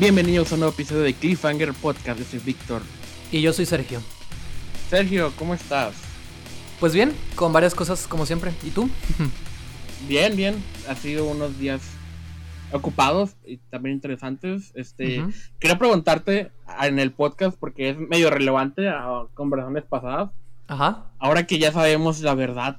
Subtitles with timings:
[0.00, 2.20] Bienvenidos a un nuevo episodio de Cliffhanger Podcast.
[2.20, 2.82] Yo soy Víctor.
[3.32, 4.00] Y yo soy Sergio.
[4.88, 5.96] Sergio, ¿cómo estás?
[6.78, 8.52] Pues bien, con varias cosas como siempre.
[8.62, 8.88] ¿Y tú?
[10.08, 10.62] bien, bien.
[10.88, 11.82] Ha sido unos días
[12.70, 14.70] ocupados y también interesantes.
[14.76, 15.24] Este,
[15.58, 20.30] quería preguntarte en el podcast porque es medio relevante a conversaciones pasadas.
[20.68, 21.06] Ajá.
[21.18, 22.76] Ahora que ya sabemos la verdad,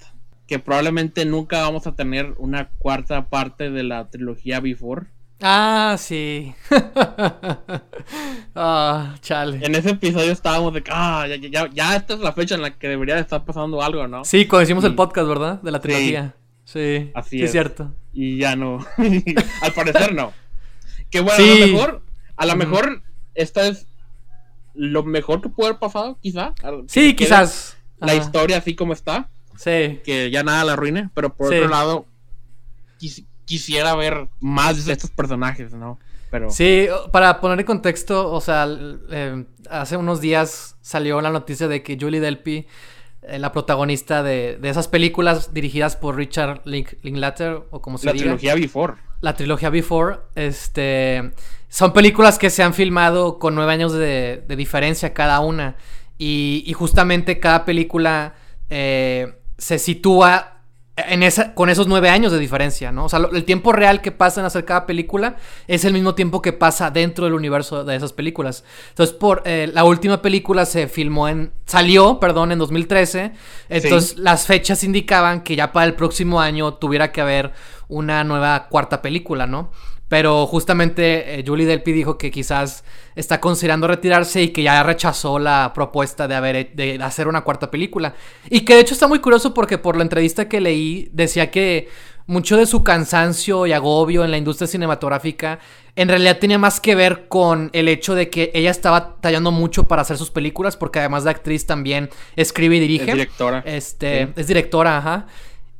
[0.48, 5.08] que probablemente nunca vamos a tener una cuarta parte de la trilogía Before.
[5.42, 6.54] Ah, sí.
[8.56, 9.66] ah, chale.
[9.66, 12.78] En ese episodio estábamos de que, ah, ya, ya, esta es la fecha en la
[12.78, 14.26] que debería de estar pasando algo, ¿no?
[14.26, 15.62] Sí, cuando hicimos el podcast, ¿verdad?
[15.62, 16.36] De la trilogía.
[16.66, 17.52] Sí, así sí, es.
[17.52, 17.96] cierto.
[18.14, 18.86] Y ya no.
[19.62, 20.34] Al parecer no.
[21.10, 22.02] Que bueno, a lo mejor,
[22.36, 23.02] a lo mejor
[23.34, 23.88] esta es
[24.74, 26.54] lo mejor que puede haber pasado, quizá.
[26.88, 27.78] Sí, quizás.
[27.98, 29.30] La historia así como está.
[29.58, 30.00] Sí.
[30.04, 32.06] Que ya nada la arruine, pero por otro lado,
[33.50, 36.00] quisiera ver más de estos personajes, ¿no?
[36.30, 36.52] Pero...
[36.52, 38.68] Sí, para poner en contexto, o sea,
[39.10, 42.68] eh, hace unos días salió la noticia de que Julie Delpy,
[43.24, 48.54] eh, la protagonista de, esas películas dirigidas por Richard Linklater, o como se La trilogía
[48.54, 48.94] Before.
[49.22, 51.32] La trilogía Before, este...
[51.70, 55.76] Son películas que se han filmado con nueve años de, diferencia cada una.
[56.20, 58.36] Y, justamente cada película
[58.70, 60.59] eh, se sitúa
[61.08, 63.06] en esa, con esos nueve años de diferencia, ¿no?
[63.06, 66.42] O sea, el tiempo real que pasa en hacer cada película es el mismo tiempo
[66.42, 68.64] que pasa dentro del universo de esas películas.
[68.90, 71.52] Entonces, por eh, la última película se filmó en.
[71.66, 73.34] salió, perdón, en 2013.
[73.70, 77.52] Entonces, las fechas indicaban que ya para el próximo año tuviera que haber
[77.88, 79.72] una nueva cuarta película, ¿no?
[80.10, 82.84] Pero justamente eh, Julie Delpy dijo que quizás
[83.16, 87.72] está considerando retirarse y que ya rechazó la propuesta de, haber, de hacer una cuarta
[87.72, 88.16] película.
[88.50, 91.90] Y que de hecho está muy curioso porque por la entrevista que leí decía que
[92.26, 95.60] mucho de su cansancio y agobio en la industria cinematográfica
[95.96, 99.88] en realidad tenía más que ver con el hecho de que ella estaba tallando mucho
[99.88, 103.12] para hacer sus películas porque además de actriz también escribe y dirige.
[103.12, 103.64] Es directora.
[103.66, 105.28] Este, es directora, ajá.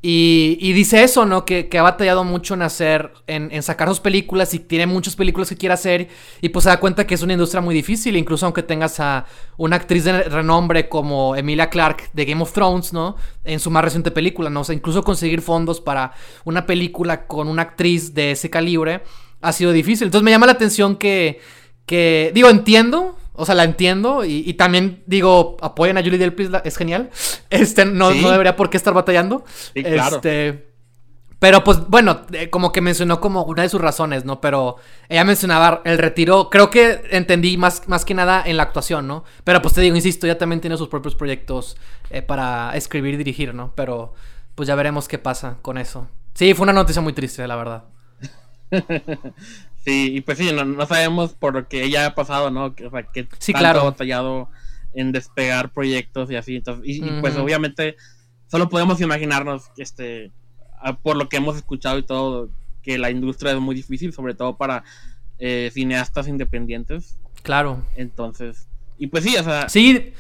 [0.02, 1.44] Y, dice eso, ¿no?
[1.44, 5.58] Que, ha batallado mucho en hacer, en, sacar sus películas y tiene muchas películas que
[5.58, 6.08] quiere hacer.
[6.42, 9.26] Y pues se da cuenta que es una industria muy difícil, incluso aunque tengas a
[9.58, 13.18] una actriz de renombre como Emilia Clarke de Game of Thrones, ¿no?
[13.44, 14.62] En su más reciente película, ¿no?
[14.62, 16.14] O sea, incluso conseguir fondos para
[16.46, 19.04] una película con una actriz de ese calibre
[19.42, 20.08] ha sido difícil.
[20.08, 21.42] Entonces me llama la atención que,
[21.86, 26.78] que digo, entiendo o sea, la entiendo y, también digo, apoyen a Julie Delpy, es
[26.78, 27.10] genial.
[27.50, 29.44] Este, no, no debería por qué estar batallando.
[29.74, 30.18] Sí, claro.
[30.18, 30.70] Este,
[31.40, 34.42] pero pues bueno, eh, como que mencionó como una de sus razones, ¿no?
[34.42, 34.76] Pero
[35.08, 39.24] ella mencionaba el retiro, creo que entendí más, más que nada en la actuación, ¿no?
[39.46, 41.78] Pero pues te digo, insisto, ella también tiene sus propios proyectos
[42.10, 43.72] eh, para escribir y dirigir, ¿no?
[43.76, 44.14] Pero
[44.54, 46.08] pues ya veremos qué pasa con eso.
[46.34, 47.86] Sí, fue una noticia muy triste, la verdad.
[49.90, 52.66] Sí, y pues sí, no, sabemos por lo que ella ha pasado, ¿no?
[52.66, 53.82] O sea, que sí, tanto claro.
[53.82, 54.48] ha batallado
[54.94, 56.58] en despegar proyectos y así.
[56.58, 57.98] Entonces, y, pues obviamente
[58.46, 60.32] solo podemos imaginarnos este,
[61.02, 62.52] por lo que hemos escuchado y todo,
[62.84, 64.84] que la industria es muy difícil, sobre todo para
[65.40, 67.18] eh, cineastas independientes.
[67.42, 67.84] Claro.
[67.96, 68.68] Entonces,
[69.00, 70.14] y pues sí, o sea, sí,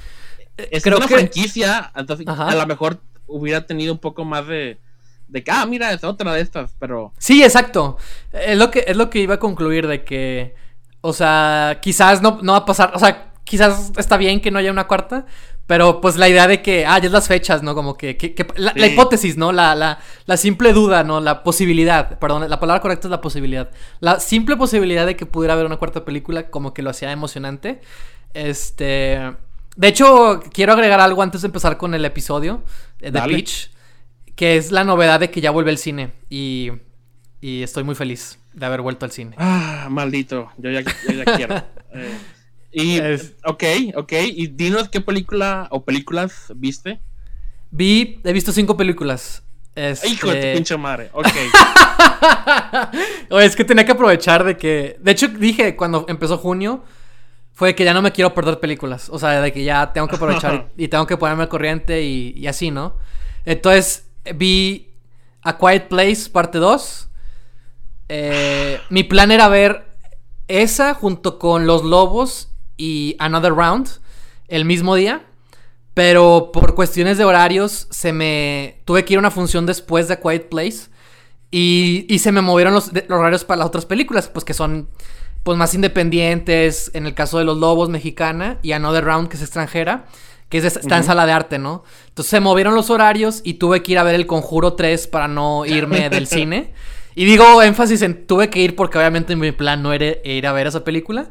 [0.57, 4.79] es una franquicia, entonces a lo mejor hubiera tenido un poco más de
[5.29, 7.13] de que, ah, mira, es otra de estas, pero...
[7.17, 7.97] Sí, exacto.
[8.31, 10.55] Es lo que, es lo que iba a concluir de que,
[11.01, 14.59] o sea, quizás no, no va a pasar, o sea, quizás está bien que no
[14.59, 15.25] haya una cuarta,
[15.67, 17.75] pero pues la idea de que, ah, ya es las fechas, ¿no?
[17.75, 19.51] Como que, que, la, hipótesis, ¿no?
[19.51, 21.21] La, la, la, simple duda, ¿no?
[21.21, 23.69] La posibilidad, perdón, la palabra correcta es la posibilidad.
[23.99, 27.81] La simple posibilidad de que pudiera haber una cuarta película como que lo hacía emocionante.
[28.33, 29.35] Este...
[29.75, 32.63] De hecho, quiero agregar algo antes de empezar con el episodio
[32.99, 33.69] de Pitch
[34.39, 36.71] que es la novedad de que ya vuelve el cine y,
[37.41, 39.35] y estoy muy feliz de haber vuelto al cine.
[39.37, 40.81] Ah, maldito, yo ya,
[41.35, 41.61] quiero.
[42.71, 42.99] Eh, y,
[43.45, 43.63] ok,
[43.95, 47.01] ok, y dinos qué película o películas viste.
[47.71, 49.43] Vi, he visto cinco películas.
[49.75, 51.27] Hijo de tu este pinche madre, ok.
[53.41, 54.97] Es que tenía que aprovechar de que.
[55.01, 56.83] De hecho, dije cuando empezó junio.
[57.53, 59.09] Fue que ya no me quiero perder películas.
[59.09, 62.35] O sea, de que ya tengo que aprovechar y, tengo que ponerme al corriente y,
[62.37, 62.95] y así, ¿no?
[63.45, 64.89] Entonces, vi
[65.41, 67.09] A Quiet Place parte 2.
[68.09, 69.85] Eh, mi plan era ver
[70.47, 73.89] esa junto con Los Lobos y Another Round
[74.47, 75.25] el mismo día.
[75.93, 78.81] Pero por cuestiones de horarios se me...
[78.85, 80.89] Tuve que ir a una función después de A Quiet Place.
[81.51, 84.87] Y, se me movieron los, los, horarios para las otras películas, pues que son
[85.43, 86.91] pues más independientes.
[86.93, 88.59] En el caso de Los Lobos, mexicana.
[88.61, 90.05] Y Another Round, que es extranjera
[90.49, 91.83] que está en sala de arte, ¿no?
[92.07, 95.27] Entonces se movieron los horarios y tuve que ir a ver el Conjuro 3 para
[95.27, 96.73] no irme del cine.
[97.15, 100.51] Y digo énfasis en tuve que ir porque obviamente mi plan no era ir a
[100.51, 101.29] ver esa película.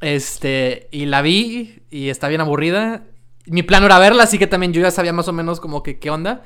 [0.00, 3.04] Este, y la vi y está bien aburrida.
[3.46, 5.82] Mi plan no era verla, así que también yo ya sabía más o menos como
[5.82, 6.42] que qué onda.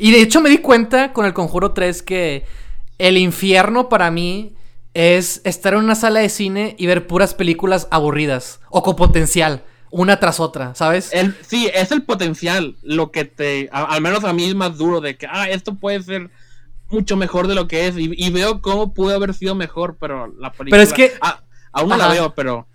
[0.00, 2.44] Y de hecho me di cuenta con el Conjuro 3 que
[2.98, 4.54] el infierno para mí
[4.94, 9.64] es estar en una sala de cine y ver puras películas aburridas o con potencial,
[9.92, 11.10] una tras otra, ¿sabes?
[11.12, 15.00] El, sí, es el potencial lo que te, al menos a mí es más duro
[15.00, 16.30] de que, ah, esto puede ser
[16.88, 20.50] mucho mejor de lo que es y, veo cómo pudo haber sido mejor, pero la
[20.50, 20.70] película...
[20.70, 21.12] Pero es que...
[21.20, 21.42] Ah,
[21.72, 22.66] aún no la veo, pero...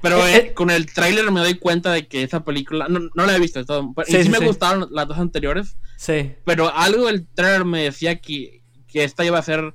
[0.00, 3.34] Pero eh, eh, con el tráiler me doy cuenta de que esa película no, la
[3.34, 3.92] he visto todo.
[4.06, 5.76] y sí, me gustaron las dos anteriores.
[5.96, 6.32] Sí.
[6.44, 9.74] Pero algo del trailer me decía que, que esta iba a ser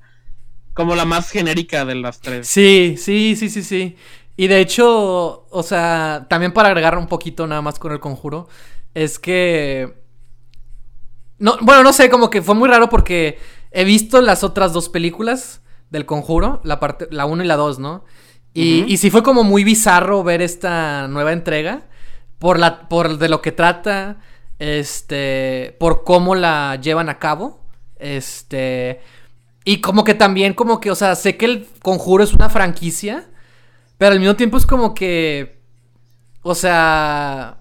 [0.74, 2.48] como la más genérica de las tres.
[2.48, 3.98] Sí, sí, sí, sí, sí.
[4.42, 8.48] Y de hecho, o sea, también para agregar un poquito nada más con el conjuro,
[8.96, 10.02] es que...
[11.38, 13.38] No, bueno, no sé, como que fue muy raro porque
[13.70, 15.62] he visto las otras dos películas
[15.92, 18.04] del conjuro, la parte, la 1 y la 2, ¿no?
[18.52, 21.84] Y, y sí fue como muy bizarro ver esta nueva entrega
[22.40, 24.22] por la, por de lo que trata,
[24.58, 27.60] este, por cómo la llevan a cabo,
[28.00, 29.02] este,
[29.66, 33.28] y como que también, como que, o sea, sé que el conjuro es una franquicia,
[34.02, 35.62] pero al mismo tiempo es como que.
[36.42, 37.60] O sea.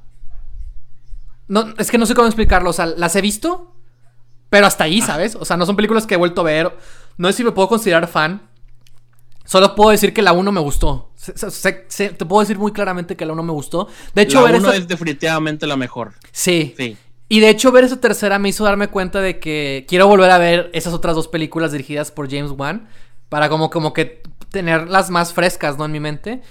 [1.48, 2.70] No, es que no sé cómo explicarlo.
[2.70, 3.76] O sea, las he visto,
[4.48, 5.06] pero hasta ahí, ah.
[5.06, 5.34] ¿sabes?
[5.34, 6.74] O sea, no son películas que he vuelto a ver.
[7.18, 8.40] No sé si me puedo considerar fan.
[9.44, 11.12] Solo puedo decir que la 1 me gustó.
[11.22, 13.88] te puedo decir muy claramente que la 1 me gustó.
[14.14, 16.14] De hecho, la 1 es definitivamente la mejor.
[16.32, 16.72] Sí.
[16.74, 16.96] Sí.
[17.28, 20.38] Y de hecho, ver esa tercera me hizo darme cuenta de que quiero volver a
[20.38, 22.88] ver esas otras dos películas dirigidas por James Wan.
[23.28, 25.84] Para como, como que tenerlas más frescas, ¿no?
[25.84, 26.42] En mi mente.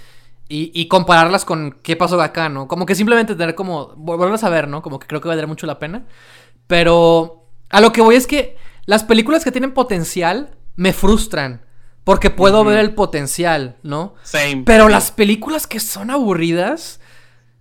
[0.52, 2.66] Y, compararlas con qué pasó de acá, ¿no?
[2.66, 3.94] Como que simplemente tener como.
[3.96, 4.82] Volverlas a ver, ¿no?
[4.82, 6.06] Como que creo que valdría mucho la pena.
[6.66, 7.46] Pero.
[7.68, 11.64] A lo que voy es que las películas que tienen potencial me frustran.
[12.02, 14.14] Porque puedo ver el potencial, ¿no?
[14.24, 14.64] Same.
[14.66, 17.00] Pero las películas que son aburridas.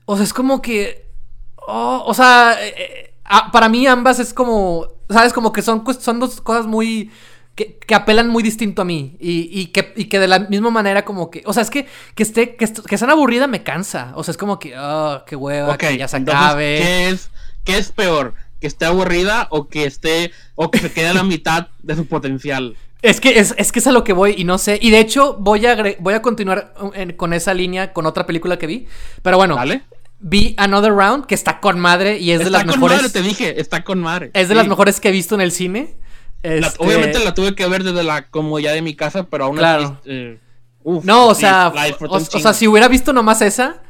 [0.06, 1.12] O sea, es como que.
[1.56, 2.57] Oh, o sea.
[2.59, 3.09] Eh, eh,
[3.51, 5.33] para mí ambas es como, ¿sabes?
[5.33, 7.12] Como que son, son dos cosas muy...
[7.60, 11.44] Que, apelan muy distinto a mí y, que, que de la misma manera como que,
[11.46, 14.38] o sea, es que que esté, que, que sean aburrida me cansa, o sea, es
[14.38, 16.78] como que, oh, qué hueva, que ya se acabe.
[16.78, 17.30] ¿qué es,
[17.66, 18.34] ¿Qué es peor?
[18.62, 22.06] ¿Que esté aburrida o que esté, o que se quede a la mitad de su
[22.06, 22.78] potencial?
[23.02, 24.80] Es que es, es, que es a lo que voy y no sé.
[24.82, 26.74] Y de hecho, voy a, voy a continuar
[27.18, 28.88] con esa línea con otra película que vi.
[29.22, 29.84] Pero bueno, ¿Vale?
[30.20, 32.98] vi Another Round, que está con madre y es de las mejores.
[32.98, 34.32] Madre, te dije, está con madre.
[34.34, 35.96] Es de las mejores que he visto en el cine.
[36.41, 39.97] Este, obviamente la tuve que ver desde la comodidad de mi casa, pero aún claro.
[40.01, 40.09] así.
[40.12, 40.39] Eh,
[41.03, 41.74] no, o sea,
[42.09, 43.81] o, sea, si hubiera visto nomás esa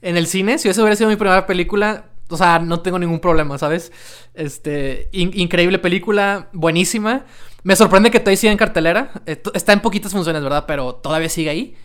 [0.00, 3.20] en el cine, si esa hubiera sido mi primera película, o sea, no tengo ningún
[3.20, 3.92] problema, ¿sabes?
[4.34, 7.24] Este, increíble película, buenísima.
[7.62, 9.10] Me sorprende que todavía siga en cartelera.
[9.26, 10.64] Eh, está en poquitas funciones, ¿verdad?
[10.66, 11.76] Pero todavía sigue ahí.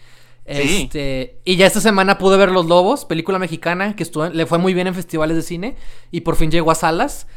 [0.45, 4.57] Este, y ya esta semana pude ver Los Lobos, película mexicana que estuvo, le fue
[4.57, 5.75] muy bien en festivales de cine
[6.09, 7.27] y por fin llegó a salas.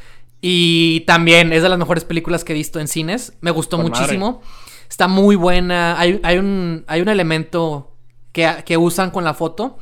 [0.46, 3.32] Y también es de las mejores películas que he visto en cines.
[3.40, 4.42] Me gustó muchísimo.
[4.90, 5.98] Está muy buena.
[5.98, 7.96] Hay, un, hay un elemento
[8.30, 9.78] que, usan con la foto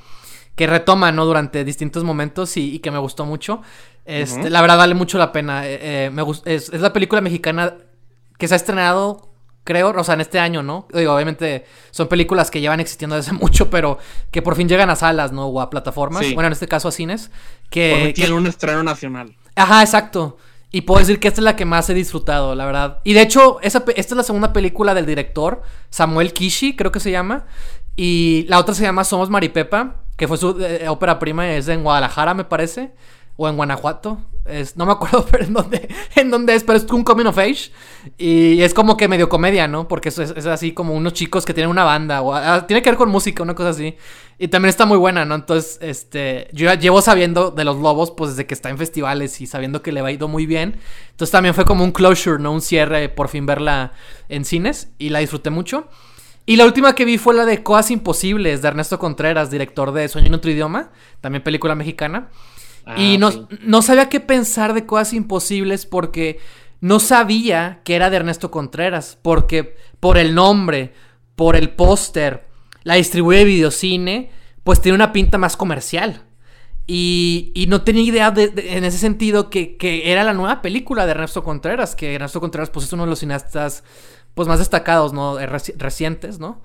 [0.54, 1.24] que retoman ¿no?
[1.24, 3.62] durante distintos momentos y, que me gustó mucho.
[4.04, 5.66] Este, La verdad vale mucho la pena.
[5.66, 7.74] Eh, eh, me es, es la película mexicana
[8.38, 9.32] que se ha estrenado
[9.64, 10.86] creo, o sea, en este año, ¿no?
[10.94, 13.98] Digo, obviamente son películas que llevan existiendo desde mucho, pero
[14.30, 15.46] que por fin llegan a salas, ¿no?
[15.46, 17.32] O a plataformas, bueno, en este caso a cines,
[17.68, 18.12] que...
[18.14, 19.34] tiene un estreno nacional.
[19.56, 20.38] Ajá, exacto.
[20.72, 22.98] Y puedo decir que esta es la que más he disfrutado, la verdad.
[23.04, 27.10] Y de hecho, esta es la segunda película del director, Samuel Kishi, creo que se
[27.10, 27.44] llama.
[27.94, 31.82] Y la otra se llama Somos Maripepa, que fue su eh, ópera prima, es en
[31.82, 32.94] Guadalajara, me parece
[33.36, 34.20] o en Guanajuato.
[34.44, 37.38] Es, no me acuerdo pero en dónde, en dónde es, pero es un coming of
[37.38, 37.70] age.
[38.18, 39.88] Y es como que medio comedia, ¿no?
[39.88, 42.22] Porque es, es, así como unos chicos que tienen una banda.
[42.22, 43.96] O, ah, tiene que ver con música, una cosa así.
[44.38, 45.36] Y también está muy buena, ¿no?
[45.36, 46.48] Entonces, este.
[46.52, 49.82] Yo ya llevo sabiendo de los lobos, pues desde que está en festivales y sabiendo
[49.82, 50.78] que le va ido muy bien.
[51.10, 52.52] Entonces también fue como un closure, ¿no?
[52.52, 53.92] Un cierre, por fin verla
[54.28, 54.90] en cines.
[54.98, 55.88] Y la disfruté mucho.
[56.44, 60.08] Y la última que vi fue la de Coas Imposibles de Ernesto Contreras, director de
[60.08, 62.30] Sueño en otro idioma, también película mexicana.
[62.84, 66.40] Ah, y no, no sabía qué pensar de cosas imposibles porque
[66.80, 69.18] no sabía que era de Ernesto Contreras.
[69.22, 70.92] Porque por el nombre,
[71.36, 72.46] por el póster,
[72.82, 74.30] la distribuye de videocine,
[74.64, 76.24] pues tiene una pinta más comercial.
[76.86, 81.06] Y, y no tenía idea de, en ese sentido que, que, era la nueva película
[81.06, 83.84] de Ernesto Contreras, que Ernesto Contreras pues es uno de los cineastas
[84.34, 85.38] pues más destacados, ¿no?
[85.38, 86.62] Eh, recientes, ¿no?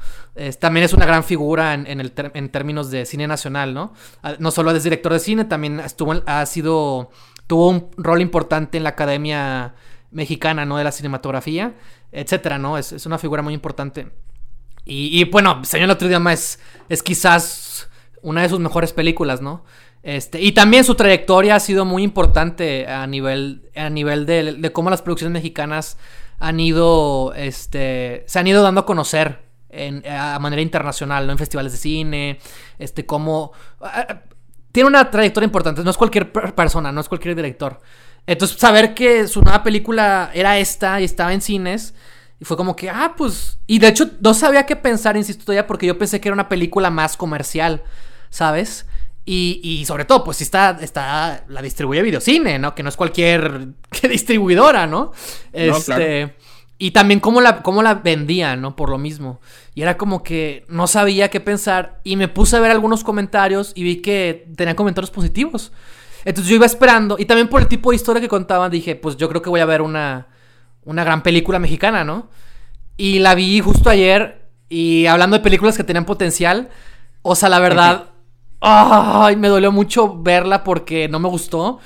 [0.60, 3.94] también es una gran figura en, en términos de cine nacional, ¿no?
[4.22, 7.10] Ah, no solo es director de cine, también estuvo, ha sido,
[7.48, 9.74] tuvo un rol importante en la Academia
[10.12, 10.78] Mexicana, ¿no?
[10.78, 11.76] De la cinematografía.
[12.12, 12.78] etcétera, ¿no?
[12.78, 14.10] Es, una figura muy importante.
[14.86, 17.90] Y, bueno, Señor otro idioma es, es quizás
[18.22, 19.66] una de sus mejores películas, ¿no?
[20.02, 24.72] Este, y también su trayectoria ha sido muy importante a nivel, a nivel de, de
[24.72, 25.98] cómo las producciones mexicanas
[26.39, 29.46] han ido, este, se han ido dando a conocer
[30.10, 31.34] a manera internacional, ¿no?
[31.34, 32.39] En festivales de cine,
[32.79, 33.51] este, como...
[34.72, 37.79] tiene una trayectoria importante, no es cualquier persona, no es cualquier director.
[38.25, 41.94] Entonces, saber que su nueva película era esta y estaba en cines,
[42.39, 43.60] y fue como que, ah, pues...
[43.67, 46.50] Y de hecho, no sabía qué pensar, insisto todavía, porque yo pensé que era una
[46.50, 47.84] película más comercial,
[48.29, 48.86] ¿sabes?
[49.29, 52.74] Y, y, sobre todo, pues está, está, la distribuye Videocine, ¿no?
[52.74, 53.74] Que no es cualquier
[54.10, 55.12] distribuidora, ¿no?
[55.51, 56.34] Este,
[56.77, 58.77] Y también cómo la, cómo la vendía, ¿no?
[58.77, 59.41] Por lo mismo.
[59.75, 63.74] Y era como que no sabía qué pensar y me puse a ver algunos comentarios
[63.75, 65.74] y vi que tenían comentarios positivos.
[66.24, 69.17] Entonces yo iba esperando y también por el tipo de historia que contaban dije, pues
[69.17, 70.27] yo creo que voy a ver una,
[70.86, 72.29] una gran película mexicana, ¿no?
[72.96, 76.69] Y la vi justo ayer y hablando de películas que tenían potencial,
[77.24, 78.12] o sea, la verdad...
[78.60, 81.80] Ay, me dolió mucho verla porque no me gustó.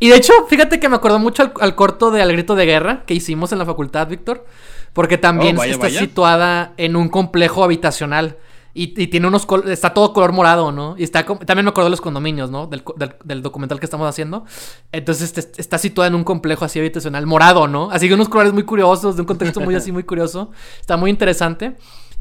[0.00, 3.04] Y de hecho, fíjate que me acordó mucho al, corto de Al Grito de Guerra
[3.06, 4.44] que hicimos en la facultad, Víctor.
[4.92, 8.36] Porque también oh, está situada en un complejo habitacional.
[8.74, 10.96] Y, tiene unos está todo color morado, ¿no?
[10.98, 12.68] Y está también me acuerdo de los condominios, ¿no?
[12.68, 14.44] Del, documental que estamos haciendo.
[14.92, 17.90] Entonces este, está situada en un complejo así habitacional morado, ¿no?
[17.90, 20.50] Así que unos colores muy curiosos, de un contexto muy así muy curioso.
[20.80, 21.76] Está muy interesante.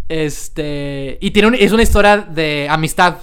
[0.09, 1.17] Este.
[1.21, 3.15] Y tiene es una historia de amistad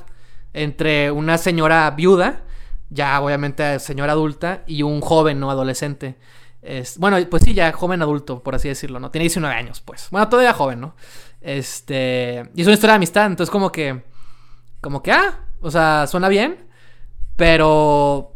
[0.62, 2.43] entre una señora viuda,
[2.91, 5.50] ya obviamente señora adulta, y un joven, ¿no?
[5.50, 6.17] Adolescente.
[6.62, 9.11] Es, bueno, pues sí, ya joven adulto, por así decirlo, ¿no?
[9.11, 10.09] Tiene 19 años, pues.
[10.11, 10.95] Bueno, todavía joven, ¿no?
[11.41, 12.50] Este.
[12.55, 14.03] Y es una historia de amistad, entonces como que.
[14.81, 16.67] Como que, ah, o sea, suena bien,
[17.37, 18.33] pero.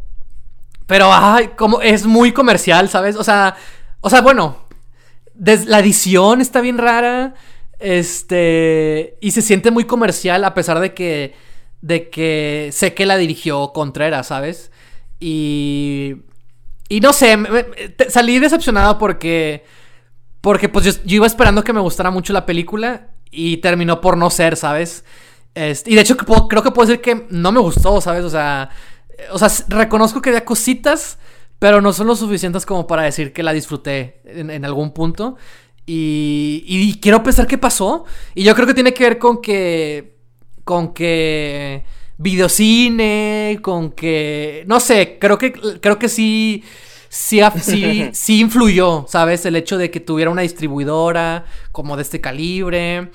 [0.87, 3.17] Pero, ay, como es muy comercial, ¿sabes?
[3.17, 3.57] O sea,
[4.01, 4.67] o sea, bueno,
[5.35, 7.35] la edición está bien rara.
[7.79, 9.19] Este.
[9.21, 11.35] Y se siente muy comercial a pesar de que
[11.83, 14.71] de que sé que la dirigió Contreras, ¿sabes?
[15.21, 16.15] Y...
[16.89, 17.39] Y no sé,
[18.09, 19.65] salí decepcionado porque...
[20.43, 24.29] Porque pues yo, iba esperando que me gustara mucho la película y terminó por no
[24.29, 25.05] ser, ¿sabes?
[25.55, 28.25] y de hecho creo que puedo decir que no me gustó, ¿sabes?
[28.25, 28.71] O sea,
[29.31, 31.19] o sea, reconozco que había cositas,
[31.59, 35.37] pero no son lo suficientes como para decir que la disfruté en, algún punto.
[35.87, 38.05] Y, y, quiero pensar qué pasó.
[38.35, 40.12] Y yo creo que tiene que ver con que
[40.65, 41.85] con que
[42.19, 46.63] videocine, con que no sé, creo que creo que sí
[47.09, 49.45] sí, sí, sí influyó, ¿sabes?
[49.45, 53.11] El hecho de que tuviera una distribuidora como de este calibre,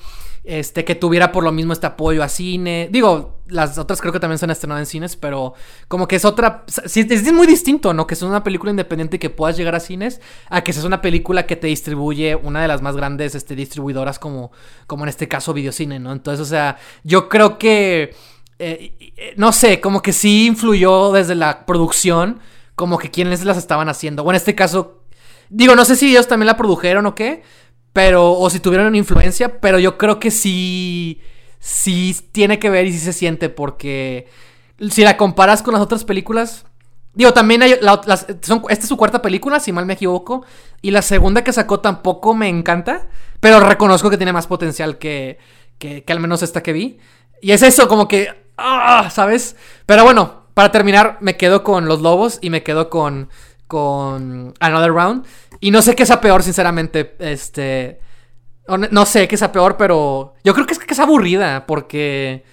[0.48, 2.88] este, que tuviera por lo mismo este apoyo a cine.
[2.90, 5.52] Digo, las otras creo que también se han estrenado en cines, pero
[5.88, 6.64] como que es otra.
[6.66, 8.06] es muy distinto, ¿no?
[8.06, 11.44] Que es una película independiente que puedas llegar a cines, a que es una película
[11.44, 14.50] que te distribuye una de las más grandes este, distribuidoras, como,
[14.86, 16.12] como en este caso Videocine, ¿no?
[16.12, 18.14] Entonces, o sea, yo creo que.
[18.58, 22.40] Eh, no sé, como que sí influyó desde la producción,
[22.74, 24.22] como que quienes las estaban haciendo.
[24.22, 25.02] O en este caso,
[25.50, 27.42] digo, no sé si ellos también la produjeron o qué,
[27.98, 31.20] pero, o si tuvieron influencia, pero yo creo que sí,
[31.58, 34.28] sí tiene que ver y sí se siente porque
[34.88, 36.64] si la comparas con las otras películas,
[37.14, 38.28] digo, también hay, esta
[38.68, 40.44] es su cuarta película, si mal me equivoco,
[40.80, 43.08] y la segunda que sacó tampoco me encanta,
[43.40, 45.38] pero reconozco que tiene más potencial que,
[45.78, 46.98] que, al menos esta que vi.
[47.42, 49.56] Y es eso, como que, ah, ¿sabes?
[49.86, 53.28] Pero bueno, para terminar, me quedo con Los Lobos y me quedo con,
[53.68, 55.24] con Another Round.
[55.60, 57.14] Y no sé qué sea peor, sinceramente.
[57.20, 58.00] Este.
[58.66, 60.34] No sé qué sea peor, pero.
[60.42, 61.66] Yo creo que es que es aburrida.
[61.66, 62.44] Porque.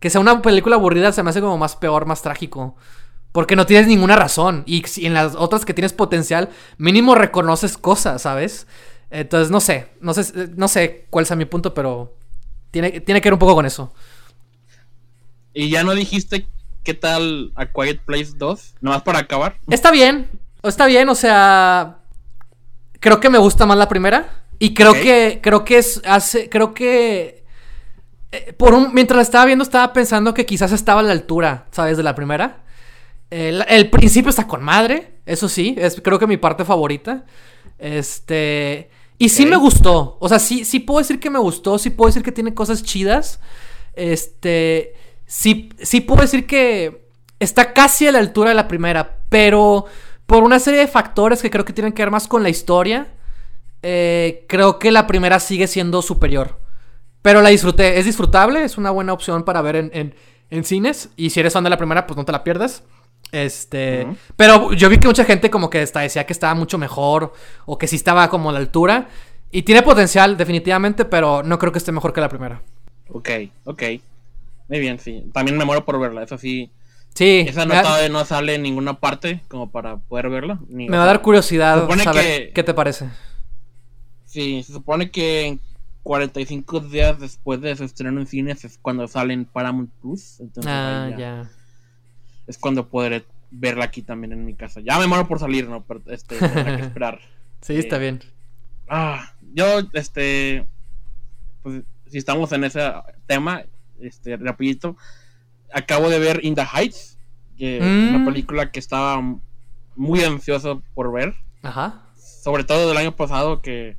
[0.00, 2.76] Que sea una película aburrida se me hace como más peor, más trágico.
[3.32, 4.64] Porque no tienes ninguna razón.
[4.66, 8.66] Y en las otras que tienes potencial, mínimo reconoces cosas, ¿sabes?
[9.10, 9.88] Entonces, no sé.
[10.00, 12.16] No sé, no sé cuál sea mi punto, pero.
[12.70, 13.94] Tiene, tiene que ver un poco con eso.
[15.54, 16.46] ¿Y ya no dijiste
[16.88, 18.76] qué tal A Quiet Place 2?
[18.80, 19.58] Nomás para acabar.
[19.68, 20.30] Está bien.
[20.62, 21.98] Está bien, o sea.
[22.98, 24.44] Creo que me gusta más la primera.
[24.58, 25.40] Y creo que.
[25.42, 26.00] Creo que es.
[26.06, 26.48] Hace.
[26.48, 27.44] Creo que.
[28.32, 31.66] Eh, por un, mientras la estaba viendo, estaba pensando que quizás estaba a la altura,
[31.72, 31.98] ¿sabes?
[31.98, 32.62] De la primera.
[33.28, 35.18] El, principio está con madre.
[35.26, 35.74] Eso sí.
[35.76, 37.26] Es creo que mi parte favorita.
[37.78, 38.88] Este.
[39.18, 40.16] Y sí me gustó.
[40.20, 41.76] O sea, sí, sí puedo decir que me gustó.
[41.78, 43.40] Sí puedo decir que tiene cosas chidas.
[43.92, 44.94] Este.
[45.28, 47.06] Sí, sí puedo decir que
[47.38, 49.18] está casi a la altura de la primera.
[49.28, 49.84] Pero
[50.26, 53.08] por una serie de factores que creo que tienen que ver más con la historia,
[53.82, 56.58] eh, creo que la primera sigue siendo superior.
[57.20, 61.10] Pero la disfruté, es disfrutable, es una buena opción para ver en, cines.
[61.14, 62.82] Y si eres fan de la primera, pues no te la pierdas.
[63.30, 64.06] Este,
[64.36, 67.34] pero yo vi que mucha gente como que hasta decía que estaba mucho mejor
[67.66, 69.08] o que sí estaba como a la altura.
[69.50, 72.62] Y tiene potencial, definitivamente, pero no creo que esté mejor que la primera.
[73.10, 73.28] Ok,
[73.64, 73.82] ok.
[74.68, 75.24] Muy bien, sí.
[75.32, 76.70] También me muero por verla, eso sí.
[77.14, 77.44] Sí.
[77.48, 80.60] Esa nota no sale en ninguna parte como para poder verla.
[80.68, 83.08] me va a dar curiosidad saber qué te parece.
[84.26, 85.58] Sí, se supone que
[86.02, 90.38] 45 días después de su estreno en cines es cuando sale en Paramount Plus.
[90.40, 91.50] Entonces ah, ya.
[92.46, 94.80] Es cuando podré verla aquí también en mi casa.
[94.80, 95.82] Ya me muero por salir, ¿no?
[95.84, 96.44] Pero este, que
[96.80, 97.20] esperar.
[97.62, 98.20] sí, está eh, bien.
[98.88, 100.66] Ah, yo, este.
[101.62, 102.90] Pues si estamos en ese
[103.26, 103.64] tema,
[104.00, 104.96] este, rapidito.
[105.72, 107.18] Acabo de ver In the Heights,
[107.56, 108.24] que es una mm.
[108.24, 109.22] película que estaba
[109.96, 111.34] muy ansioso por ver.
[111.62, 112.02] Ajá.
[112.16, 113.96] Sobre todo del año pasado que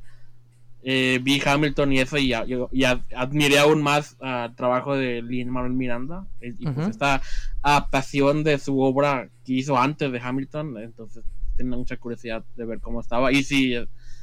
[0.82, 6.26] eh, vi Hamilton y eso y, admiré aún más el trabajo de Lin Manuel Miranda
[6.40, 7.20] y, pues esta
[7.60, 11.22] adaptación de su obra que hizo antes de Hamilton entonces
[11.58, 13.74] tenía mucha curiosidad de ver cómo estaba y sí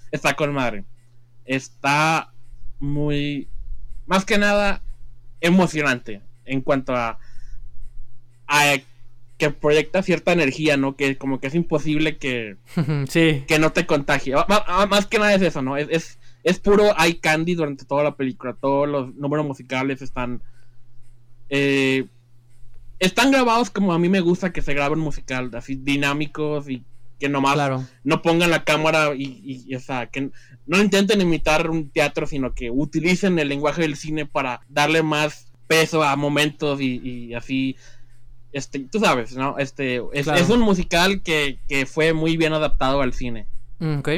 [0.10, 0.84] está con madre
[1.46, 2.31] está
[2.79, 3.48] muy
[4.07, 4.81] más que nada
[5.41, 7.20] emocionante en cuanto a,
[9.38, 10.96] que proyecta cierta energía, ¿no?
[10.96, 12.58] Que como que es imposible que,
[13.48, 14.34] que no te contagie.
[14.89, 15.77] Más que nada es eso, ¿no?
[15.77, 18.53] Es, es, puro eye candy durante toda la película.
[18.60, 20.41] Todos los números musicales están...
[21.50, 22.06] Eh,
[23.00, 26.84] están grabados como a mí me gusta que se graben musical, así dinámicos y
[27.20, 30.32] que nomás no pongan la cámara y, y, o sea, que
[30.67, 35.51] no intenten imitar un teatro, sino que utilicen el lenguaje del cine para darle más
[35.67, 37.75] peso a momentos y, así.
[38.53, 39.57] Este, tú sabes, ¿no?
[39.57, 43.47] Este, es, un musical que, fue muy bien adaptado al cine.
[43.79, 44.09] Mm, ok.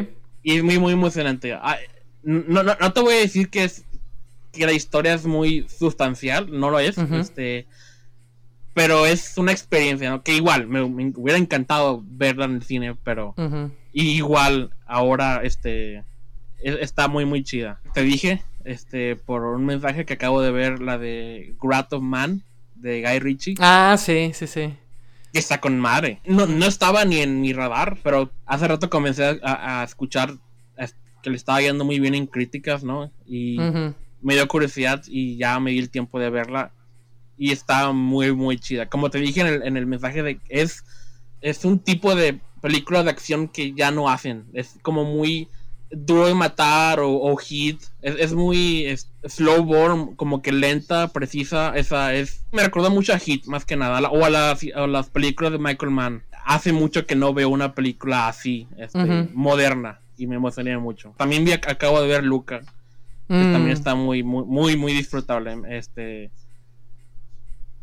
[0.43, 1.53] Y es muy, muy emocionante.
[1.53, 1.77] Ah,
[2.23, 3.85] no, no, no, te voy a decir que es
[4.51, 6.97] que la historia es muy sustancial, no lo es.
[6.97, 7.67] Este
[8.73, 10.23] pero es una experiencia, ¿no?
[10.23, 13.35] Que igual, me, hubiera encantado verla en el cine, pero
[13.91, 16.05] igual ahora este
[16.61, 17.81] está muy muy chida.
[17.93, 22.43] Te dije, este, por un mensaje que acabo de ver, la de Grat of Man
[22.75, 23.55] de Guy Ritchie.
[23.59, 24.73] Ah, sí, sí, sí.
[25.33, 26.21] Que está con madre.
[26.25, 30.33] No, no estaba ni en mi radar, pero hace rato comencé a, escuchar
[31.21, 33.11] que le estaba yendo muy bien en críticas, ¿no?
[33.25, 33.57] Y
[34.21, 36.71] me dio curiosidad y ya me di el tiempo de verla
[37.37, 38.87] y está muy, muy chida.
[38.87, 40.83] Como te dije en el, mensaje, de es,
[41.41, 44.45] es un tipo de película de acción que ya no hacen.
[44.53, 45.47] Es como muy
[45.91, 47.81] duro de matar o, hit.
[48.01, 48.95] Es, muy
[49.27, 51.73] slow burn, como que lenta, precisa.
[51.75, 52.43] Esa es.
[52.51, 54.09] Me recuerda mucho a Hit, más que nada.
[54.09, 56.23] O a las, las películas de Michael Mann.
[56.45, 59.99] Hace mucho que no veo una película así, este, moderna.
[60.17, 61.13] Y me emocioné mucho.
[61.17, 62.61] También vi, acabo de ver Luca.
[63.27, 63.53] Que mm.
[63.53, 65.57] también está muy, muy, muy, muy disfrutable.
[65.69, 66.31] Este.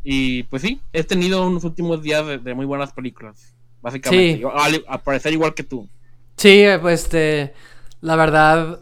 [0.03, 4.37] Y pues sí, he tenido unos últimos días de, muy buenas películas, básicamente.
[4.37, 4.81] Sí.
[4.87, 5.89] a, parecer igual que tú.
[6.37, 7.53] Sí, pues este,
[8.01, 8.79] la verdad,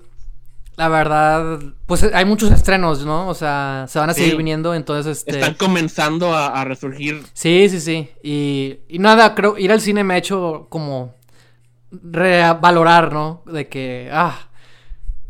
[0.77, 3.27] la verdad, pues hay muchos estrenos, ¿no?
[3.27, 5.39] O sea, se van a seguir viniendo, entonces este...
[5.39, 7.23] Están comenzando a, resurgir.
[7.33, 8.09] Sí, sí, sí.
[8.23, 11.15] Y, y, nada, creo, ir al cine me ha hecho como
[11.91, 13.43] revalorar, ¿no?
[13.45, 14.49] De que, ah,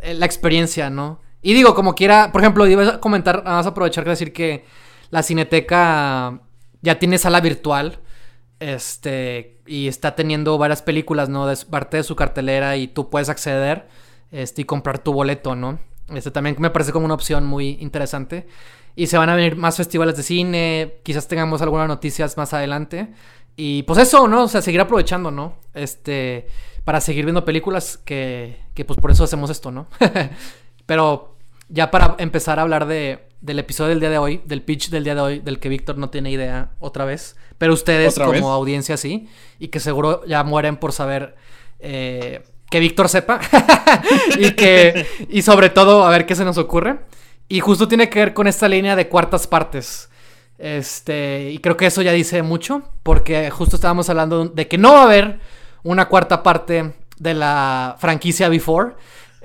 [0.04, 1.20] la experiencia, ¿no?
[1.42, 4.66] Y digo, como quiera, por ejemplo, iba a comentar, nada más aprovechar que decir que
[5.12, 6.40] la Cineteca
[6.82, 8.00] ya tiene sala virtual.
[8.60, 11.46] Este, y está teniendo varias películas, ¿no?
[11.46, 13.88] De parte de su cartelera y tú puedes acceder
[14.32, 15.80] este, y comprar tu boleto, ¿no?
[16.14, 18.48] Este también me parece como una opción muy interesante.
[18.96, 23.10] Y se van a venir más festivales de cine, quizás tengamos algunas noticias más adelante.
[23.58, 24.44] Y pues eso, ¿no?
[24.44, 25.56] O sea, seguir aprovechando, ¿no?
[25.74, 26.48] Este,
[26.84, 29.88] para seguir viendo películas que, que pues por eso hacemos esto, ¿no?
[30.86, 31.36] Pero
[31.68, 35.04] ya para empezar a hablar de, del episodio del día de hoy, del pitch del
[35.04, 38.98] día de hoy, del que Víctor no tiene idea otra vez, pero ustedes como audiencia
[38.98, 39.30] sí,
[39.60, 41.36] y que seguro ya mueren por saber
[41.80, 43.40] eh, que Víctor sepa
[44.40, 47.00] y que y sobre todo a ver qué se nos ocurre.
[47.48, 50.10] Y justo tiene que ver con esta línea de cuartas partes.
[50.58, 54.94] Este, y creo que eso ya dice mucho, porque justo estábamos hablando de que no
[54.94, 55.40] va a haber
[55.84, 58.96] una cuarta parte de la franquicia Before.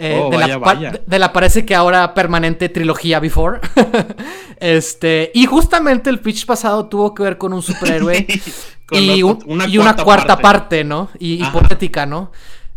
[0.02, 3.60] Eh, oh, de, la, parece que ahora permanente trilogía Before.
[4.60, 8.26] este, y justamente el pitch pasado tuvo que ver con un superhéroe
[8.92, 11.10] y, una, cuarta parte, ¿no?
[11.18, 12.32] Y hipotética, ¿no?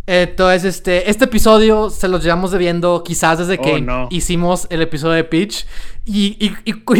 [0.06, 5.14] Entonces, este, este episodio se los llevamos debiendo quizás desde que oh, hicimos el episodio
[5.14, 5.66] de Pitch.
[6.06, 6.52] y,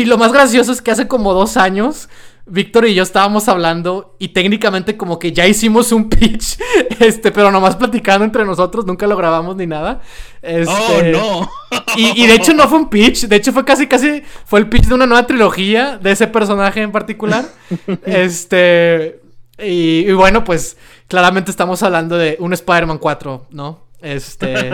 [0.06, 2.08] lo más gracioso es que hace como dos años
[2.46, 6.60] Víctor y yo estábamos hablando y técnicamente como que ya hicimos un pitch,
[7.00, 10.02] este, pero nomás platicando entre nosotros, nunca lo grabamos ni nada.
[10.42, 11.50] Este, oh, no.
[11.96, 14.86] Y, de hecho no fue un pitch, de hecho fue casi casi fue el pitch
[14.86, 17.46] de una nueva trilogía de ese personaje en particular.
[18.06, 19.22] este
[19.58, 20.76] Y, bueno, pues
[21.08, 23.86] claramente estamos hablando de un Spider-Man 4, ¿no?
[24.02, 24.72] Este.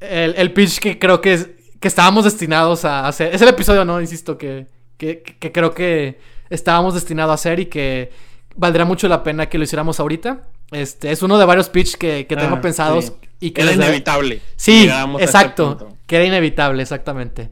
[0.00, 3.34] el, pitch que creo que, que estábamos destinados a hacer.
[3.34, 3.98] Es el episodio, ¿no?
[3.98, 4.66] Insisto, que,
[4.98, 6.18] que, que creo que
[6.50, 8.12] estábamos destinados a hacer y que
[8.56, 10.42] valdrá mucho la pena que lo hiciéramos ahorita.
[10.72, 14.40] Este, es uno de varios pitch que, tengo ah, pensados y que era inevitable.
[14.56, 15.96] Sí, este exacto.
[16.06, 17.48] que era inevitable, exactamente.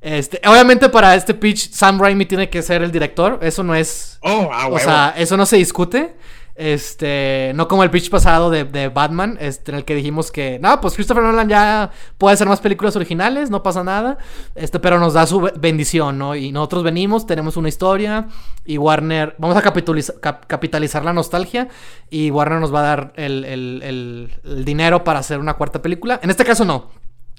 [0.00, 4.18] Este, obviamente para este pitch Sam Raimi tiene que ser el director, eso no es,
[4.22, 6.16] oh, ah, o sea, eso no se discute.
[6.54, 10.80] Este, no como el pitch pasado de, Batman, este, en el que dijimos que, no,
[10.82, 14.18] pues Christopher Nolan ya puede hacer más películas originales, no pasa nada,
[14.54, 16.36] este, pero nos da su bendición, ¿no?
[16.36, 18.28] Y nosotros venimos, tenemos una historia,
[18.66, 21.68] y Warner, vamos a capitalizar, la nostalgia,
[22.10, 24.30] y Warner nos va a dar el,
[24.64, 26.20] dinero para hacer una cuarta película.
[26.22, 26.90] En este caso no,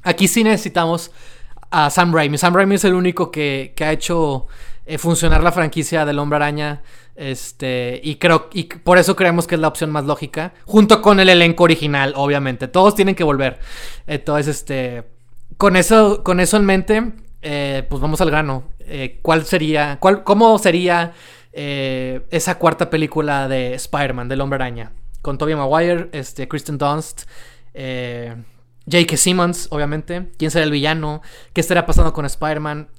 [0.02, 1.12] aquí sí necesitamos
[1.70, 2.40] a Sam Raimi.
[2.40, 4.48] Sam Raimi es el único que, que ha hecho
[4.86, 6.82] eh, funcionar la franquicia del Hombre Araña
[7.16, 11.20] este, y creo, y por eso creemos que es la opción más lógica, junto con
[11.20, 12.68] el elenco original, obviamente.
[12.68, 13.60] Todos tienen que volver.
[14.08, 15.04] Entonces, este,
[15.58, 18.64] con eso, con eso en mente, eh, pues vamos al grano.
[18.80, 21.14] Eh, ¿Cuál sería, cuál, cómo sería
[21.52, 24.92] eh, esa cuarta película de Spider-Man, del Hombre Araña?
[25.22, 27.24] Con Tobey Maguire, este, Kristen Dunst,
[27.74, 29.16] J.K.
[29.16, 30.32] Simmons, obviamente.
[30.38, 31.22] ¿Quién será el villano?
[31.54, 32.90] ¿Qué estaría pasando con Spider-Man?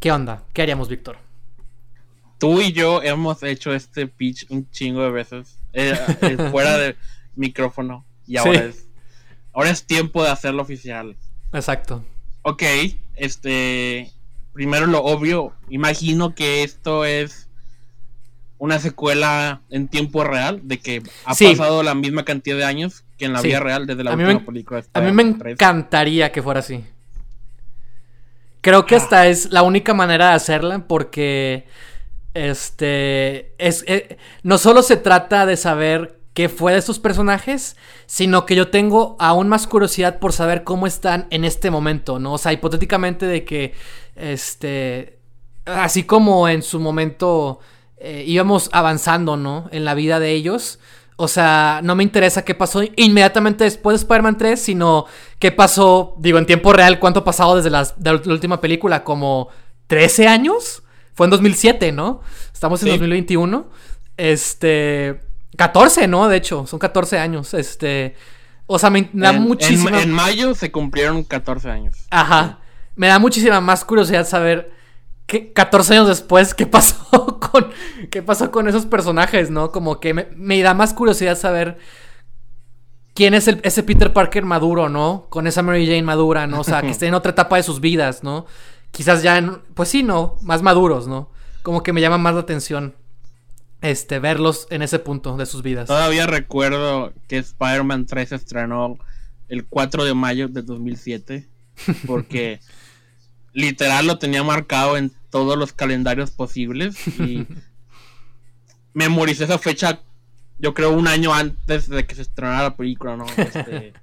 [0.00, 0.42] ¿Qué onda?
[0.52, 1.18] ¿Qué haríamos, Víctor?
[2.44, 6.94] tú y yo hemos hecho este pitch un chingo de veces eh, eh, fuera de
[7.36, 8.86] micrófono y ahora es
[9.54, 11.16] ahora es tiempo de hacerlo oficial.
[11.52, 12.04] Exacto.
[12.42, 12.62] Ok,
[13.16, 14.12] este
[14.52, 17.48] primero lo obvio, imagino que esto es
[18.58, 23.24] una secuela en tiempo real de que ha pasado la misma cantidad de años que
[23.24, 24.84] en la vida real desde la última película.
[24.92, 26.84] a mí me encantaría que fuera así.
[28.64, 28.98] Creo que ah.
[28.98, 31.66] esta es la única manera de hacerla porque
[32.32, 33.54] este.
[33.58, 38.56] Es, eh, no solo se trata de saber qué fue de estos personajes, sino que
[38.56, 42.32] yo tengo aún más curiosidad por saber cómo están en este momento, ¿no?
[42.32, 43.74] O sea, hipotéticamente de que.
[44.16, 45.18] Este.
[45.66, 47.60] Así como en su momento
[47.98, 49.68] eh, íbamos avanzando, ¿no?
[49.72, 50.78] En la vida de ellos.
[51.16, 55.06] O sea, no me interesa qué pasó inmediatamente después de Spider-Man 3, sino
[55.38, 57.86] qué pasó, digo, en tiempo real, cuánto ha pasado desde la
[58.26, 59.48] última película, como
[59.86, 60.82] 13 años.
[61.14, 62.20] Fue en 2007, ¿no?
[62.52, 63.66] Estamos en 2021.
[64.16, 65.20] Este.
[65.56, 66.28] 14, ¿no?
[66.28, 67.54] De hecho, son 14 años.
[67.54, 68.16] Este.
[68.66, 70.02] O sea, me da muchísima.
[70.02, 71.96] En, mayo se cumplieron 14 años.
[72.10, 72.58] Ajá.
[72.96, 74.72] Me da muchísima más curiosidad saber.
[75.26, 77.68] ¿Qué, 14 años después, ¿qué pasó con.
[78.10, 79.70] ¿Qué pasó con esos personajes, no?
[79.70, 81.78] Como que me, da más curiosidad saber
[83.14, 85.26] quién es ese Peter Parker maduro, ¿no?
[85.30, 86.60] Con esa Mary Jane madura, ¿no?
[86.60, 88.46] O sea, que esté en otra etapa de sus vidas, ¿no?
[88.94, 90.36] quizás ya, pues sí, ¿no?
[90.40, 91.30] Más maduros, ¿no?
[91.62, 92.94] Como que me llama más la atención
[93.82, 95.88] este, verlos en ese punto de sus vidas.
[95.88, 98.98] Todavía recuerdo que Spider-Man 3 se estrenó
[99.48, 101.48] el 4 de mayo de 2007,
[102.06, 102.60] porque
[103.54, 107.46] literal lo tenía marcado en todos los calendarios posibles y
[108.92, 110.00] memoricé esa fecha,
[110.58, 113.26] yo creo, un año antes de que se estrenara la película, ¿no?
[113.36, 113.94] Este,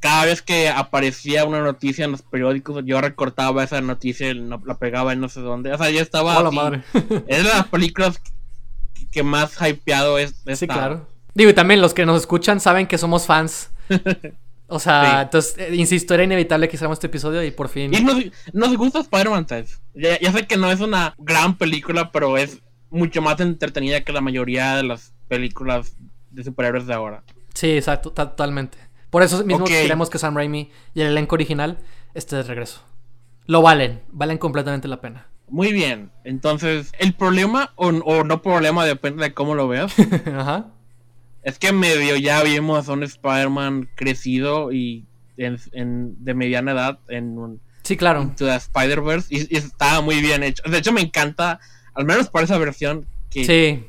[0.00, 4.78] cada vez que aparecía una noticia en los periódicos, yo recortaba esa noticia y la
[4.78, 5.72] pegaba en no sé dónde.
[5.72, 6.38] O sea, ya estaba.
[6.38, 6.82] Hola, madre.
[7.26, 8.20] es de las películas
[9.10, 10.42] que, más hypeado es.
[10.54, 11.06] Sí, claro.
[11.34, 13.70] Digo, y también los que nos escuchan saben que somos fans.
[14.74, 17.92] O sea, entonces, eh, insisto, era inevitable que hiciéramos este episodio y por fin.
[17.92, 18.00] Y
[18.54, 19.80] nos, gusta Spider-Man 3.
[19.92, 24.14] Ya, ya, sé que no es una gran película, pero es mucho más entretenida que
[24.14, 25.94] la mayoría de las películas
[26.30, 27.22] de superhéroes de ahora.
[27.52, 28.78] Sí, exacto, totalmente.
[29.10, 31.76] Por eso mismo queremos que Sam Raimi y el elenco original
[32.14, 32.80] esté de regreso.
[33.44, 35.26] Lo valen, valen completamente la pena.
[35.50, 39.94] Muy bien, entonces el problema o, no problema depende de cómo lo veas.
[40.34, 40.68] Ajá.
[41.42, 45.04] Es que medio ya vimos a un Spider-Man crecido y
[45.36, 47.60] de mediana edad en un...
[47.82, 48.32] Sí, claro.
[48.38, 50.62] Spider-Verse y, estaba muy bien hecho.
[50.68, 51.58] De hecho me encanta,
[51.94, 53.44] al menos para esa versión, que...
[53.44, 53.86] Sí.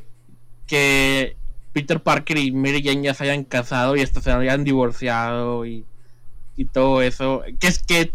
[0.66, 1.36] Que
[1.74, 5.86] Peter Parker y Mary Jane ya se hayan casado y hasta se hayan divorciado y,
[6.72, 7.44] todo eso.
[7.60, 8.12] Que es que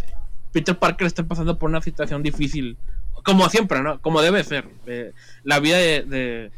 [0.53, 2.79] Peter Parker está pasando por una situación difícil,
[3.25, 4.01] como siempre, ¿no?
[4.01, 4.69] Como debe ser.
[4.87, 6.51] Eh, la vida de,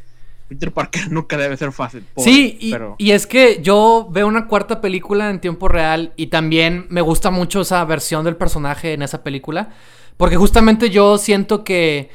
[0.51, 2.05] Peter Parker nunca debe ser fácil.
[2.19, 6.87] sí, y, y, es que yo veo una cuarta película en tiempo real y también
[6.91, 9.71] me gusta mucho esa versión del personaje en esa película.
[10.19, 12.11] Porque justamente yo siento que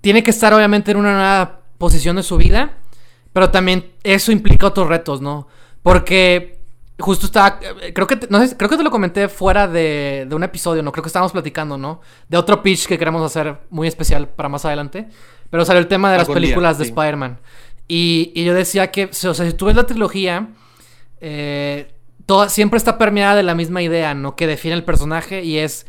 [0.00, 2.76] tiene que estar obviamente en una nueva posición de su vida
[3.36, 5.46] pero también eso implica otros retos, ¿no?
[5.82, 6.62] Porque
[6.98, 7.60] justo estaba.
[7.92, 10.90] Creo que, no sé, creo que te lo comenté fuera de, de, un episodio, ¿no?
[10.90, 12.00] Creo que estábamos platicando, ¿no?
[12.30, 15.08] De otro pitch que queremos hacer muy especial para más adelante.
[15.50, 17.38] Pero salió el tema de las películas de Spider-Man.
[17.88, 20.48] Y, yo decía que, o sea, si tú ves la trilogía,
[21.20, 21.92] eh,
[22.48, 24.34] siempre está permeada de la misma idea, ¿no?
[24.34, 25.86] Que define el personaje y es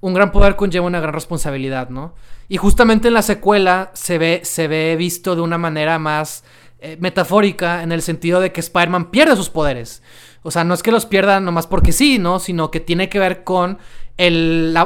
[0.00, 2.14] un gran poder conlleva una gran responsabilidad, ¿no?
[2.48, 6.44] Y justamente en la secuela se ve, se ve visto de una manera más
[6.80, 10.02] eh, metafórica en el sentido de que Spider-Man pierde sus poderes.
[10.42, 12.38] O sea, no es que los pierda nomás porque sí, ¿no?
[12.38, 13.78] Sino que tiene que ver con
[14.18, 14.76] el,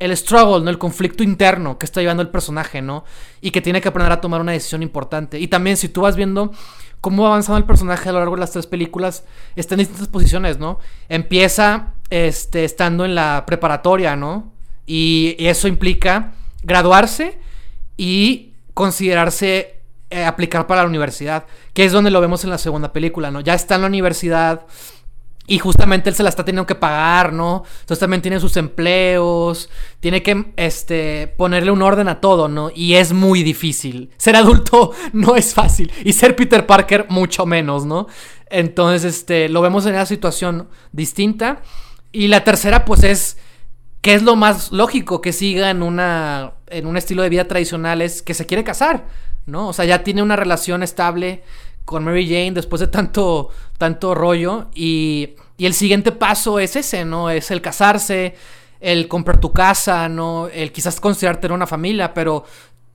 [0.00, 0.70] el, struggle, ¿no?
[0.70, 3.04] El conflicto interno que está llevando el personaje, ¿no?
[3.40, 5.38] Y que tiene que aprender a tomar una decisión importante.
[5.38, 6.50] Y también si tú vas viendo
[7.02, 9.24] cómo va avanzando el personaje a lo largo de las tres películas,
[9.54, 10.78] está en distintas posiciones, ¿no?
[11.10, 14.50] Empieza este, estando en la preparatoria, ¿no?
[14.86, 17.38] Y, eso implica graduarse
[17.98, 19.74] y considerarse
[20.08, 23.42] eh, aplicar para la universidad, que es donde lo vemos en la segunda película, ¿no?
[23.42, 24.62] Ya está en la universidad,
[25.46, 27.64] y justamente él se la está teniendo que pagar, ¿no?
[27.80, 29.68] Entonces también tiene sus empleos,
[30.00, 32.70] tiene que este, ponerle un orden a todo, ¿no?
[32.74, 34.10] Y es muy difícil.
[34.16, 35.92] Ser adulto no es fácil.
[36.02, 38.06] Y ser Peter Parker mucho menos, ¿no?
[38.48, 41.60] Entonces, este, lo vemos en una situación distinta.
[42.10, 43.36] Y la tercera, pues es,
[44.00, 48.00] que es lo más lógico que siga en, una, en un estilo de vida tradicional,
[48.00, 49.06] es que se quiere casar,
[49.44, 49.68] ¿no?
[49.68, 51.42] O sea, ya tiene una relación estable
[51.84, 54.66] con Mary Jane después de tanto, tanto rollo.
[54.74, 57.30] Y, y, el siguiente paso es ese, ¿no?
[57.30, 58.34] Es el casarse,
[58.80, 60.48] el comprar tu casa, ¿no?
[60.48, 62.44] El quizás considerar tener una familia, pero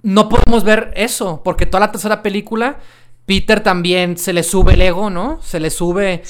[0.02, 2.80] no podemos ver eso, porque toda la tercera película,
[3.25, 5.39] Peter también se le sube el ego, ¿no?
[5.41, 6.23] Se le sube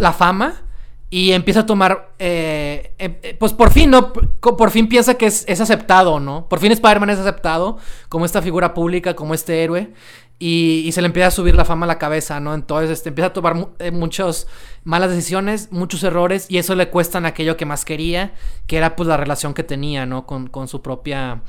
[0.00, 0.62] la fama.
[1.08, 4.12] Y empieza a tomar, eh, em, eh, pues por fin, ¿no?
[4.12, 6.48] Por fin piensa que es, es aceptado, ¿no?
[6.48, 9.92] Por fin Spider-Man es aceptado como esta figura pública, como este héroe.
[10.38, 12.54] Y, se le empieza a subir la fama a la cabeza, ¿no?
[12.54, 14.46] Entonces este, empieza a tomar eh, muchas
[14.84, 18.34] malas decisiones, muchos errores, y eso le cuesta aquello que más quería,
[18.66, 20.26] que era pues la relación que tenía, ¿no?
[20.26, 21.42] Con, su propia...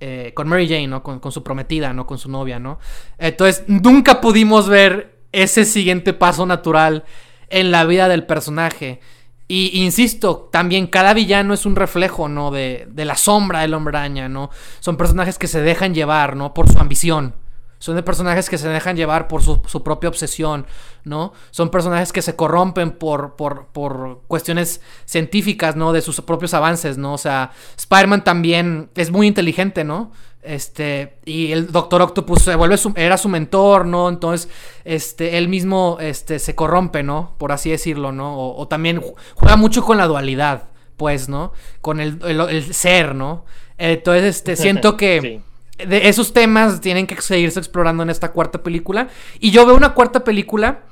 [0.00, 1.04] Eh, con Mary Jane, ¿no?
[1.04, 2.06] Con, con, su prometida, ¿no?
[2.06, 2.80] Con su novia, ¿no?
[3.18, 7.04] Entonces, nunca pudimos ver ese siguiente paso natural
[7.48, 8.98] en la vida del personaje.
[9.46, 12.50] Y insisto, también cada villano es un reflejo, ¿no?
[12.50, 14.50] De, de la sombra del hombre araña, ¿no?
[14.80, 16.54] Son personajes que se dejan llevar, ¿no?
[16.54, 17.34] Por su ambición.
[17.82, 20.66] Son de personajes que se dejan llevar por su, propia obsesión,
[21.02, 21.32] ¿no?
[21.50, 25.92] Son personajes que se corrompen por, por, por, cuestiones científicas, ¿no?
[25.92, 27.14] De sus propios avances, ¿no?
[27.14, 30.12] O sea, Spider-Man también es muy inteligente, ¿no?
[30.42, 34.08] Este, y el Doctor Octopus se vuelve su, era su mentor, ¿no?
[34.08, 34.48] Entonces,
[34.84, 37.34] este, él mismo, este, se corrompe, ¿no?
[37.36, 38.38] Por así decirlo, ¿no?
[38.38, 39.02] O, también
[39.34, 41.52] juega mucho con la dualidad, pues, ¿no?
[41.80, 43.44] Con el, ser, ¿no?
[43.76, 45.42] Entonces, este, siento que
[45.90, 49.08] esos temas tienen que seguirse explorando en esta cuarta película.
[49.40, 50.82] Y yo veo una cuarta película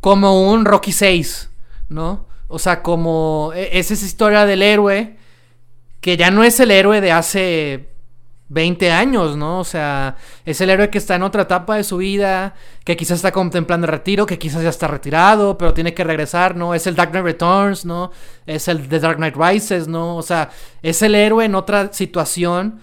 [0.00, 1.50] como un Rocky 6,
[1.88, 2.26] ¿no?
[2.48, 5.16] O sea, como e, es esa historia del héroe
[6.00, 7.90] que ya no es el héroe de hace
[8.50, 9.60] 20 años, ¿no?
[9.60, 13.16] O sea, es el héroe que está en otra etapa de su vida, que quizás
[13.16, 16.74] está contemplando el retiro, que quizás ya está retirado, pero tiene que regresar, ¿no?
[16.74, 18.10] Es el Dark Knight Returns, ¿no?
[18.46, 20.16] Es el The Dark Knight Rises, ¿no?
[20.16, 20.50] O sea,
[20.82, 22.80] es el héroe en otra situación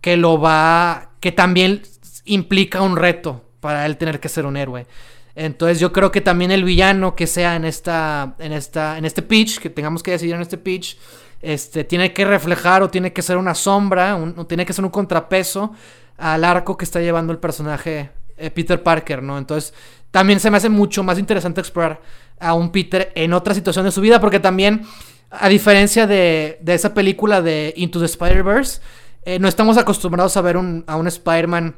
[0.00, 1.82] que lo va, que también
[2.24, 4.86] implica un reto para él tener que ser un héroe.
[5.34, 9.22] Entonces yo creo que también el villano que sea en esta, en esta, en este
[9.22, 10.96] pitch, que tengamos que decidir en este pitch,
[11.42, 14.90] este, tiene que reflejar o tiene que ser una sombra, o tiene que ser un
[14.90, 15.72] contrapeso
[16.16, 19.36] al arco que está llevando el personaje eh, Peter Parker, ¿no?
[19.36, 19.74] Entonces
[20.10, 22.00] también se me hace mucho más interesante explorar
[22.40, 24.86] a un Peter en otra situación de su vida, porque también,
[25.30, 28.80] a diferencia de, de esa película de Into the Spider-Verse,
[29.26, 31.74] eh, no estamos acostumbrados a ver a un Spider-Man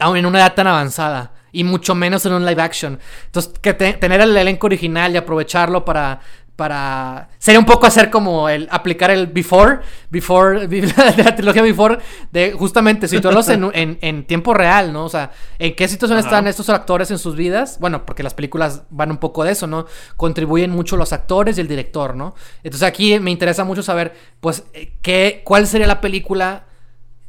[0.00, 1.32] en una edad tan avanzada.
[1.52, 2.98] Y mucho menos en un live action.
[3.26, 6.20] Entonces, que tener el elenco original y aprovecharlo para
[6.56, 11.98] para sería un poco hacer como el aplicar el before before de la trilogía before
[12.30, 16.46] de justamente situarlos en, en, en, tiempo real no o sea en qué situación están
[16.46, 17.78] estos actores en sus vidas.
[17.80, 19.86] Bueno porque las películas van un poco de eso no
[20.16, 24.64] contribuyen mucho los actores y el director no entonces aquí me interesa mucho saber pues
[25.02, 26.66] qué cuál sería la película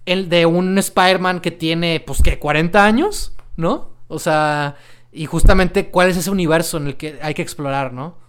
[0.06, 4.76] el de un Spider-Man que tiene pues que 40 años no o sea
[5.12, 8.24] y justamente cuál es ese universo en el que hay que explorar no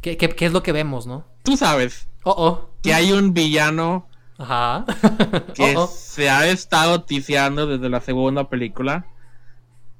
[0.00, 1.24] ¿Qué, es lo que vemos, no?
[1.42, 2.08] Tú sabes.
[2.22, 2.70] Oh, oh.
[2.82, 4.06] Que hay un villano.
[4.38, 4.84] Ajá.
[5.54, 9.06] que oh, se ha estado ticiando desde la segunda película.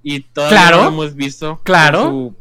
[0.02, 1.60] Y todavía lo hemos visto.
[1.62, 2.34] Claro.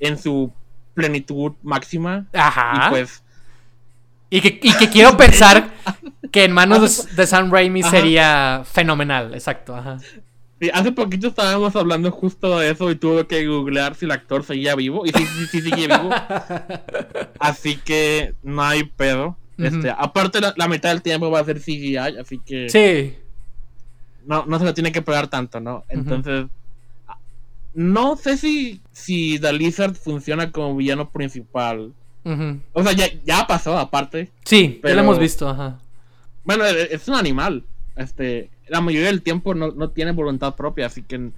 [0.00, 0.52] En su,
[0.92, 2.26] plenitud máxima.
[2.32, 2.86] Ajá.
[2.86, 3.22] Y pues.
[4.30, 5.70] Y que, quiero pensar
[6.32, 9.32] que en manos de, Sam Raimi sería fenomenal.
[9.32, 9.76] Exacto.
[9.76, 9.98] Ajá
[10.72, 14.74] hace poquito estábamos hablando justo de eso y tuve que googlear si el actor seguía
[14.74, 15.04] vivo.
[15.04, 16.10] Y sí, sí, sí, sigue vivo.
[17.40, 19.36] así que no hay pedo.
[19.58, 22.68] Este, aparte, la, mitad del tiempo va a ser CGI, así que.
[22.68, 23.16] Sí.
[24.26, 25.84] No, no se lo tiene que pegar tanto, ¿no?
[25.88, 26.46] Entonces.
[27.74, 31.92] no sé si, si The Lizard funciona como villano principal.
[32.72, 34.30] O sea, ya, ya pasó aparte.
[34.44, 34.92] Sí, pero...
[34.92, 35.78] ya lo hemos visto, ajá.
[36.42, 37.64] Bueno, e, e, es un animal.
[37.96, 41.30] Este, la mayoría del tiempo no, no tiene voluntad propia, así que...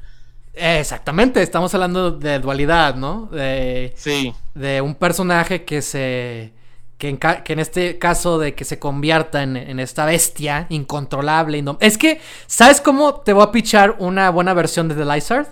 [0.55, 3.27] Exactamente, estamos hablando de dualidad, ¿no?
[3.27, 4.33] De, sí.
[4.55, 6.53] De un personaje que se...
[6.97, 11.63] Que en, que en, este caso de que se convierta en, en esta bestia incontrolable.
[11.81, 15.47] Es que, ¿sabes cómo te voy a pichar una buena versión de The Lizard?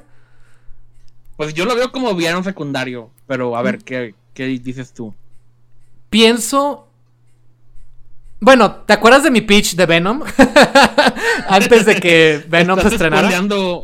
[1.37, 5.15] Pues yo lo veo como villano secundario, pero a ver, ¿qué, qué dices tú?
[6.09, 6.84] Pienso
[8.45, 10.23] bueno, ¿te acuerdas de mi pitch de Venom?
[11.49, 13.31] Antes de que Venom se estrenara.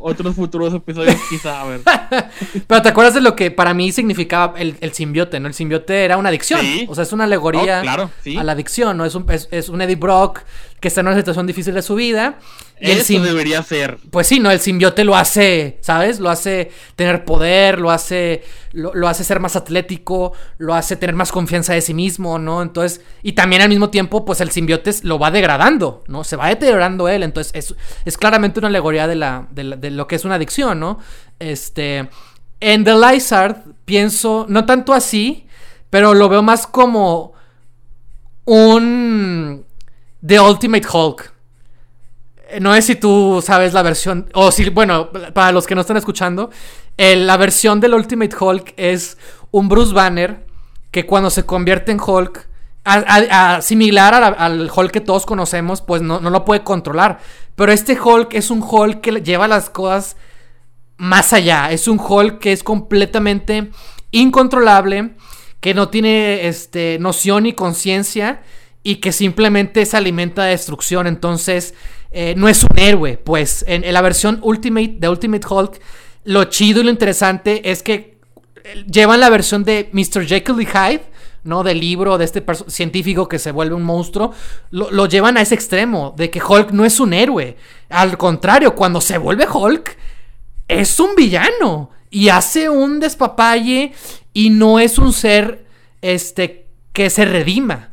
[0.03, 1.81] otros futuros episodios, quizá, a ver.
[2.67, 5.49] Pero ¿te acuerdas de lo que para mí significaba el, el simbiote, no?
[5.49, 6.61] El simbiote era una adicción.
[6.89, 9.07] O sea, es una alegoría oh, a la adicción, ¿no?
[9.07, 10.43] Es un, es, es un Eddie Brock
[10.81, 12.39] que está en una situación difícil de su vida.
[12.81, 13.99] Y Eso debería ser.
[14.11, 14.51] Pues sí, ¿no?
[14.51, 16.19] El simbiote lo hace, ¿sabes?
[16.19, 21.31] Lo hace tener poder, lo hace, lo, hace ser más atlético, lo hace tener más
[21.31, 22.63] confianza de sí mismo, ¿no?
[22.63, 26.25] Entonces, y también al mismo tiempo, pues el simbiote lo va degradando, ¿no?
[26.25, 27.75] Se va deteriorando él, entonces es,
[28.07, 30.99] es claramente una alegoría de, la, de, de lo que es una adicción, ¿no?
[31.39, 32.09] Este,
[32.61, 35.47] en The Lizard pienso, no tanto así,
[35.91, 37.35] pero lo veo más como
[38.47, 39.67] un
[40.27, 41.33] The Ultimate Hulk.
[42.51, 45.81] Eh, no sé si tú sabes la versión, o si, bueno, para los que no
[45.81, 46.51] están escuchando,
[46.97, 49.17] la versión del Ultimate Hulk es
[49.51, 50.45] un Bruce Banner
[50.91, 52.47] que cuando se convierte en Hulk,
[53.63, 57.21] similar al Hulk que todos conocemos, pues no, no, lo puede controlar.
[57.55, 60.17] Pero este Hulk es un Hulk que lleva las cosas
[60.97, 61.71] más allá.
[61.71, 63.71] Es un Hulk que es completamente
[64.11, 65.15] incontrolable,
[65.61, 68.43] que no tiene este, noción ni conciencia
[68.83, 71.07] y que simplemente se alimenta de destrucción.
[71.07, 71.75] Entonces,
[72.13, 73.19] eh, no es un héroe.
[73.19, 75.81] Pues en, la versión Ultimate de Ultimate Hulk,
[76.25, 78.19] lo chido y lo interesante es que
[78.65, 80.27] eh, llevan la versión de Mr.
[80.27, 81.11] Jekyll y Hyde.
[81.43, 81.63] ¿no?
[81.63, 84.35] Del libro de este científico que se vuelve un monstruo,
[84.71, 87.57] lo, lo, llevan a ese extremo, de que Hulk no es un héroe.
[87.89, 89.97] Al contrario, cuando se vuelve Hulk,
[90.69, 91.91] es un villano.
[92.11, 93.93] Y hace un despapalle
[94.33, 95.65] y no es un ser
[96.03, 97.90] este, que se redima.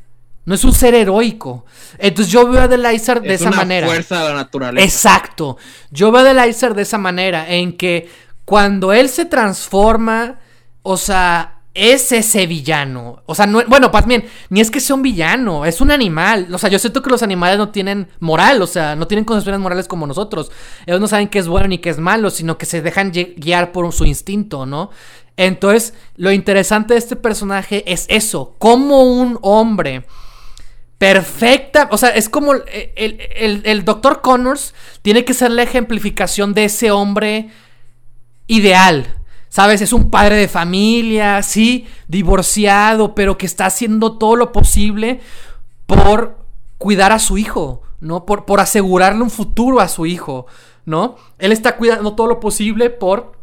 [0.48, 1.66] No es un ser heroico.
[2.00, 2.94] Entonces yo veo a de
[3.34, 3.86] esa manera.
[3.86, 4.86] fuerza de la naturaleza.
[4.86, 5.58] Exacto.
[5.92, 7.50] Yo veo a The Lizard de esa manera.
[7.54, 8.10] En que
[8.46, 10.40] cuando él se transforma.
[10.82, 11.54] O sea.
[11.74, 13.22] Es ese villano.
[13.28, 16.48] O sea, no, bueno, más bien, ni es que sea un villano, es un animal.
[16.52, 19.62] O sea, yo siento que los animales no tienen moral, o sea, no tienen concepciones
[19.62, 20.52] morales como nosotros.
[20.88, 23.74] Ellos no saben qué es bueno ni qué es malo, sino que se dejan guiar
[23.74, 24.90] por su instinto, ¿no?
[25.36, 30.04] Entonces, lo interesante de este personaje es eso, como un hombre
[30.98, 31.90] perfecta.
[31.92, 32.64] O sea, es como el,
[33.64, 34.22] el, Dr.
[34.22, 37.50] Connors tiene que ser la ejemplificación de ese hombre
[38.48, 39.14] ideal.
[39.50, 39.82] ¿Sabes?
[39.82, 45.22] Es un padre de familia, sí, divorciado, pero que está haciendo todo lo posible
[45.86, 46.38] por
[46.78, 48.26] cuidar a su hijo, ¿no?
[48.26, 50.48] Por, por asegurarle un futuro a su hijo,
[50.86, 51.16] ¿no?
[51.40, 53.37] Él está cuidando todo lo posible por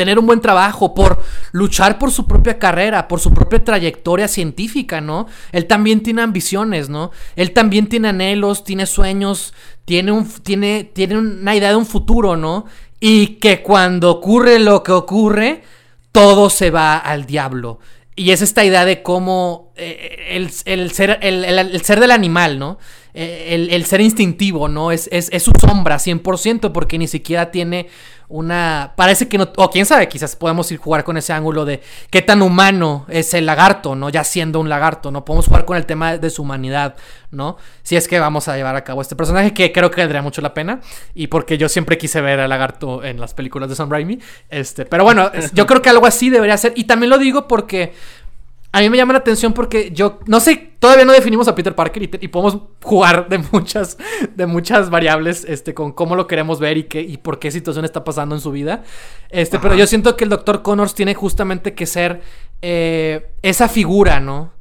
[0.00, 5.02] tener un buen trabajo, por luchar por su propia carrera, por su propia trayectoria científica,
[5.02, 5.26] ¿no?
[5.52, 7.10] Él también tiene ambiciones, ¿no?
[7.36, 9.52] Él también tiene anhelos, tiene sueños,
[9.84, 12.64] tiene, un, tiene, tiene una idea de un futuro, ¿no?
[12.98, 15.64] Y que cuando ocurre lo que ocurre,
[16.12, 17.78] todo se va al diablo.
[18.16, 22.78] Y es esta idea de cómo eh, el, ser, el, ser del animal, ¿no?
[23.14, 24.92] Eh, el, ser instintivo, ¿no?
[24.92, 27.88] Es, es, es su sombra 100% porque ni siquiera tiene
[28.30, 28.92] una...
[28.96, 29.48] Parece que no...
[29.56, 33.34] O quién sabe, quizás podemos ir jugar con ese ángulo de qué tan humano es
[33.34, 34.08] el lagarto, ¿no?
[34.08, 35.24] Ya siendo un lagarto, ¿no?
[35.24, 36.94] Podemos jugar con el tema de su humanidad,
[37.32, 37.56] ¿no?
[37.82, 40.40] Si es que vamos a llevar a cabo este personaje que creo que valdría mucho
[40.40, 40.80] la pena
[41.12, 44.20] y porque yo siempre quise ver al lagarto en las películas de Sam Raimi.
[44.48, 46.72] Este, pero bueno, yo creo que algo así debería ser.
[46.76, 47.92] Y también lo digo porque
[48.72, 51.74] a mí me llama la atención porque yo no sé, todavía no definimos a Peter
[51.74, 53.98] Parker y, podemos jugar de muchas,
[54.34, 57.84] de muchas variables este, con cómo lo queremos ver y, qué, y por qué situación
[57.84, 58.84] está pasando en su vida.
[59.28, 60.62] Este, pero yo siento que el Dr.
[60.62, 62.22] Connors tiene justamente que ser
[62.62, 64.52] eh, esa figura, ¿no?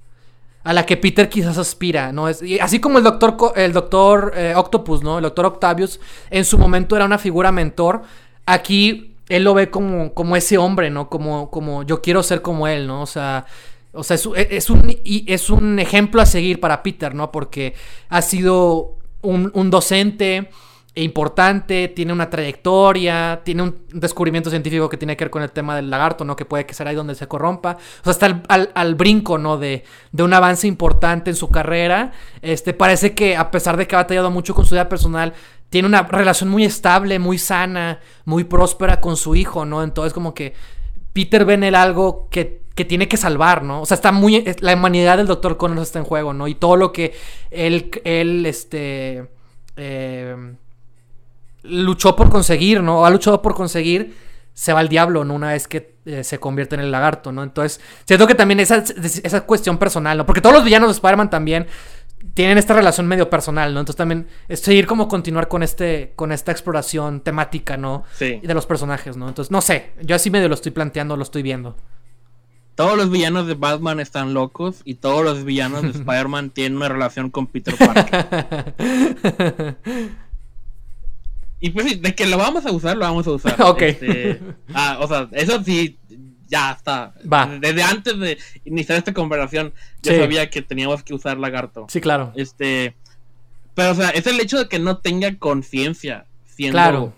[0.63, 2.29] A la que Peter quizás aspira, ¿no?
[2.29, 5.19] Es, así como el Doctor, el doctor eh, Octopus, ¿no?
[5.19, 5.99] El Doctor Octavius
[6.31, 8.01] en su momento era una figura mentor.
[8.47, 11.09] Aquí él lo ve como, como ese hombre, ¿no?
[11.09, 13.03] Como, como yo quiero ser como él, ¿no?
[13.03, 13.45] O sea,
[13.91, 17.31] o sea, es, un, es un ejemplo a seguir para Peter, ¿no?
[17.31, 17.73] Porque
[18.09, 20.49] ha sido un, un docente
[20.95, 25.75] importante, tiene una trayectoria, tiene un descubrimiento científico que tiene que ver con el tema
[25.75, 26.35] del lagarto, ¿no?
[26.35, 27.77] Que puede que sea ahí donde se corrompa.
[28.01, 29.57] O sea, está al, brinco, ¿no?
[29.57, 32.11] De, de, un avance importante en su carrera.
[32.41, 35.33] Este, parece que a pesar de que ha batallado mucho con su vida personal,
[35.69, 39.83] tiene una relación muy estable, muy sana, muy próspera con su hijo, ¿no?
[39.83, 40.53] Entonces como que
[41.13, 43.81] Peter ve en él algo que, que tiene que salvar, ¿no?
[43.81, 44.41] O sea, está muy...
[44.61, 45.57] La humanidad del Dr.
[45.57, 46.47] Connors está en juego, ¿no?
[46.47, 47.13] Y todo lo que
[47.51, 49.27] él, él este...
[49.75, 50.53] Eh,
[51.63, 53.01] luchó por conseguir, ¿no?
[53.01, 54.15] O ha luchado por conseguir,
[54.53, 55.33] se va al diablo, ¿no?
[55.33, 57.43] Una vez que eh, se convierte en el lagarto, ¿no?
[57.43, 60.25] Entonces, siento que también esa, esa cuestión personal, ¿no?
[60.25, 61.67] Porque todos los villanos de Spider-Man también
[62.33, 63.81] tienen esta relación medio personal, ¿no?
[63.81, 68.05] Entonces también es seguir como continuar con este con esta exploración temática, ¿no?
[68.13, 68.39] Sí.
[68.41, 69.27] De los personajes, ¿no?
[69.27, 71.75] Entonces, no sé, yo así medio lo estoy planteando, lo estoy viendo.
[72.79, 76.87] Todos los villanos de Batman están locos y todos los villanos de Spider-Man tienen una
[76.87, 78.77] relación con Peter Parker.
[81.59, 83.61] y pues sí, de que lo vamos a usar, lo vamos a usar.
[83.63, 83.81] Ok.
[83.81, 84.39] Este,
[84.73, 85.97] ah, o sea, eso sí,
[86.47, 87.13] ya está.
[87.29, 87.47] Va.
[87.59, 90.17] Desde antes de iniciar esta conversación, yo Sí.
[90.17, 91.85] sabía que teníamos que usar lagarto.
[91.89, 92.31] Sí, claro.
[92.37, 92.95] Este.
[93.75, 97.13] Pero, o sea, es el hecho de que no tenga conciencia siendo Claro.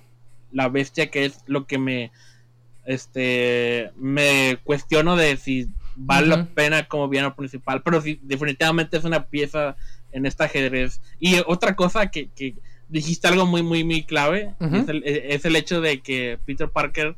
[0.52, 2.12] la bestia que es lo que me.
[2.86, 3.92] Este.
[3.96, 7.82] Me cuestiono de si vale la pena como villano principal.
[7.84, 9.76] Pero sí, definitivamente es una pieza
[10.12, 11.00] en este ajedrez.
[11.20, 12.56] Y otra cosa que, que
[12.90, 14.54] dijiste algo muy, muy, muy clave.
[14.60, 17.16] Es, el, es el hecho de que Peter Parker.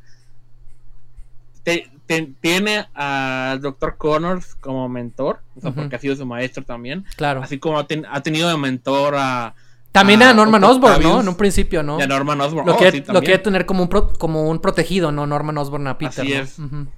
[1.64, 3.96] te- te- tiene al Dr.
[3.98, 7.06] Connors como mentor, o sea, porque ha sido su maestro también.
[7.16, 7.42] Claro.
[7.42, 9.56] Así como ha, ten- ha tenido de mentor a,
[9.94, 11.22] También a a Norman Osborn, ¿no?
[11.22, 11.98] En un principio, ¿no?
[12.00, 12.66] y a Norman Osborn.
[12.68, 15.26] Lo, Oh, quiere, sí, lo quiere tener como un, pro- como un protegido, ¿no?
[15.28, 16.26] Norman Osborn a Peter.
[16.26, 16.40] Así ¿no?
[16.42, 16.90] es.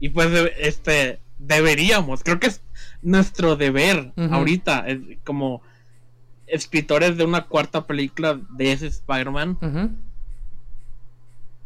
[0.00, 2.60] Y pues, este, deberíamos, creo que es
[3.02, 5.62] nuestro deber ahorita, es como
[6.46, 9.56] escritores de una cuarta película de ese Spider-Man,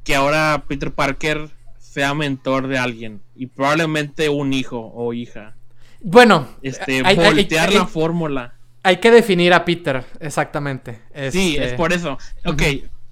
[0.04, 1.48] que ahora Peter Parker
[1.78, 5.54] sea mentor de alguien y probablemente un hijo o hija.
[6.02, 8.54] Bueno, Este, hay, hay- voltear hay- la fórmula.
[8.84, 11.00] Hay que definir a Peter, exactamente.
[11.32, 12.16] Sí, Este, es por eso.
[12.44, 12.62] Ok,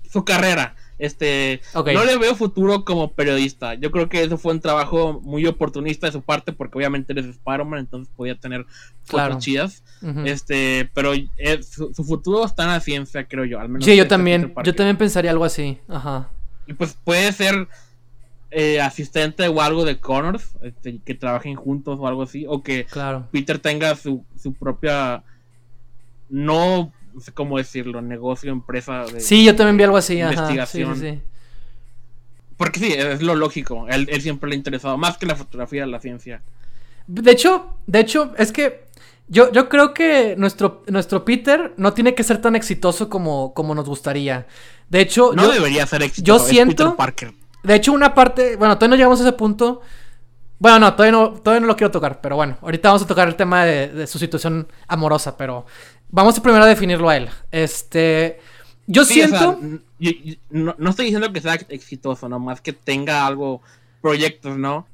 [0.08, 0.76] su carrera.
[0.98, 3.74] Este, no le veo futuro como periodista.
[3.74, 7.26] Yo creo que eso fue un trabajo muy oportunista de su parte, porque obviamente eres
[7.26, 8.64] Spider-Man, entonces podía tener
[9.02, 9.38] fotos Claro.
[9.40, 9.82] chidas.
[10.00, 10.20] ujú.
[10.26, 13.58] Este, pero eh, su, su futuro está en la ciencia, creo yo.
[13.58, 15.78] Al menos Sí, yo este también, yo también pensaría algo así.
[15.88, 16.28] Ajá.
[16.68, 17.66] Y pues puede ser
[18.52, 22.84] eh, asistente o algo de Connors, este, que trabajen juntos o algo así, o que
[22.84, 23.26] Claro.
[23.32, 25.24] Peter tenga su, su propia,
[26.32, 29.04] no sé cómo decirlo, negocio, empresa.
[29.04, 30.20] De, Sí, yo también vi algo así.
[30.20, 30.32] Ajá.
[30.32, 30.94] Sí, Investigación.
[30.96, 31.20] sí, sí.
[32.56, 33.86] Porque sí, es lo lógico.
[33.88, 36.42] Él, él siempre le ha interesado, más que la fotografía, la ciencia.
[37.06, 38.86] De hecho, de hecho, es que
[39.28, 43.74] yo, yo creo que nuestro, nuestro Peter no tiene que ser tan exitoso como, como
[43.74, 44.46] nos gustaría.
[44.88, 46.24] De hecho, No yo, debería ser éxito.
[46.26, 47.32] yo siento- Peter Parker.
[47.62, 49.80] de hecho, una parte, bueno, todavía no llegamos a ese punto.
[50.58, 53.26] Bueno, no, todavía no, todavía no lo quiero tocar, pero bueno, ahorita vamos a tocar
[53.26, 55.66] el tema de, de su situación amorosa, pero
[56.12, 57.28] vamos primero a definirlo a él.
[57.50, 58.38] Este,
[58.86, 62.28] yo Sí, o sea, siento, n- yo- yo- no, no estoy diciendo que sea exitoso,
[62.28, 63.60] nomás que tenga algo,
[64.00, 64.86] proyectos, ¿no?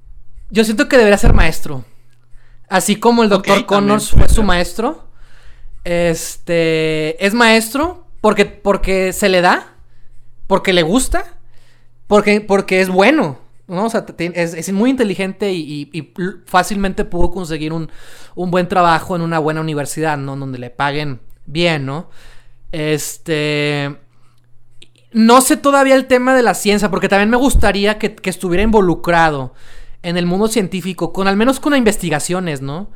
[0.51, 1.85] yo siento que debería ser maestro.
[2.71, 5.07] Así como el doctor Connors fue su maestro.
[5.85, 9.75] Este, es maestro porque, porque se le da,
[10.47, 11.25] porque le gusta,
[12.07, 13.39] porque, porque es bueno.
[13.69, 13.85] ¿No?
[13.85, 16.13] O sea, es, es muy inteligente y, y-
[16.47, 17.91] fácilmente pudo conseguir un,
[18.35, 20.37] un buen trabajo en una buena universidad, ¿no?
[20.37, 22.11] Donde le paguen bien, ¿no?
[22.73, 23.97] Este.
[25.13, 28.63] No sé todavía el tema de la ciencia, porque también me gustaría que, que estuviera
[28.63, 29.55] involucrado
[30.03, 32.91] en el mundo científico, con al menos con investigaciones, ¿no?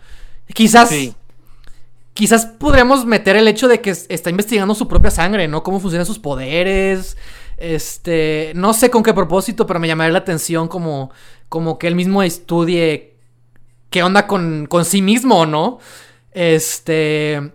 [0.55, 0.89] Quizás.
[0.91, 1.14] Sí.
[2.14, 5.62] Quizás podríamos meter el hecho de que es- está investigando su propia sangre, ¿no?
[5.62, 7.16] Cómo funcionan sus poderes.
[7.57, 8.53] Este.
[8.55, 11.11] No sé con qué propósito, pero me llamaría la atención como.
[11.48, 13.16] Como que él mismo estudie.
[13.90, 15.78] qué onda con, con sí mismo, ¿no?
[16.32, 17.53] Este.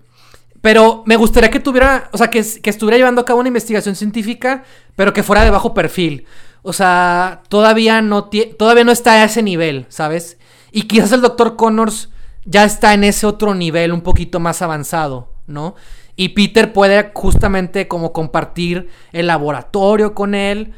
[0.61, 3.95] Pero me gustaría que tuviera, o sea, que, que estuviera llevando a cabo una investigación
[3.95, 4.63] científica,
[4.95, 6.25] pero que fuera de bajo perfil.
[6.61, 10.37] O sea, todavía no, todavía no está a ese nivel, ¿sabes?
[10.71, 12.09] Y quizás el doctor Connors
[12.43, 15.75] ya está en ese otro nivel un poquito más avanzado, ¿no?
[16.17, 20.73] Y Peter puede justamente como compartir el laboratorio con él,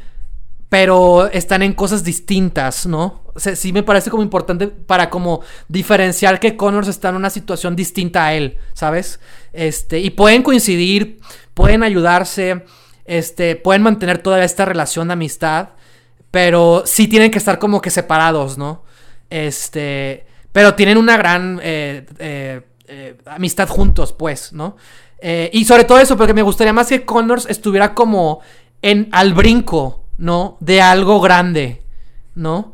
[0.68, 3.24] pero están en cosas distintas, ¿no?
[3.34, 7.30] O sea, sí me parece como importante para como diferenciar que Connors está en una
[7.30, 9.22] situación distinta a él, ¿sabes?
[9.54, 11.20] Este, y pueden coincidir,
[11.54, 12.66] pueden ayudarse,
[13.06, 15.70] este, pueden mantener toda esta relación de amistad,
[16.32, 18.84] pero sí tienen que estar como que separados, ¿no?
[19.30, 24.76] Este, pero tienen una gran eh, eh, eh, amistad juntos, pues, ¿no?
[25.22, 28.42] Eh, y sobre todo eso, porque me gustaría más que Connors estuviera como
[28.82, 30.58] en al brinco, ¿no?
[30.60, 31.82] De algo grande,
[32.36, 32.74] ¿no?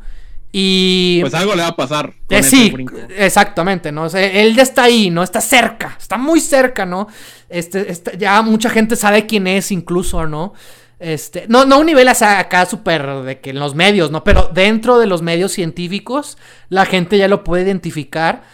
[0.52, 1.18] Y.
[1.20, 2.14] Pues algo le va a pasar.
[2.28, 2.74] Eh, sí,
[3.16, 4.06] exactamente, ¿no?
[4.06, 5.22] él ya está ahí, ¿no?
[5.22, 7.08] Está cerca, está muy cerca, ¿no?
[7.48, 10.54] Este, este, ya mucha gente sabe quién es, incluso, ¿no?
[10.98, 14.24] Este, no, no un nivel acá súper de que en los medios, ¿no?
[14.24, 16.38] Pero dentro de los medios científicos,
[16.70, 18.44] la gente ya lo puede identificar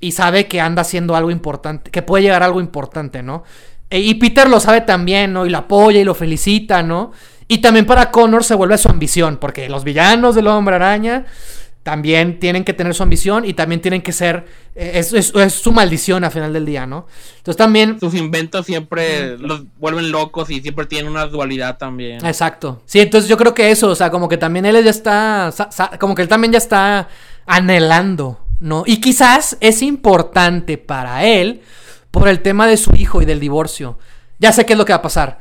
[0.00, 3.44] y sabe que anda haciendo algo importante, que puede llegar a algo importante, ¿no?
[3.90, 5.46] E, y Peter lo sabe también, ¿no?
[5.46, 7.12] Y lo apoya y lo felicita, ¿no?
[7.48, 11.24] Y también para Connor se vuelve su ambición, porque los villanos del hombre araña
[11.82, 14.44] también tienen que tener su ambición y también tienen que ser,
[14.74, 17.06] eh, es, su maldición al final del día, ¿no?
[17.38, 17.98] Entonces también...
[17.98, 22.26] Sus inventos siempre los vuelven locos y siempre tienen una dualidad también.
[22.26, 22.82] Exacto.
[22.84, 25.50] Sí, entonces yo creo que eso, o sea, como que también él ya está,
[25.98, 27.08] como que él también ya está
[27.46, 28.82] anhelando, ¿no?
[28.86, 31.62] Y quizás es importante para él
[32.10, 33.98] por el tema de su hijo y del divorcio.
[34.38, 35.38] Ya sé qué es lo que va a pasar.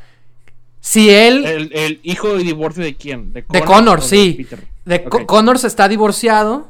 [0.80, 1.46] Si él.
[1.72, 3.34] ¿El, hijo de divorcio de quién?
[3.34, 4.48] De Connor, sí.
[4.86, 6.70] De, Connor se está divorciado.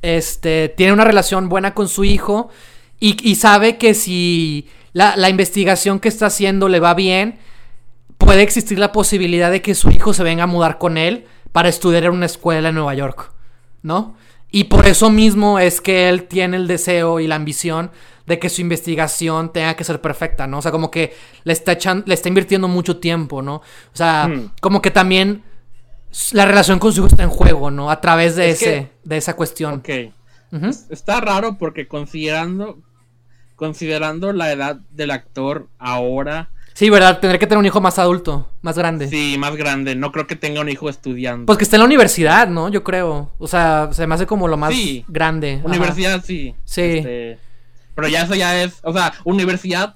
[0.00, 0.68] Este.
[0.70, 2.50] Tiene una relación buena con su hijo.
[2.98, 7.38] Y, sabe que si la, la, investigación que está haciendo le va bien.
[8.16, 11.26] Puede existir la posibilidad de que su hijo se venga a mudar con él.
[11.50, 13.32] Para estudiar en una escuela en Nueva York.
[13.82, 14.16] ¿No?
[14.52, 17.90] Y por eso mismo es que él tiene el deseo y la ambición
[18.26, 20.58] de que su investigación tenga que ser perfecta, ¿no?
[20.58, 23.56] O sea, como que le está, echando, le está invirtiendo mucho tiempo, ¿no?
[23.56, 23.62] O
[23.94, 24.52] sea, hmm.
[24.60, 25.42] como que también
[26.32, 27.90] la relación con su hijo está en juego, ¿no?
[27.90, 29.76] A través de, ese, de esa cuestión.
[29.80, 29.88] Ok.
[30.90, 32.78] Está raro porque considerando,
[33.56, 36.50] considerando la edad del actor ahora...
[36.74, 37.20] Sí, ¿verdad?
[37.20, 39.08] Tendré que tener un hijo más adulto, más grande.
[39.08, 39.94] Sí, más grande.
[39.94, 41.46] No creo que tenga un hijo estudiando.
[41.46, 42.68] Pues que esté en la universidad, ¿no?
[42.70, 43.30] Yo creo.
[43.38, 44.74] O sea, se me hace como lo más
[45.08, 45.60] grande.
[45.64, 46.54] Universidad, sí.
[46.64, 46.80] Sí.
[46.80, 47.38] Este,
[47.94, 49.94] pero ya eso ya es, o sea, universidad,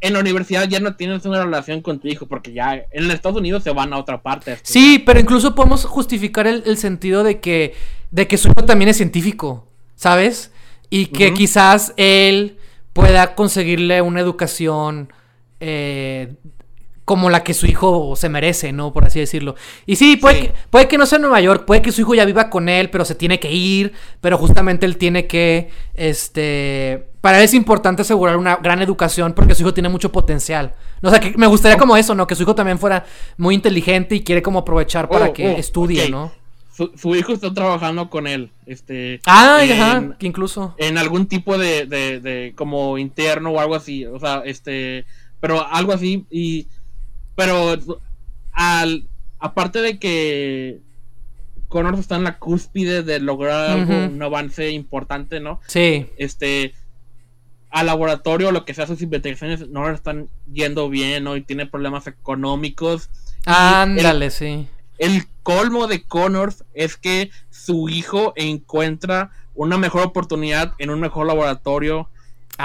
[0.00, 3.38] en la universidad ya no tienes una relación con tu hijo, porque ya en Estados
[3.38, 4.58] Unidos se van a otra parte.
[4.62, 7.74] Sí, pero incluso podemos justificar el, sentido de que,
[8.10, 10.50] de que su hijo también es científico, ¿sabes?
[10.90, 12.58] Y que quizás él
[12.92, 15.12] pueda conseguirle una educación
[15.62, 16.34] eh,
[17.04, 18.92] como la que su hijo se merece, ¿no?
[18.92, 19.54] Por así decirlo.
[19.86, 22.14] Y sí, puede, Que, puede que no sea en Nueva York, puede que su hijo
[22.14, 27.08] ya viva con él, pero se tiene que ir, pero justamente él tiene que, este,
[27.20, 30.74] para él es importante asegurar una gran educación porque su hijo tiene mucho potencial.
[31.02, 32.26] O sea, que me gustaría como eso, ¿no?
[32.26, 33.04] Que su hijo también fuera
[33.36, 36.32] muy inteligente y quiere como aprovechar para oh, que oh, estudie, ¿no?
[36.72, 39.20] Su, hijo está trabajando con él, este...
[39.26, 40.74] Ah, ajá, que incluso...
[40.78, 45.04] En algún tipo de, de, de, como interno o algo así, o sea, este...
[45.42, 46.68] Pero algo así y...
[47.34, 47.76] Pero
[48.52, 49.08] al,
[49.40, 50.80] aparte de que
[51.68, 55.60] Connor está en la cúspide de lograr un avance importante, ¿no?
[55.66, 56.06] Sí.
[56.18, 56.74] Este,
[57.70, 61.36] al laboratorio, lo que sea, sus investigaciones no están yendo bien, ¿no?
[61.36, 63.08] Y tiene problemas económicos.
[63.46, 64.68] Ándale, sí.
[64.98, 71.26] El colmo de Connor es que su hijo encuentra una mejor oportunidad en un mejor
[71.26, 72.08] laboratorio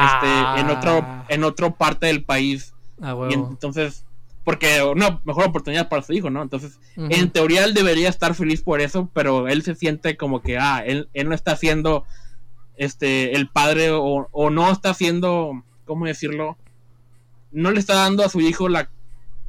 [0.06, 1.26] este, en, otro, ah.
[1.30, 2.74] en otra parte del país.
[3.02, 4.06] Ah, y entonces,
[4.44, 6.42] porque una mejor oportunidad para su hijo, ¿no?
[6.42, 10.58] Entonces, en teoría él debería estar feliz por eso, pero él se siente como que,
[10.58, 12.06] ah, él, él no está haciendo
[12.78, 16.58] este, el padre o, no está haciendo, ¿cómo decirlo?
[17.52, 18.90] No le está dando a su hijo la,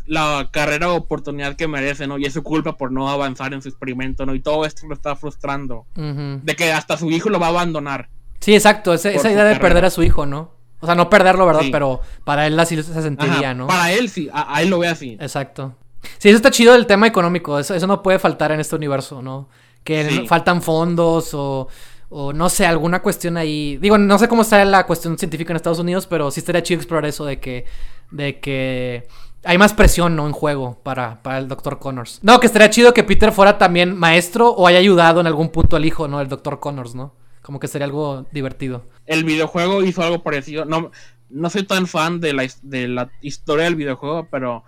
[0.06, 2.18] la carrera o oportunidad que merece, ¿no?
[2.18, 4.34] Y es su culpa por no avanzar en su experimento, ¿no?
[4.34, 5.86] Y todo esto lo está frustrando.
[5.94, 8.08] De que hasta su hijo lo va a abandonar.
[8.40, 10.52] Sí, exacto, esa, idea de perder a su hijo, ¿no?
[10.80, 11.64] O sea, no perderlo, ¿verdad?
[11.72, 13.66] Pero para él así se sentiría, ¿no?
[13.66, 15.16] Para él sí, a, él lo ve así.
[15.20, 15.74] Exacto.
[16.18, 19.20] Sí, eso está chido el tema económico, eso, eso no puede faltar en este universo,
[19.20, 19.48] ¿no?
[19.82, 21.68] Que faltan fondos o
[22.10, 23.76] o no sé, alguna cuestión ahí.
[23.76, 26.80] Digo, no sé cómo está la cuestión científica en Estados Unidos, pero sí estaría chido
[26.80, 27.66] explorar eso de que,
[28.10, 29.06] de que
[29.44, 30.26] hay más presión, ¿no?
[30.26, 31.78] En juego para, para el Dr.
[31.78, 32.20] Connors.
[32.22, 35.76] No, que estaría chido que Peter fuera también maestro o haya ayudado en algún punto
[35.76, 36.20] al hijo, ¿no?
[36.20, 36.60] El Dr.
[36.60, 37.14] Connors, ¿no?
[37.48, 38.84] Como que sería algo divertido.
[39.06, 40.66] El videojuego hizo algo parecido.
[40.66, 40.90] No,
[41.30, 44.64] no soy tan fan de la, de la historia del videojuego, pero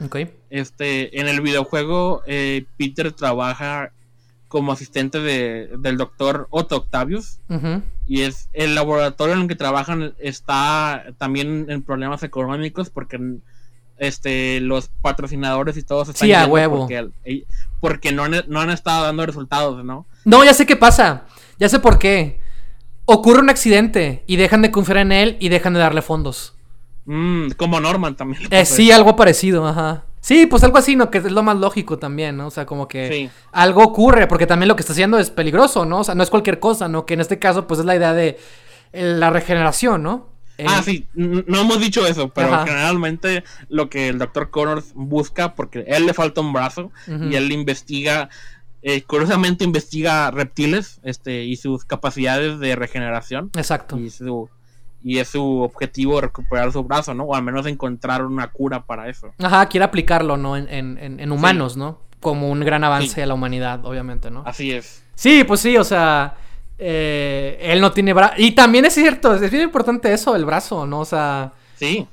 [0.48, 3.92] este, en el videojuego eh, Peter trabaja
[4.48, 7.40] como asistente de, del doctor Otto Octavius.
[8.06, 13.20] Y es el laboratorio en el que trabajan está también en problemas económicos porque
[13.98, 16.88] este los patrocinadores y todos están sí, a huevo.
[17.78, 20.06] Porque, no, han, no han estado dando resultados, ¿no?
[20.24, 21.26] No, ya sé qué pasa.
[21.58, 22.39] Ya sé por qué.
[23.12, 26.54] Ocurre un accidente y dejan de confiar en él y dejan de darle fondos.
[27.06, 28.42] Mm, como Norman también.
[28.52, 30.04] Eh, sí, algo parecido, ajá.
[30.20, 31.10] Sí, pues algo así, ¿no?
[31.10, 32.46] Que es lo más lógico también, ¿no?
[32.46, 36.00] O sea, como que algo ocurre, porque también lo que está haciendo es peligroso, ¿no?
[36.00, 37.04] O sea, no es cualquier cosa, ¿no?
[37.04, 38.38] Que en este caso, pues es la idea de
[38.92, 40.28] la regeneración, ¿no?
[40.66, 45.84] Ah, sí, no hemos dicho eso, pero generalmente lo que el doctor Connors busca, porque
[45.88, 48.28] él le falta un brazo y él investiga
[48.82, 53.50] eh, curiosamente investiga reptiles este, y sus capacidades de regeneración.
[53.56, 53.98] Exacto.
[53.98, 54.48] Y, su,
[55.02, 57.24] y es su objetivo recuperar su brazo, ¿no?
[57.24, 59.32] O al menos encontrar una cura para eso.
[59.38, 60.56] Ajá, quiere aplicarlo, ¿no?
[60.56, 62.00] En, en, en humanos, ¿no?
[62.20, 64.42] Como un gran avance a la humanidad, obviamente, ¿no?
[64.46, 65.02] Así es.
[65.14, 66.34] Sí, pues sí, o sea,
[66.78, 68.34] eh, él no tiene brazo.
[68.38, 71.00] Y también es cierto, es bien importante eso, el brazo, ¿no?
[71.00, 71.52] O sea...
[71.76, 72.06] Sí.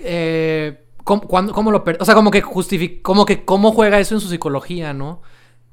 [0.00, 4.28] Eh, ¿cómo, lo O sea, como que justifica, como que cómo juega eso en su
[4.28, 5.22] psicología, ¿no?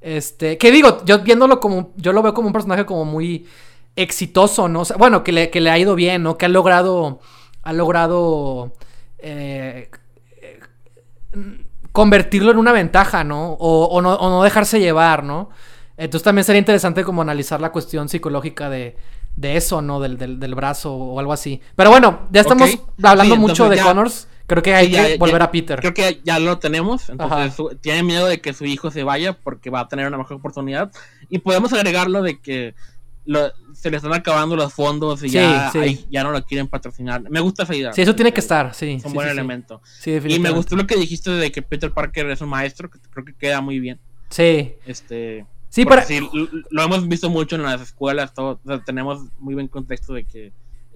[0.06, 3.48] Este, que digo, yo viéndolo como, yo lo veo como un personaje como muy
[3.96, 4.82] exitoso, ¿no?
[4.82, 6.38] O sea, bueno, que le, que le ha ido bien, ¿no?
[6.38, 7.22] Que ha logrado,
[7.64, 8.72] ha logrado
[9.18, 9.90] eh,
[11.92, 13.54] convertirlo en una ventaja, ¿no?
[13.54, 15.50] O, no, o no dejarse llevar, ¿no?
[15.98, 18.98] Entonces también sería interesante como analizar la cuestión psicológica de,
[19.36, 20.00] de eso, ¿no?
[20.00, 21.62] Del, del, brazo o algo así.
[21.76, 24.28] Pero bueno, ya estamos hablando mucho de Connors.
[24.48, 25.80] Creo que hay que volver a Peter.
[25.80, 27.10] Creo que ya lo tenemos.
[27.10, 30.38] Entonces tiene miedo de que su hijo se vaya porque va a tener una mejor
[30.38, 30.92] oportunidad.
[31.30, 32.76] Y podemos agregarlo de que
[33.74, 35.72] se le están acabando los fondos y ya,
[36.10, 37.24] ya no lo quieren patrocinar.
[37.30, 37.94] Me gusta esa idea.
[37.94, 38.94] Sí, eso tiene que estar, sí.
[39.00, 39.82] Es un buen elemento.
[40.06, 43.26] y me gustó lo que dijiste de que Peter Parker es un maestro, que creo
[43.26, 44.00] que queda muy bien.
[44.30, 44.76] Sí.
[44.86, 45.46] Este.
[45.70, 46.06] Sí, para...
[46.70, 50.54] lo hemos visto mucho en las escuelas, todo, tenemos muy buen contexto de que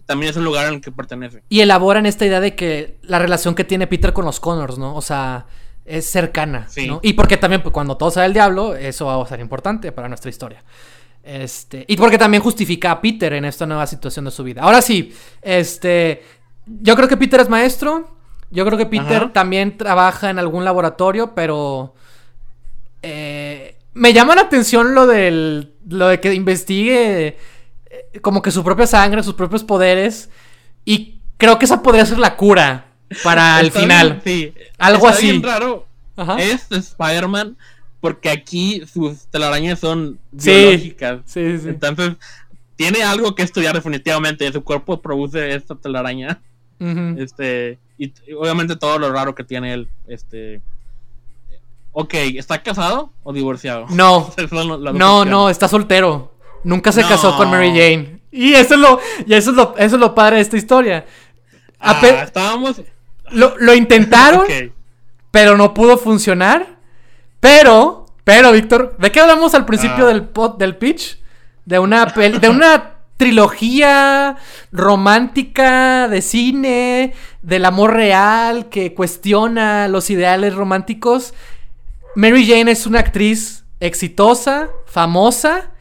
[0.10, 1.44] también es un lugar el que pertenece.
[1.50, 4.96] Y elaboran esta idea de que la relación que tiene Peter con los Connors, ¿no?
[4.96, 5.46] O sea,
[5.86, 7.00] es cercana, ¿no?
[7.04, 10.08] Y porque también pues, cuando todo sale el diablo, eso va a ser importante para
[10.08, 10.64] nuestra historia.
[11.22, 14.64] Este, y porque también justifica a Peter en esta nueva situación de su vida.
[14.64, 16.24] Ahora sí, este,
[16.66, 18.10] yo creo que Peter es maestro.
[18.50, 21.94] Yo creo que Peter también trabaja en algún laboratorio, pero
[23.04, 27.38] eh, me llama la atención lo del, lo de que investigue
[28.22, 30.30] como que su propia sangre, sus propios poderes.
[30.86, 32.88] Y creo que esa podría ser la cura
[33.24, 34.22] para el final.
[34.24, 34.54] sí.
[34.78, 35.32] Algo así.
[35.32, 35.86] Bien raro.
[36.38, 37.56] Es Spider-Man
[38.00, 41.22] porque aquí sus telarañas son biológicas.
[41.26, 42.16] Sí, sí, Entonces,
[42.76, 44.52] tiene algo que estudiar definitivamente.
[44.52, 46.42] Su cuerpo produce esta telaraña.
[47.18, 49.90] Este, y, obviamente todo lo raro que tiene él.
[50.08, 50.62] Este.
[51.92, 53.88] Ok, ¿está casado o divorciado?
[53.90, 54.32] No.
[54.94, 56.34] no, no, está soltero.
[56.64, 58.20] Nunca se casó con Mary Jane.
[58.32, 61.06] Y eso es lo, y eso es lo, eso es lo padre de esta historia.
[61.80, 62.82] Ah, estábamos.
[63.32, 64.46] Lo, lo intentaron,
[65.32, 66.78] pero no pudo funcionar.
[67.40, 70.10] Pero, pero, Víctor, ¿de qué hablamos al principio ah.
[70.10, 71.20] del, pod, del pitch?
[71.66, 74.38] De una, de una trilogía
[74.72, 81.34] romántica de cine, del amor real, que cuestiona los ideales románticos.
[82.16, 85.72] Mary Jane es una actriz exitosa, famosa,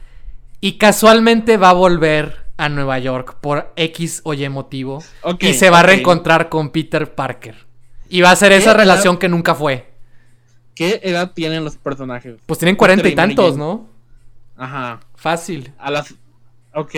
[0.61, 5.03] y casualmente va a volver a Nueva York por X o Y motivo.
[5.39, 7.67] y se va a reencontrar con Peter Parker.
[8.09, 9.93] Y va a ser esa relación que nunca fue.
[10.75, 12.37] ¿Qué edad tienen los personajes?
[12.47, 13.89] Pues tienen cuarenta y tantos, ¿no?
[14.57, 15.01] Ajá.
[15.15, 15.73] Fácil.
[15.79, 16.15] A las.
[16.75, 16.95] Ok.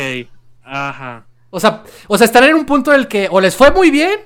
[0.63, 1.27] Ajá.
[1.51, 3.91] O sea, o sea, están en un punto en el que o les fue muy
[3.91, 4.21] bien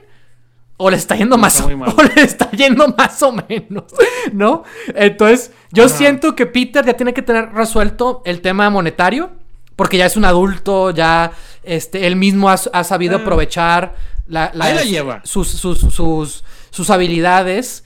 [0.77, 1.67] o les está yendo más o,
[1.97, 3.85] o les está yendo más o menos,
[4.33, 4.65] ¿no?
[4.95, 9.33] Entonces, yo siento que Peter ya tiene que tener resuelto el tema monetario
[9.77, 13.21] porque ya es un adulto, ya este él mismo ha, sabido ah.
[13.21, 13.95] aprovechar
[14.27, 14.53] la,
[14.85, 15.21] lleva.
[15.25, 17.85] Sus, sus, sus, sus habilidades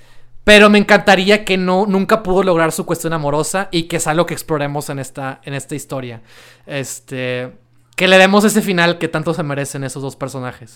[0.49, 4.25] pero me encantaría que no, nunca pudo lograr su cuestión amorosa y que es algo
[4.25, 6.23] que exploremos en esta, en esta historia.
[6.65, 7.53] Este.
[7.95, 10.75] Que le demos ese final que tanto se merecen esos dos personajes.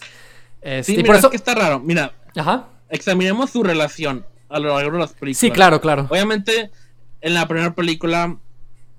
[0.63, 1.27] Este, sí, por eso...
[1.27, 1.81] es que está raro.
[1.81, 2.13] Mira.
[2.37, 2.69] Ajá.
[2.89, 5.39] Examinemos su relación a lo largo de las películas.
[5.39, 6.07] Sí, claro, claro.
[6.11, 6.71] Obviamente,
[7.21, 8.37] en la primera película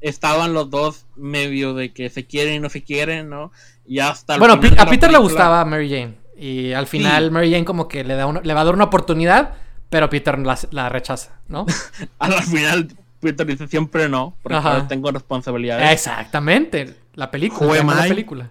[0.01, 3.51] estaban los dos medio de que se quieren y no se quieren, ¿no?
[3.86, 6.16] Y hasta Bueno, a Peter le gustaba Mary Jane.
[6.36, 9.55] Y al final Mary Jane como que le, da le va a dar una oportunidad
[9.93, 10.39] pero Peter
[10.72, 11.68] la, rechaza, ¿no?
[12.18, 12.88] Al final,
[13.20, 14.59] Peter dice siempre no, porque
[14.89, 15.91] tengo responsabilidades.
[15.91, 17.84] Exactamente, la película.
[17.84, 18.49] la película.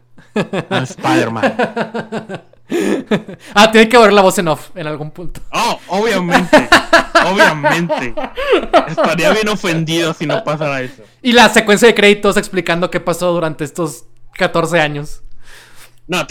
[0.70, 1.54] Spider-Man.
[3.54, 5.40] ah, tiene que ver la voz en off en algún punto.
[5.52, 6.68] Oh, obviamente.
[7.26, 8.14] obviamente.
[8.88, 11.02] Estaría bien ofendido si no pasara eso.
[11.22, 14.04] Y la secuencia de créditos explicando qué pasó durante estos
[14.34, 15.22] 14 años.
[16.06, 16.26] No,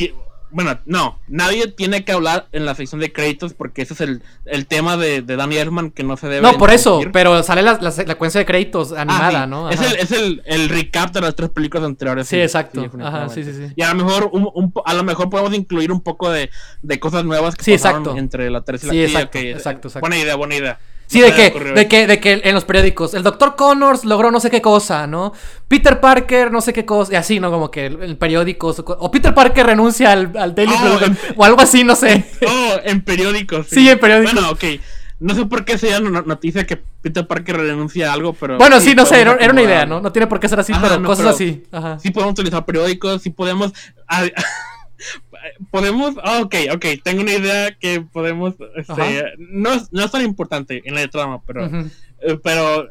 [0.52, 4.68] bueno, no, nadie tiene que hablar en la sección de créditos porque ese es el,
[4.68, 6.41] tema de, de, Danny Elfman que no se debe.
[6.41, 9.70] No, por eso, pero sale la, la, secuencia de créditos animada, ah, ¿no?
[9.70, 12.28] Es, el, es el, el, recap de las tres películas anteriores.
[12.28, 12.89] Sí, exacto.
[13.02, 13.74] Ajá, sí, sí, sí.
[13.76, 16.49] Y a lo mejor, un, a lo mejor podemos incluir un poco de,
[16.82, 19.99] de cosas nuevas que sí, pasaron entre la tercera y la sí, exacto, exacto, exacto.
[20.02, 20.80] Buena idea, buena idea.
[21.12, 24.39] Sí, de que, de que, de que en los periódicos, el doctor Connors logró no
[24.39, 25.34] sé qué cosa, ¿no?
[25.68, 27.51] Peter Parker, no sé qué cosa, y así, ¿no?
[27.51, 30.99] Como que el, periódico, o Peter Parker renuncia al, al Daily oh,
[31.36, 32.24] o algo así, no sé.
[32.47, 33.68] Oh, en periódicos.
[33.68, 33.89] Sí.
[33.89, 34.36] en periódicos.
[34.36, 34.64] Bueno, ok.
[35.20, 38.57] No sé por qué sería una noticia que Peter Parker renuncia a algo, pero.
[38.57, 39.99] Bueno, sí, no sé, era, una idea, ¿no?
[39.99, 41.64] No tiene por qué ser así, pero cosas así.
[41.74, 41.99] Ajá.
[41.99, 43.74] Sí podemos utilizar periódicos, sí podemos.
[45.70, 46.16] podemos.
[46.24, 46.86] Ah, ok, ok.
[47.04, 48.56] Tengo una idea que podemos.
[48.76, 51.66] Este, no, no, es tan importante en la trama, pero.
[52.22, 52.88] Eh, pero.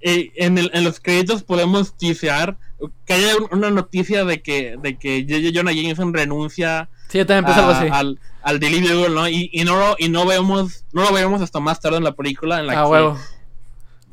[0.00, 2.58] Eh, en, el, en, los créditos podemos teasear
[3.06, 5.52] que haya una noticia de que, de que.
[5.54, 6.88] Jonah Jameson renuncia.
[7.08, 7.88] Sí, yo también así.
[7.90, 9.28] Al, al Daily ¿no?
[9.28, 12.12] Y, y, no, lo, y no, vemos, no lo vemos hasta más tarde en la
[12.12, 13.20] película en la ah, que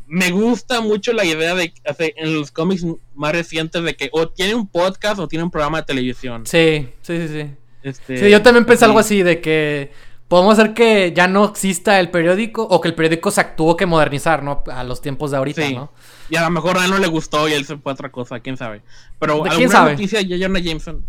[0.08, 1.74] me gusta mucho la idea de
[2.16, 5.80] en los cómics más recientes de que o tiene un podcast o tiene un programa
[5.80, 6.46] de televisión.
[6.46, 7.52] Sí, sí, sí, sí.
[7.84, 9.92] Este, sí, yo también pensé algo así de que
[10.28, 13.86] podemos hacer que ya no exista el periódico o que el periódico se tuvo que
[13.86, 14.64] modernizar, ¿no?
[14.72, 15.92] A los tiempos de ahorita, ¿no?
[16.30, 18.10] Y a lo mejor a él no le gustó y él se fue a otra
[18.10, 18.82] cosa, quién sabe.
[19.20, 19.92] Pero ¿quién sabe?
[19.92, 21.06] noticia de Jonah Jameson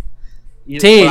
[0.78, 1.06] sí,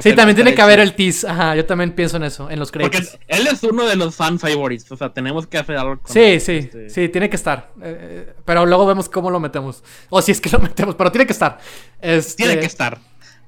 [0.00, 1.28] sí también tiene que haber el tease.
[1.28, 3.08] Ajá, yo también pienso en eso, en los créditos.
[3.10, 4.90] Porque él es uno de los fan favorites.
[4.92, 5.98] O sea, tenemos que hacer algo.
[5.98, 7.72] Con sí, sí, este sí, tiene que estar.
[7.82, 9.82] Eh, eh, pero luego vemos cómo lo metemos.
[10.08, 11.58] O si es que lo metemos, pero tiene que estar.
[12.00, 12.44] Este...
[12.44, 12.98] Tiene que estar.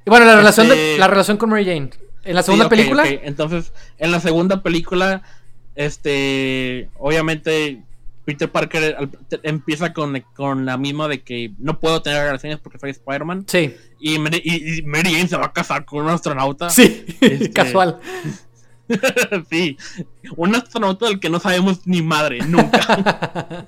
[0.05, 1.91] Y bueno, la relación, este la relación con Mary Jane.
[2.25, 3.05] En la segunda película.
[3.07, 5.23] Entonces, en la segunda película,
[5.75, 7.83] este, obviamente
[8.25, 9.09] Peter Parker
[9.43, 13.45] empieza con, con, la misma de que no puedo tener relaciones porque soy Spider-Man.
[13.47, 13.75] Sí.
[14.01, 16.71] Y, y, Mary Jane se va a casar con un astronauta.
[16.71, 18.01] Sí, este, casual.
[19.51, 19.77] sí,
[20.37, 23.67] un astronauta del que no sabemos ni madre, nunca.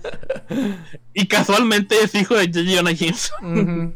[1.15, 2.61] y casualmente es hijo de J.
[2.77, 3.95] Jonah Jameson.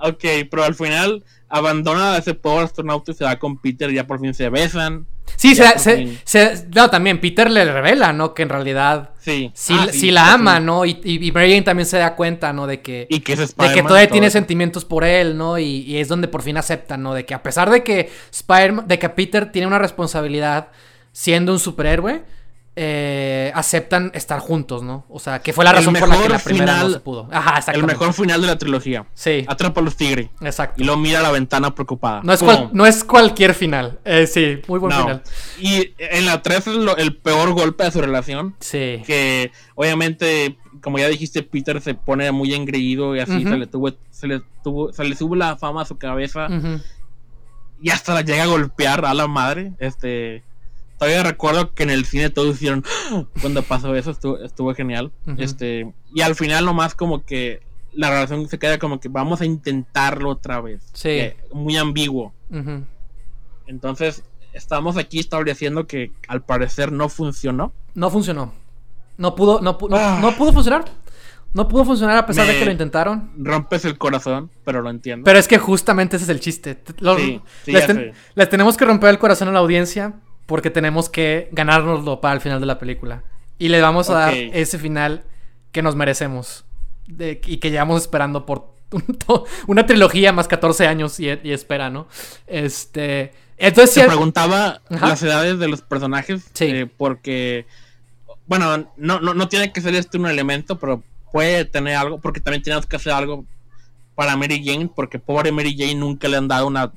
[0.00, 1.24] ok, pero al final
[1.54, 4.48] abandona a ese pobre astronauta y se va con Peter, y ya por fin se
[4.48, 5.06] besan.
[5.36, 8.34] Sí, se, se, no, también Peter le revela, ¿no?
[8.34, 10.84] Que en realidad sí, sí, ah, la ama, ¿no?
[10.84, 12.66] Y, y, Jane también se da cuenta, ¿no?
[12.66, 15.58] De que, y que, es de que todavía tiene sentimientos por él, ¿no?
[15.58, 17.14] Y, y, es donde por fin acepta, ¿no?
[17.14, 20.68] De que a pesar de que Spider de que Peter tiene una responsabilidad
[21.12, 22.22] siendo un superhéroe,
[22.76, 25.04] eh, aceptan estar juntos, ¿no?
[25.08, 27.28] O sea, que fue la razón por la que la primera no se pudo.
[27.30, 29.06] Ajá, El mejor final de la trilogía.
[29.14, 29.44] Sí.
[29.46, 30.28] Atrapa a los tigres.
[30.40, 30.82] Exacto.
[30.82, 32.22] Y lo mira a la ventana preocupada.
[32.24, 34.00] No es, no es cualquier final.
[34.04, 35.22] Eh, sí, muy buen final.
[35.60, 38.56] Y en la 3 es el peor golpe de su relación.
[38.58, 39.02] Sí.
[39.06, 43.92] Que obviamente, como ya dijiste, Peter se pone muy engreído y así se le tuvo,
[44.10, 46.48] se le tuvo, se le sube la fama a su cabeza.
[47.80, 49.74] Y hasta la llega a golpear a la madre.
[49.78, 50.42] Este
[50.98, 53.24] todavía recuerdo que en el cine todos hicieron ¡Ah!
[53.40, 55.12] cuando pasó eso, estuvo, genial.
[55.38, 57.60] Este, y al final nomás como que
[57.92, 60.82] la relación se queda como que vamos a intentarlo otra vez.
[60.92, 61.08] Sí.
[61.10, 62.32] Eh, muy ambiguo.
[63.66, 67.72] Entonces, estamos aquí estableciendo que al parecer no funcionó.
[67.94, 68.52] No funcionó.
[69.16, 70.18] No pudo, no, ah.
[70.20, 70.84] no, pudo funcionar.
[71.52, 73.30] No pudo funcionar a pesar de que lo intentaron.
[73.38, 75.24] Rompes el corazón, pero lo entiendo.
[75.24, 76.82] Pero es que justamente ese es el chiste.
[77.16, 77.40] sí,
[78.34, 80.14] les, tenemos que romper el corazón a la audiencia
[80.46, 83.22] porque tenemos que ganárnoslo para el final de la película.
[83.58, 85.24] Y le vamos a dar ese final
[85.72, 86.64] que nos merecemos
[87.06, 88.74] y que llevamos esperando por
[89.66, 92.06] una trilogía más 14 años y, espera, ¿no?
[92.46, 93.32] Este.
[93.56, 93.94] Entonces.
[93.94, 96.44] Se preguntaba las edades de los personajes.
[96.52, 96.66] Sí.
[96.66, 97.66] Eh, porque.
[98.46, 102.18] Bueno, no, no, no tiene que ser este un elemento, pero puede tener algo.
[102.20, 103.44] Porque también tenemos que hacer algo
[104.14, 104.90] para Mary Jane.
[104.94, 106.92] Porque pobre Mary Jane nunca le han dado una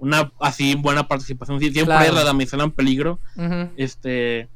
[0.00, 1.60] una así buena participación.
[1.60, 2.14] Siempre claro.
[2.14, 3.18] la damisela en peligro.
[3.76, 4.48] Este.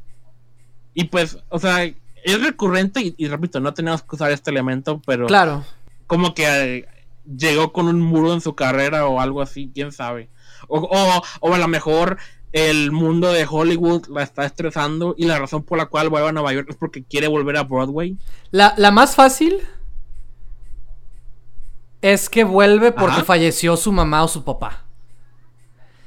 [0.95, 5.26] Y pues, o sea, es recurrente y, repito, no tenemos que usar este elemento, pero.
[5.26, 5.64] Claro.
[6.07, 6.88] Como que eh,
[7.24, 10.28] llegó con un muro en su carrera o algo así, quién sabe.
[10.68, 10.80] O,
[11.40, 12.18] o, a lo mejor
[12.53, 16.32] el mundo de Hollywood la está estresando y la razón por la cual vuelve a
[16.32, 18.16] Nueva York es porque quiere volver a Broadway.
[18.51, 19.61] La, la más fácil
[22.01, 24.84] es que vuelve porque falleció su mamá o su papá.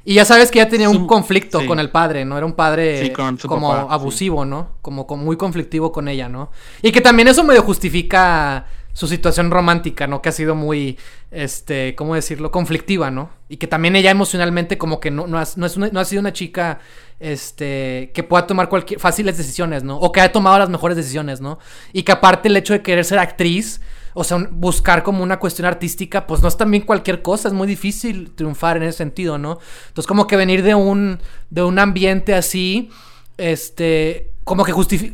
[0.10, 2.38] Y ya sabes que ya tenía un conflicto con el padre, ¿no?
[2.38, 3.12] Era un padre
[3.45, 4.78] como abusivo, ¿no?
[4.82, 6.49] Como, muy conflictivo con ella, ¿no?
[6.82, 10.22] Y que también eso medio justifica su situación romántica, ¿no?
[10.22, 10.97] Que ha sido muy,
[11.30, 12.51] este, ¿cómo decirlo?
[12.51, 13.32] Conflictiva, ¿no?
[13.49, 16.80] Y que también ella emocionalmente como que no, no, ha, no, ha sido una chica,
[17.20, 19.97] este, que pueda tomar cualquier, fáciles decisiones, ¿no?
[19.97, 21.60] O que haya tomado las mejores decisiones, ¿no?
[21.91, 23.82] Y que aparte el hecho de querer ser actriz
[24.20, 27.68] o sea, buscar como una cuestión artística, pues no es también cualquier cosa, es muy
[27.68, 29.59] difícil triunfar en ese sentido, ¿no?
[29.89, 31.20] Entonces, como que venir de un,
[31.51, 32.89] de un ambiente así,
[33.38, 34.74] este, como que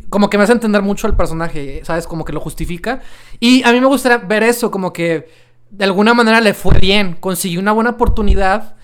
[0.10, 2.08] como que me hace entender mucho al personaje, ¿sabes?
[2.08, 3.02] Como que lo justifica.
[3.42, 5.28] Y a mí me gustaría ver eso, como que
[5.70, 8.78] de alguna manera le fue bien, consiguió una buena oportunidad.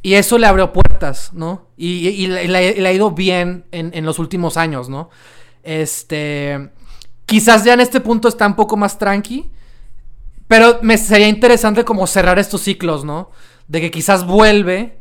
[0.00, 1.66] Y eso le abrió puertas, ¿no?
[1.76, 5.10] Y, le, ha ido bien en, en, los últimos años, ¿no?
[5.62, 6.70] Este.
[7.26, 9.50] Quizás ya en este punto está un poco más tranqui.
[10.48, 13.30] Pero me sería interesante como cerrar estos ciclos, ¿no?
[13.68, 15.00] De que quizás vuelve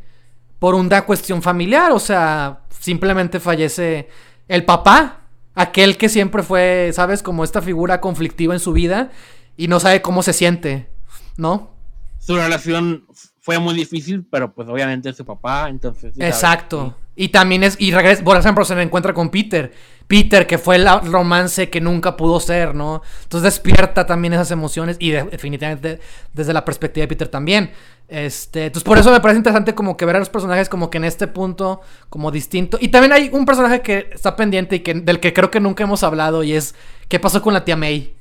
[0.60, 4.10] por una cuestión familiar, o sea, simplemente fallece
[4.48, 5.22] el papá,
[5.54, 7.22] aquel que siempre fue, ¿sabes?
[7.22, 9.12] Como esta figura conflictiva en su vida
[9.58, 10.90] y no sabe cómo se siente,
[11.38, 11.72] ¿no?
[12.20, 13.06] Su relación
[13.40, 16.16] fue muy difícil, pero pues obviamente es su papá, entonces...
[16.18, 16.96] Exacto.
[17.16, 19.72] Y también es, y regresa, por ejemplo, se encuentra con Peter.
[20.08, 23.02] Peter, que fue el romance que nunca pudo ser, ¿no?
[23.24, 26.00] Entonces despierta también esas emociones y definitivamente
[26.34, 27.72] desde la perspectiva de Peter también.
[28.08, 30.98] Este, entonces por eso me parece interesante como que ver a los personajes como que
[30.98, 32.78] en este punto como distinto.
[32.80, 35.84] Y también hay un personaje que está pendiente y que del que creo que nunca
[35.84, 36.76] hemos hablado y es
[37.08, 38.14] ¿qué pasó con la tía May?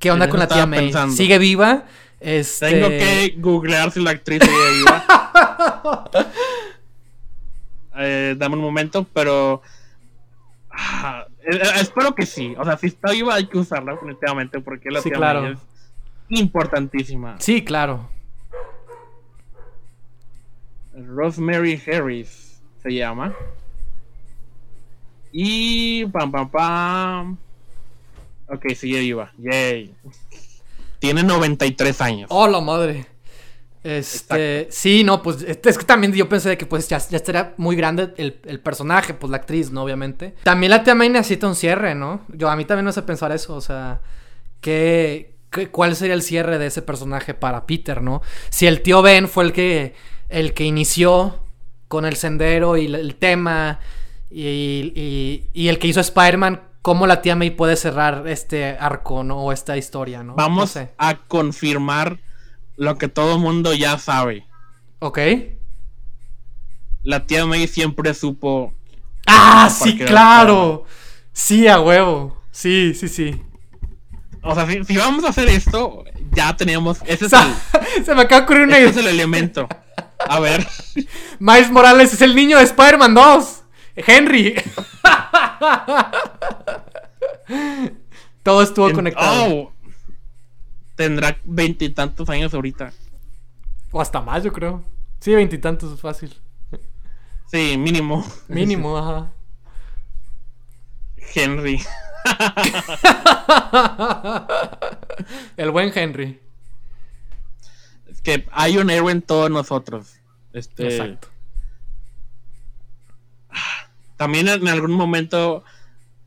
[0.00, 0.92] ¿Qué onda con la tía May?
[1.10, 1.84] ¿Sigue viva?
[2.18, 2.70] Este...
[2.70, 5.04] Tengo que googlear si la actriz sigue viva.
[7.98, 9.62] Eh, dame un momento, pero
[10.70, 12.54] ah, eh, eh, espero que sí.
[12.58, 15.46] O sea, si está viva hay que usarla definitivamente porque la tía claro.
[15.46, 15.58] es
[16.28, 17.36] importantísima.
[17.38, 18.08] Sí, claro.
[20.94, 23.34] Rosemary Harris se llama.
[25.32, 27.36] Y pam pam pam.
[28.48, 29.32] Ok, sigue viva.
[29.38, 29.94] Yay.
[30.98, 32.28] Tiene 93 años.
[32.30, 33.06] Oh, la madre.
[33.86, 37.76] Este, sí, no, pues es que también yo pensé que pues ya, ya estaría muy
[37.76, 39.84] grande el, personaje, pues la actriz, ¿no?
[39.84, 40.34] Obviamente.
[40.42, 42.22] También la tía May necesita un cierre, ¿no?
[42.34, 44.00] Yo a mí también me hace pensar eso, o sea,
[44.60, 45.36] ¿qué,
[45.70, 48.22] cuál sería el cierre de ese personaje para Peter, ¿no?
[48.48, 49.94] Si el tío Ben fue el que,
[50.30, 51.44] el que inició
[51.86, 53.78] con el sendero y el, tema
[54.32, 59.44] y, y, el que hizo Spider-Man, ¿cómo la tía May puede cerrar este arco, ¿no?
[59.44, 60.34] O esta historia, ¿no?
[60.34, 62.18] Vamos a confirmar
[62.76, 64.46] lo que todo mundo ya sabe.
[64.98, 65.18] Ok.
[67.02, 68.72] La tía May siempre supo.
[69.26, 70.84] ¡Ah, sí, claro!
[71.32, 72.42] Sí, a huevo.
[72.50, 73.42] Sí, sí, sí.
[74.42, 76.98] O sea, si, vamos a hacer esto, ya tenemos.
[77.04, 77.32] Ese es
[77.96, 79.68] el, Se me acaba de ocurrir una Ese es el elemento.
[80.18, 80.66] A ver.
[81.38, 83.62] Miles Morales es el niño de Spider-Man 2.
[83.96, 84.54] Henry.
[88.42, 89.44] Todo estuvo conectado.
[89.46, 89.72] Oh,
[90.96, 92.92] tendrá veintitantos años ahorita.
[93.92, 94.82] O hasta más, yo creo.
[95.20, 96.34] Sí, veintitantos es fácil.
[97.46, 98.26] Sí, mínimo.
[98.48, 99.30] Mínimo, ajá.
[101.34, 101.82] Henry.
[105.56, 106.40] El buen Henry.
[108.08, 110.16] Es que hay un héroe en todos nosotros.
[110.52, 110.88] Este...
[110.88, 111.28] Exacto.
[114.16, 115.62] También en algún momento,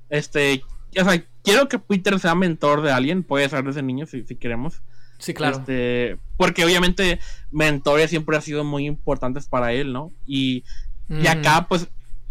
[0.10, 0.64] este,
[1.00, 4.24] o sea, quiero que Peter sea mentor de alguien, puede ser de ese niño si,
[4.36, 4.82] queremos.
[5.18, 5.58] Sí, claro.
[5.58, 7.20] Este, porque obviamente
[7.52, 10.12] mentores siempre han sido muy importantes para él, ¿no?
[10.26, 10.64] Y,
[11.10, 11.88] y acá, pues,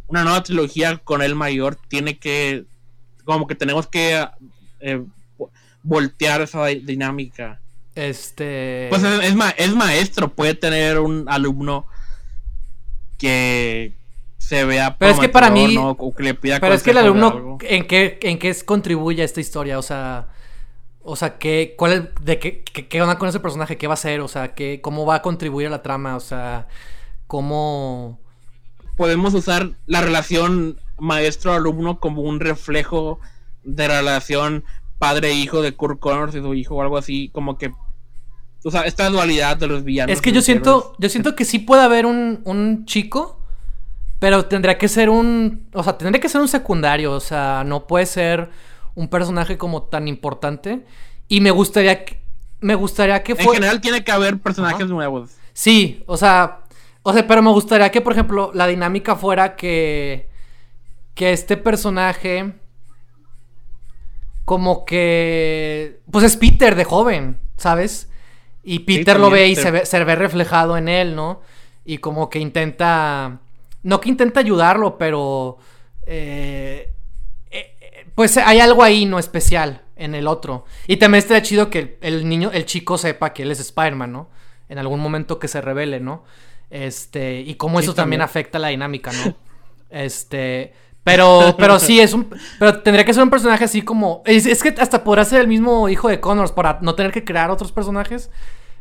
[0.06, 2.64] una nueva trilogía con el mayor tiene que,
[3.24, 4.26] como que tenemos que
[4.80, 5.02] eh,
[5.82, 7.60] voltear esa dinámica.
[7.94, 8.86] Este.
[8.90, 11.86] Pues es, es maestro, puede tener un alumno
[13.18, 13.92] que,
[14.38, 15.76] se vea pero es que para mí
[16.60, 20.28] pero es que el alumno en qué en qué contribuye a esta historia o sea
[21.02, 24.20] o sea qué cuál de qué, qué, onda con ese personaje qué va a hacer
[24.20, 26.68] o sea qué cómo va a contribuir a la trama o sea
[27.26, 28.20] cómo
[28.96, 33.20] podemos usar la relación maestro alumno como un reflejo
[33.64, 34.64] de la relación
[34.98, 37.72] padre hijo de Kurt Connors y su hijo o algo así como que
[38.64, 41.58] o sea esta dualidad de los villanos es que yo siento yo siento que sí
[41.58, 43.37] puede haber un, un chico
[44.18, 45.68] pero tendría que ser un.
[45.72, 47.12] O sea, tendría que ser un secundario.
[47.12, 48.50] O sea, no puede ser
[48.94, 50.84] un personaje como tan importante.
[51.28, 52.18] Y me gustaría que.
[52.60, 53.50] Me gustaría que fuera.
[53.50, 55.30] En general tiene que haber personajes nuevos.
[55.52, 56.60] Sí, o sea.
[57.02, 60.28] O sea, pero me gustaría que, por ejemplo, la dinámica fuera que.
[61.14, 62.54] Que este personaje.
[64.44, 66.00] Como que.
[66.10, 68.08] Pues es Peter de joven, ¿sabes?
[68.64, 71.40] Y Peter lo ve y se ve, se ve reflejado en él, ¿no?
[71.84, 73.40] Y como que intenta
[73.88, 75.56] no que intenta ayudarlo, pero...
[76.06, 76.92] Eh,
[77.50, 77.76] eh,
[78.14, 79.18] pues hay algo ahí, ¿no?
[79.18, 80.66] Especial en el otro.
[80.86, 84.28] Y también estaría chido que el, niño, el chico sepa que él es Spider-Man, ¿no?
[84.68, 86.24] En algún momento que se revele, ¿no?
[86.68, 88.20] Este, y cómo eso también.
[88.20, 89.34] afecta la dinámica, ¿no?
[89.90, 92.28] Este, pero, pero sí, es un,
[92.58, 95.48] pero tendría que ser un personaje así como, es, es, que hasta podrá ser el
[95.48, 98.30] mismo hijo de Connors para no tener que crear otros personajes,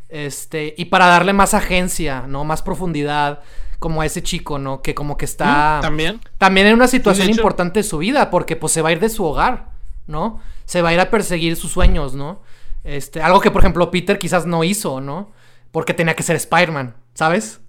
[0.10, 2.44] este, y para darle más agencia, ¿no?
[2.44, 3.40] Más profundidad,
[3.80, 4.82] como a ese chico, ¿no?
[4.82, 5.80] Que como que está...
[5.80, 6.22] Mm, también.
[6.38, 9.10] También en una situación importante de su vida, porque pues se va a ir de
[9.10, 9.70] su hogar,
[10.08, 10.40] ¿no?
[10.66, 12.42] Se va a ir a perseguir sus sueños, ¿no?
[12.84, 15.32] Este, algo que por ejemplo Peter quizás no hizo, ¿no?
[15.72, 17.60] Porque tenía que ser Spider-Man, ¿sabes?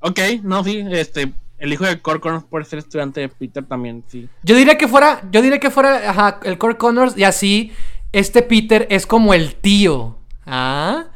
[0.00, 4.04] Ok, no, sí, este, el hijo de Core Connors puede ser estudiante de Peter también,
[4.06, 4.28] sí.
[4.42, 7.72] Yo diría que fuera, yo diría que fuera, ajá, el Core Connors y así,
[8.12, 11.06] este Peter es como el tío, ¿ah?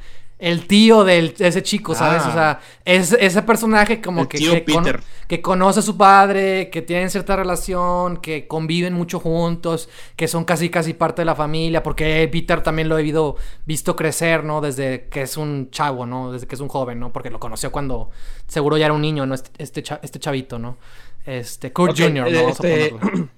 [0.43, 2.23] El tío de ese chico, ¿sabes?
[2.27, 2.33] O Ah.
[2.33, 5.01] sea, es ese personaje como El que, tío que, Peter.
[5.29, 10.45] que conoce a su padre, que tienen cierta relación, que conviven mucho juntos, que son
[10.45, 13.37] casi casi parte de la familia, porque Peter también lo he visto,
[13.67, 14.61] visto crecer, ¿no?
[14.61, 16.33] Desde que es un chavo, ¿no?
[16.33, 17.13] Desde que es un joven, ¿no?
[17.13, 18.11] Porque lo conoció cuando
[18.49, 19.35] seguro ya era un niño, ¿no?
[19.37, 20.77] Este, este, cha- este chavito, ¿no?
[21.25, 22.37] Este, Kurt Jr., ¿no?
[22.43, 22.95] Vamos este.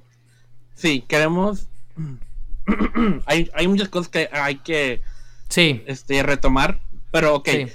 [0.74, 1.68] Sí, queremos.
[3.26, 5.00] hay, hay muchas cosas que hay que
[5.48, 6.80] Sí, este, retomar,
[7.14, 7.48] pero ok.
[7.48, 7.66] sí.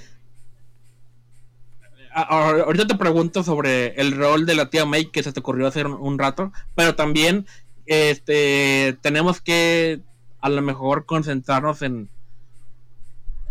[2.12, 5.86] Ahorita te pregunto sobre el rol de la tía May que se te ocurrió hacer
[5.86, 7.46] un, un rato, pero también
[7.86, 10.00] este tenemos que
[10.42, 12.10] a lo mejor concentrarnos en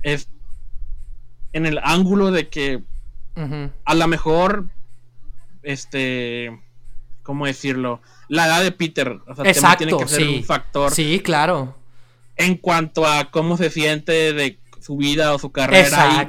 [0.04, 0.30] es,
[1.54, 2.84] en el ángulo de que
[3.84, 4.66] a lo mejor
[5.64, 6.52] este
[7.24, 10.36] cómo decirlo la edad de Peter o sea, Exacto, tiene que ser sí.
[10.38, 11.76] un factor Sí, claro.
[12.36, 16.28] en cuanto a cómo se siente de su vida o su carrera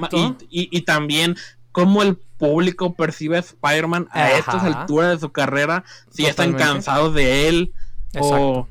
[0.50, 1.36] y, también
[1.72, 4.36] cómo el público percibe a Spider-Man a Ajá.
[4.38, 7.72] estas alturas de su carrera, si están cansados de él
[8.12, 8.36] Exacto.
[8.36, 8.68] o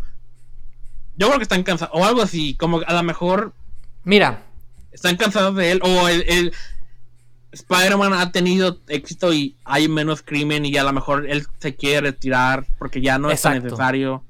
[1.18, 3.54] yo creo que están cansados o algo así, como a lo mejor
[4.04, 4.44] Mira,
[4.92, 6.54] están cansados de él o el, el-
[7.52, 12.02] Spider-Man ha tenido éxito y hay menos crimen y a lo mejor él se quiere
[12.12, 14.24] retirar porque ya no es necesario.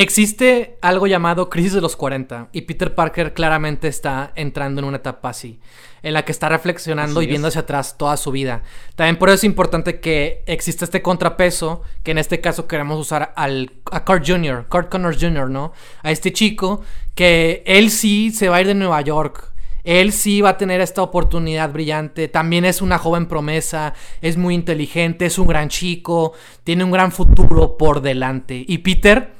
[0.00, 4.96] Existe algo llamado crisis de los 40 y Peter Parker claramente está entrando en una
[4.96, 5.60] etapa así,
[6.02, 8.62] en la que está reflexionando Así y viendo hacia atrás toda su vida.
[8.94, 13.34] También por eso es importante que exista este contrapeso, que en este caso queremos usar
[13.36, 15.74] al, a Kurt Jr., Kurt Connors Jr., ¿no?
[16.02, 16.80] A este chico
[17.14, 19.52] que él sí se va a ir de Nueva York.
[19.84, 22.28] Él sí va a tener esta oportunidad brillante.
[22.28, 23.92] También es una joven promesa.
[24.22, 25.26] Es muy inteligente.
[25.26, 26.32] Es un gran chico.
[26.64, 28.64] Tiene un gran futuro por delante.
[28.66, 29.39] Y Peter,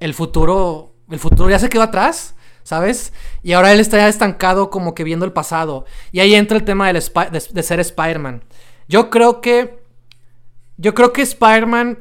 [0.00, 3.12] el futuro, el futuro ya se quedó atrás, ¿sabes?
[3.42, 5.84] Y ahora él está ya estancado como que viendo el pasado.
[6.10, 7.02] Y ahí entra el tema del
[7.52, 8.42] de ser Spider-Man.
[8.88, 9.82] Yo creo que,
[10.76, 11.98] yo creo que Spider-Man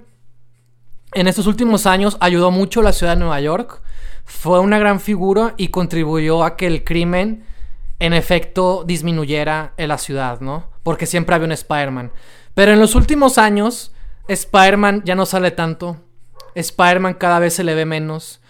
[1.14, 3.82] en estos últimos años ayudó mucho a la ciudad de Nueva York.
[4.26, 7.46] Fue una gran figura y contribuyó a que el crimen
[8.00, 10.70] en efecto disminuyera en la ciudad, ¿no?
[10.84, 12.12] Porque siempre había un Spider-Man.
[12.54, 13.92] Pero en los últimos años,
[14.28, 15.98] Spider-Man ya no sale tanto.
[16.60, 18.42] Spider-Man cada vez se le ve menos.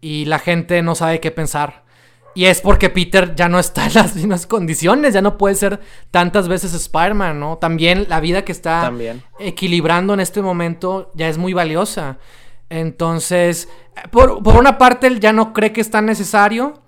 [0.00, 1.84] Y la gente no sabe qué pensar.
[2.34, 5.14] Y es porque Peter ya no está en las mismas condiciones.
[5.14, 5.80] Ya no puede ser
[6.10, 7.58] tantas veces Spider-Man, ¿no?
[7.58, 9.22] También la vida que está También.
[9.38, 12.18] equilibrando en este momento ya es muy valiosa.
[12.68, 13.68] Entonces,
[14.10, 16.80] por, por una parte, él ya no cree que es tan necesario.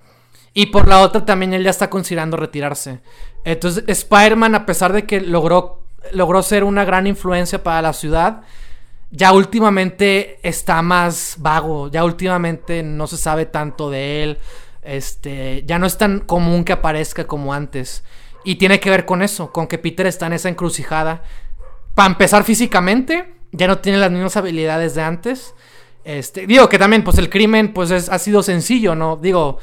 [0.55, 3.01] Y por la otra, también él ya está considerando retirarse.
[3.45, 8.43] Entonces, Spider-Man, a pesar de que logró, logró ser una gran influencia para la ciudad,
[9.13, 11.89] ya últimamente está más vago.
[11.91, 14.39] Ya últimamente no se sabe tanto de él.
[14.83, 18.03] Este, ya no es tan común que aparezca como antes.
[18.45, 21.23] Y tiene que ver con eso, con que Peter está en esa encrucijada.
[21.95, 25.55] Para empezar físicamente, ya no tiene las mismas habilidades de antes.
[26.05, 29.17] Este, digo que también, pues el crimen, pues es- ha sido sencillo, ¿no?
[29.17, 29.59] Digo,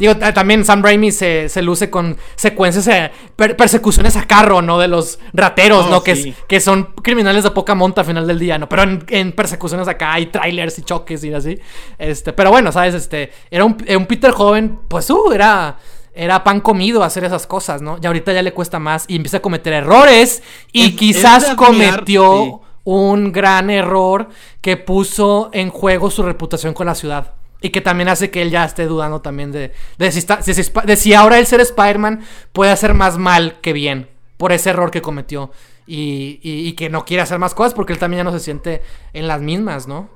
[0.00, 4.78] digo, ta- también Sam Raimi se, se luce con secuencias per- persecuciones a carro, ¿no?
[4.78, 6.02] De los rateros, Oh, ¿no?
[6.02, 8.68] Que, es- que son criminales de poca monta al final del día, ¿no?
[8.68, 11.58] Pero en, en persecuciones acá hay trailers y choques y así.
[11.98, 12.94] Este, pero bueno, ¿sabes?
[12.94, 15.76] Este, era un, un Peter joven, pues, uh, era...
[16.12, 17.96] Era pan comido hacer esas cosas, ¿no?
[18.02, 20.42] Y ahorita ya le cuesta más y empieza a cometer errores.
[20.72, 22.52] Y Es- quizás cometió sí.
[22.82, 24.28] un gran error
[24.60, 27.34] que puso en juego su reputación con la ciudad.
[27.62, 30.54] Y que también hace que él ya esté dudando también de, de, si, está- de
[30.54, 34.08] si de si ahora el ser Spider-Man puede hacer más mal que bien
[34.38, 35.50] por ese error que cometió.
[35.86, 38.40] Y, y- y que no quiere hacer más cosas porque él también ya no se
[38.40, 38.80] siente
[39.12, 40.08] en las mismas, ¿no?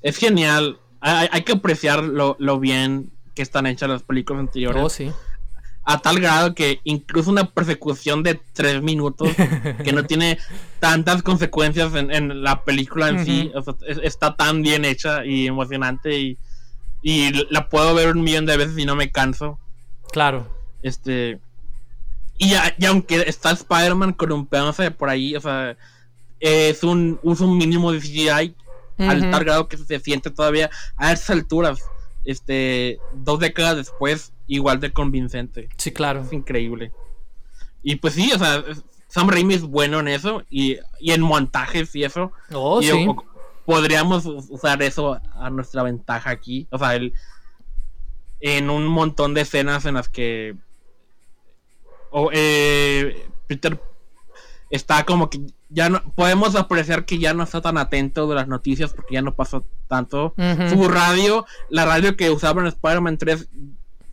[0.00, 0.78] Es genial.
[1.00, 4.82] Hay, hay que apreciar lo, lo bien que están hechas las películas anteriores.
[4.82, 5.12] Oh, sí.
[5.84, 9.30] A tal grado que incluso una persecución de tres minutos
[9.84, 10.38] que no tiene
[10.78, 13.58] tantas consecuencias en, en la película en sí, Ujú.
[13.58, 16.38] o sea, es- está tan bien hecha y emocionante y,
[17.02, 19.58] y la puedo ver un millón de veces y no me canso.
[20.12, 20.46] Claro.
[20.82, 21.40] Este.
[22.38, 25.76] Y, a- y aunque está Spider-Man con un pedazo por ahí, o sea,
[26.38, 28.54] es un uso mínimo de CGI
[28.98, 29.30] al Ujú.
[29.30, 31.80] tal grado que se siente todavía a esas alturas,
[32.24, 35.68] este, dos décadas después, igual de convincente.
[35.76, 36.22] Sí, claro.
[36.22, 36.92] Es increíble.
[37.82, 38.64] Y pues sí, o sea,
[39.08, 42.32] Sam Raimi es bueno en eso y, y en montajes y eso.
[42.52, 43.06] Oh, y sí.
[43.64, 46.66] podríamos usar eso a nuestra ventaja aquí.
[46.70, 47.12] O sea, el,
[48.40, 50.56] en un montón de escenas en las que
[52.10, 53.80] o, eh, Peter
[54.70, 55.40] está como que
[55.70, 59.22] ya no podemos apreciar que ya no está tan atento de las noticias porque ya
[59.22, 60.34] no pasó tanto.
[60.68, 63.48] Su radio, la radio que usaba en Spider-Man 3,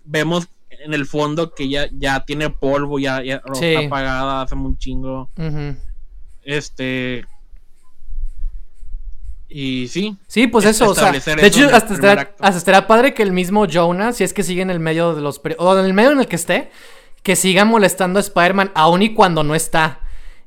[0.09, 4.77] vemos en el fondo que ya, ya tiene polvo, ya, ya está apagada hace un
[4.77, 5.29] chingo.
[6.43, 7.25] Este.
[9.47, 10.15] Y sí.
[10.27, 14.13] Sí, pues eso, o sea, de hecho, hasta estará, hasta padre que el mismo Jonah,
[14.13, 15.41] si es que sigue en el medio de los.
[15.57, 16.71] o en el medio en el que esté,
[17.23, 20.01] que siga molestando a Spider-Man, aun y cuando no está.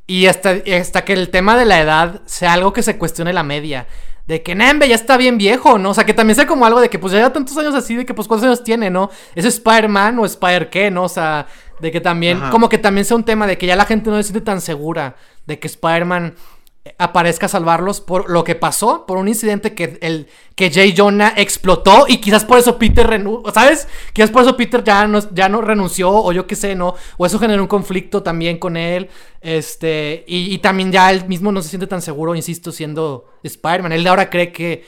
[0.06, 3.42] Y hasta, hasta que el tema de la edad sea algo que se cuestione la
[3.42, 3.86] media.
[4.26, 5.90] De que Nembe ya está bien viejo, ¿no?
[5.90, 7.96] O sea, que también sea como algo de que pues ya lleva tantos años así,
[7.96, 9.10] de que pues cuántos años tiene, ¿no?
[9.34, 11.04] ¿Es Spider-Man o Spider qué, no?
[11.04, 11.46] O sea,
[11.80, 14.16] de que también, como que también sea un tema de que ya la gente no
[14.16, 15.16] se siente tan segura
[15.46, 16.34] de que Spider-Man
[16.98, 20.26] aparezca a salvarlos por lo que pasó, por un incidente que el
[20.56, 23.86] que Jay Jonah explotó y quizás por eso Peter renunció, ¿sabes?
[24.12, 26.94] Quizás por eso Peter ya no, ya no renunció o yo qué sé, ¿no?
[27.18, 29.08] O eso generó un conflicto también con él,
[29.40, 33.92] este, y, también ya él mismo no se siente tan seguro, insisto, siendo Spider-Man.
[33.92, 34.84] Él ahora cree que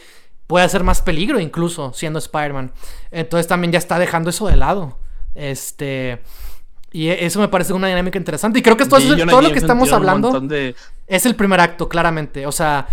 [0.48, 2.72] puede hacer más peligro incluso siendo Spider-Man.
[3.12, 4.98] Entonces también ya está dejando eso de lado.
[5.34, 6.20] Este...
[6.94, 8.60] Y eso me parece una dinámica interesante.
[8.60, 10.40] Y creo que todo, todo lo que estamos hablando
[11.08, 12.46] es el primer acto, claramente.
[12.46, 12.86] O sea,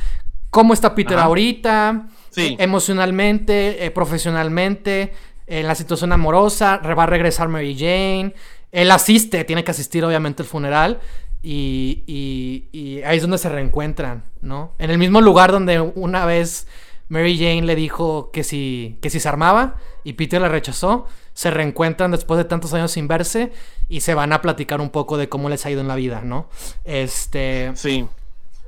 [0.49, 5.13] cómo está Peter ahorita, emocionalmente, eh, profesionalmente,
[5.45, 8.33] en la situación amorosa, va a regresar Mary Jane.
[8.71, 10.99] Él asiste, tiene que asistir obviamente al funeral.
[11.43, 14.73] Y, y, ahí es donde se reencuentran, ¿no?
[14.79, 16.65] En el mismo lugar donde una vez
[17.07, 21.05] Mary Jane le dijo que si, que si se armaba y Peter la rechazó
[21.41, 23.51] se reencuentran después de tantos años sin verse
[23.89, 26.21] y se van a platicar un poco de cómo les ha ido en la vida,
[26.23, 26.47] ¿no?
[26.83, 27.71] Este.
[27.73, 28.05] Sí.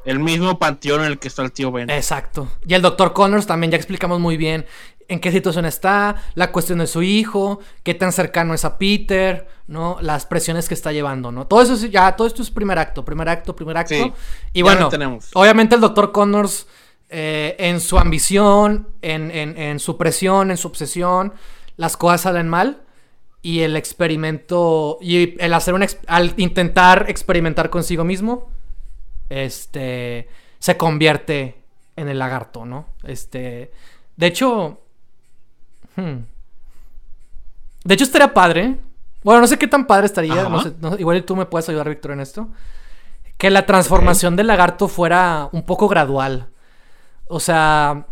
[0.05, 1.91] El mismo panteón en el que está el tío Ben.
[1.91, 2.47] Exacto.
[2.65, 4.65] Y el doctor Connors también ya explicamos muy bien
[5.07, 9.47] en qué situación está, la cuestión de su hijo, qué tan cercano es a Peter,
[9.67, 9.97] ¿no?
[10.01, 11.45] Las presiones que está llevando, ¿no?
[11.45, 13.93] Todo eso ya, todo esto es primer acto, primer acto, primer acto.
[13.93, 14.11] Sí,
[14.51, 14.89] y bueno,
[15.35, 16.65] obviamente el doctor Connors,
[17.09, 21.33] eh, en su ambición, en, en su presión, en su obsesión,
[21.77, 22.83] las cosas salen mal
[23.41, 28.49] y el experimento y el hacer un al intentar experimentar consigo mismo
[29.29, 31.61] este se convierte
[31.95, 32.87] en el lagarto, ¿no?
[33.03, 33.71] Este,
[34.15, 34.81] de hecho
[35.95, 36.19] hmm,
[37.83, 38.79] de hecho estaría padre.
[39.23, 40.47] Bueno, no sé qué tan padre estaría,
[40.99, 42.49] igual tú me puedes ayudar, Víctor, en esto.
[43.37, 46.49] Que la transformación del lagarto fuera un poco gradual.
[47.27, 48.07] O sea,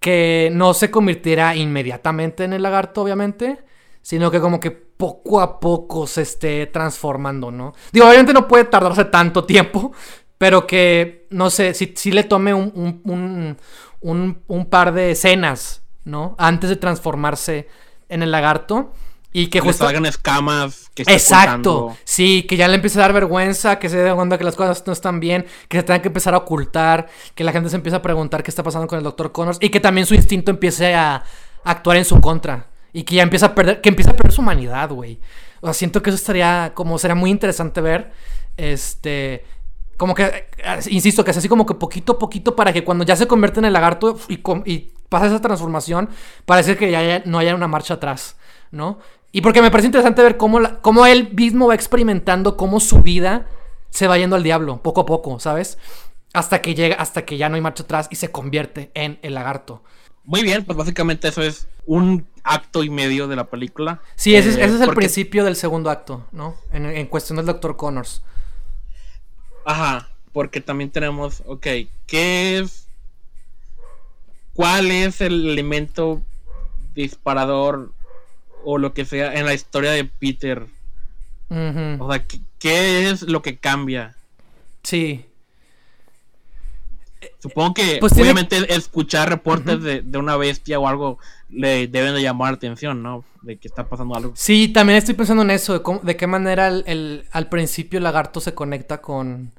[0.00, 3.62] que no se convirtiera inmediatamente en el lagarto, obviamente,
[4.02, 7.74] sino que como que poco a poco se esté transformando, ¿no?
[7.92, 9.92] Digo, obviamente no puede tardarse tanto tiempo,
[10.38, 13.56] pero que, no sé, si, le tome un,
[14.02, 16.34] un par de escenas, ¿no?
[16.38, 17.68] Antes de transformarse
[18.08, 18.92] en el lagarto
[19.32, 19.84] y que justo.
[19.84, 20.90] salgan escamas.
[20.94, 21.96] Que Exacto.
[22.04, 24.82] Sí, que ya le empiece a dar vergüenza, que se dé cuenta que las cosas
[24.86, 27.96] no están bien, que se tengan que empezar a ocultar, que la gente se empiece
[27.96, 29.30] a preguntar qué está pasando con el Dr.
[29.30, 31.22] Connors y que también su instinto empiece a,
[31.62, 32.66] actuar en su contra.
[32.92, 35.20] Y que ya empieza a perder, que empieza a perder su humanidad, güey.
[35.60, 38.12] O sea, siento que eso estaría, como, sería muy interesante ver.
[38.56, 39.44] Este.
[39.96, 43.04] Como que, eh, insisto, que es así como que poquito a poquito para que cuando
[43.04, 46.08] ya se convierte en el lagarto y, y pasa esa transformación,
[46.46, 48.36] parece que ya no haya una marcha atrás,
[48.70, 48.98] ¿no?
[49.32, 53.46] Y porque me parece interesante ver cómo, cómo él mismo va experimentando cómo su vida
[53.90, 55.78] se va yendo al diablo, poco a poco, ¿sabes?
[56.32, 59.34] Hasta que llega, hasta que ya no hay marcha atrás y se convierte en el
[59.34, 59.82] lagarto.
[60.24, 64.00] Muy bien, pues básicamente eso es un acto y medio de la película.
[64.16, 66.56] Sí, ese, es, ese es el principio del segundo acto, ¿no?
[66.72, 67.76] En, en cuestión del Dr.
[67.76, 68.22] Connors.
[69.64, 71.66] Ajá, porque también tenemos, ok,
[72.06, 72.88] ¿qué es?
[74.54, 76.22] ¿Cuál es el elemento
[76.94, 77.92] disparador
[78.64, 80.66] o lo que sea en la historia de Peter.
[81.50, 82.24] O sea,
[82.58, 84.14] ¿qué, es lo que cambia?
[84.82, 85.24] Sí.
[87.40, 91.18] Supongo que pues obviamente escuchar reportes de, una bestia o algo
[91.50, 93.24] le deben de llamar la atención, ¿no?
[93.42, 94.32] De que está pasando algo.
[94.36, 98.54] Sí, también estoy pensando en eso, de, qué manera el, al principio el lagarto se
[98.54, 99.50] conecta con,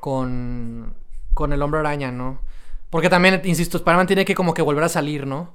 [0.00, 0.92] con,
[1.32, 2.38] con el hombre araña, ¿no?
[2.90, 5.52] Porque también, insisto, Spider-Man tiene que como que volver a salir, ¿no?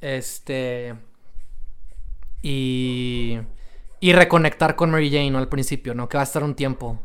[0.00, 0.94] Este
[2.42, 3.38] y,
[4.00, 5.38] y reconectar con Mary Jane ¿no?
[5.38, 6.08] al principio, ¿no?
[6.08, 6.98] Que va a estar un tiempo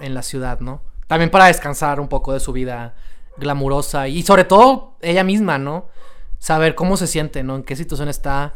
[0.00, 0.82] en la ciudad, ¿no?
[1.06, 2.94] También para descansar un poco de su vida
[3.38, 5.88] glamurosa y sobre todo ella misma, ¿no?
[6.38, 7.56] Saber cómo se siente, ¿no?
[7.56, 8.54] En qué situación está,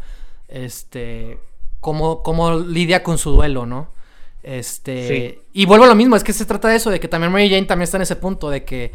[0.48, 1.38] este,
[1.80, 3.92] cómo, cómo lidia con su duelo, ¿no?
[4.42, 7.32] Este, y vuelvo a lo mismo, es que se trata de eso, de que también
[7.32, 8.92] Mary Jane también está en ese punto, de que,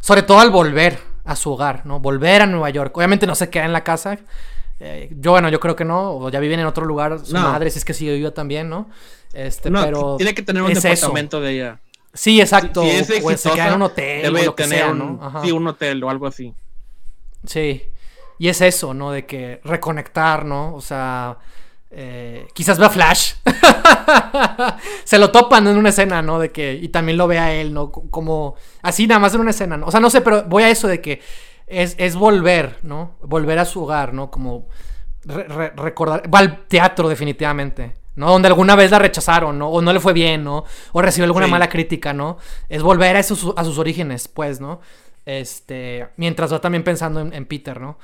[0.00, 2.00] sobre todo al volver a su hogar, ¿no?
[2.00, 2.96] Volver a Nueva York.
[2.96, 4.18] Obviamente no se queda en la casa,
[4.86, 7.70] eh, yo, bueno, yo creo que no, o ya viven en otro lugar, su madre,
[7.70, 8.90] si es que sigue viva también, ¿no?
[9.32, 10.16] Este, pero.
[10.18, 11.80] Tiene que tener un departamento de ella.
[12.12, 12.82] Sí, exacto.
[12.82, 15.42] o se queda en un hotel, o lo que sea, ¿no?
[15.42, 16.54] Sí, un hotel o algo así.
[17.46, 17.82] Sí.
[18.38, 19.10] Y es eso, ¿no?
[19.10, 20.74] De que reconectar, ¿no?
[20.74, 21.38] O sea,
[21.96, 23.34] Eh, quizás vea Flash.
[25.04, 26.40] se lo topan en una escena, ¿no?
[26.40, 26.74] De que.
[26.74, 27.92] Y también lo ve a él, ¿no?
[27.92, 28.56] Como.
[28.82, 29.86] Así nada más en una escena, ¿no?
[29.86, 31.22] O sea, no sé, pero voy a eso de que.
[31.66, 33.16] Es, es volver, ¿no?
[33.22, 34.30] Volver a su hogar, ¿no?
[34.30, 34.68] Como.
[35.24, 36.32] recordar.
[36.32, 37.94] Va al teatro, definitivamente.
[38.16, 38.30] ¿no?
[38.30, 39.68] Donde alguna vez la rechazaron, ¿no?
[39.68, 40.64] O no le fue bien, ¿no?
[40.92, 42.38] O recibió alguna mala crítica, ¿no?
[42.68, 44.80] Es volver a, esos, a sus orígenes, pues, ¿no?
[45.26, 47.98] Este, mientras va también pensando en, Peter, ¿no?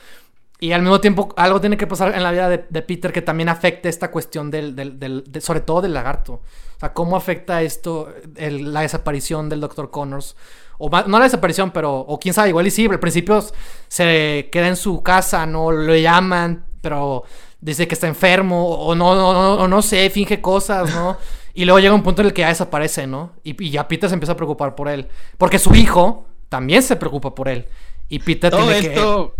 [0.59, 3.49] Y al mismo tiempo, algo tiene que pasar en la vida de, Peter que también
[3.49, 6.35] afecte esta cuestión del, del, sobre todo del lagarto.
[6.35, 9.91] O sea, cómo afecta esto la desaparición del Dr.
[9.91, 10.37] Connors.
[10.82, 13.44] O no la desaparición, pero, o quién sabe, igual y sí, al principio
[13.86, 15.70] se queda en su casa, ¿no?
[15.70, 17.24] Lo llaman, pero
[17.61, 21.16] dice que está enfermo, o no, no, no, sé, finge cosas, ¿no?
[21.52, 23.32] Y luego llega un punto en el que ya desaparece, ¿no?
[23.43, 25.09] Y, y ya Peter se empieza a preocupar por él.
[25.36, 27.66] Porque su hijo también se preocupa por él.
[28.09, 29.35] Y Peter todo esto,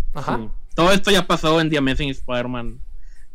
[0.75, 2.81] todo esto ya pasó en The Amazing Spider-Man.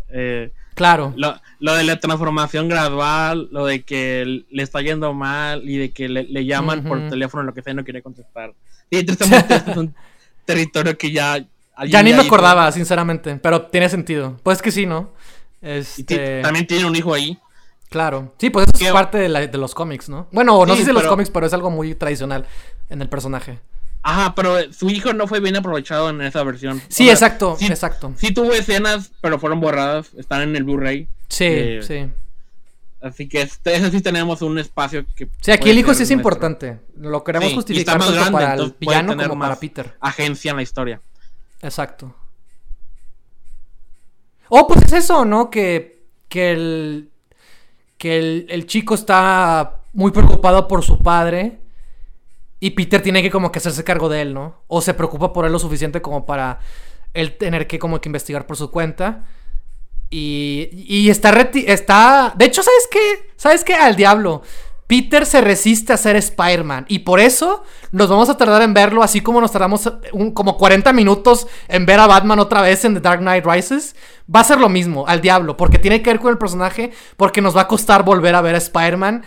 [0.10, 1.14] Eh, claro.
[1.18, 6.08] Lo, de la transformación gradual, lo de que le está yendo mal y de que
[6.08, 8.54] le, llaman por teléfono, lo que sea, y no quiere contestar.
[8.90, 9.32] Y entonces
[9.68, 9.96] es un
[10.46, 11.44] territorio que ya
[11.88, 14.38] ya ni me acordaba, sinceramente, pero tiene sentido.
[14.44, 15.12] Pues que sí, ¿no?
[15.62, 16.42] Este...
[16.42, 17.38] también tiene un hijo ahí.
[17.90, 18.34] Claro.
[18.38, 20.28] Sí, pues eso es parte de, los cómics, ¿no?
[20.32, 22.46] Bueno, no sé si de los cómics, pero es algo muy tradicional
[22.90, 23.60] en el personaje.
[24.08, 26.80] Ajá, pero su hijo no fue bien aprovechado en esa versión.
[26.90, 28.14] Sí, exacto, exacto.
[28.18, 30.14] Sí tuvo escenas, pero fueron borradas.
[30.14, 31.08] Están en el Blu-ray.
[31.28, 32.06] Sí, eh, sí.
[33.02, 35.28] Así que este, eso sí tenemos un espacio que.
[35.42, 36.82] Sí, aquí el hijo sí es importante.
[37.00, 39.96] Lo queremos justificar tanto para el villano como para Peter.
[40.00, 41.02] Agencia en la historia.
[41.64, 42.14] Exacto.
[44.50, 45.50] Oh, pues es eso, ¿no?
[45.50, 47.10] Que, que el.
[47.98, 51.58] Que el, chico está muy preocupado por su padre.
[52.60, 54.64] Y Peter tiene que como que hacerse cargo de él, ¿no?
[54.68, 56.60] O se preocupa por él lo suficiente como para
[57.14, 59.26] él tener que como que investigar por su cuenta.
[60.10, 62.34] Y, y está, está...
[62.36, 63.32] De hecho, ¿sabes qué?
[63.36, 63.74] ¿Sabes qué?
[63.76, 64.44] Al diablo.
[64.88, 69.02] Peter se resiste a ser Spider-Man y por eso nos vamos a tardar en verlo,
[69.02, 69.92] así como nos tardamos
[70.36, 73.96] como 40 minutos en ver a Batman otra vez en The Dark Knight Rises.
[74.34, 77.42] Va a ser lo mismo, al diablo, porque tiene que ver con el personaje, porque
[77.42, 79.26] nos va a costar volver a ver a Spider-Man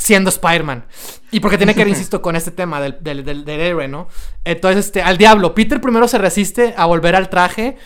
[0.00, 0.86] siendo Spider-Man.
[1.30, 4.08] Y porque tiene que ver, insisto, con este tema del, del, héroe, ¿no?
[4.44, 7.76] Entonces, este, al diablo, Peter primero se resiste a volver al traje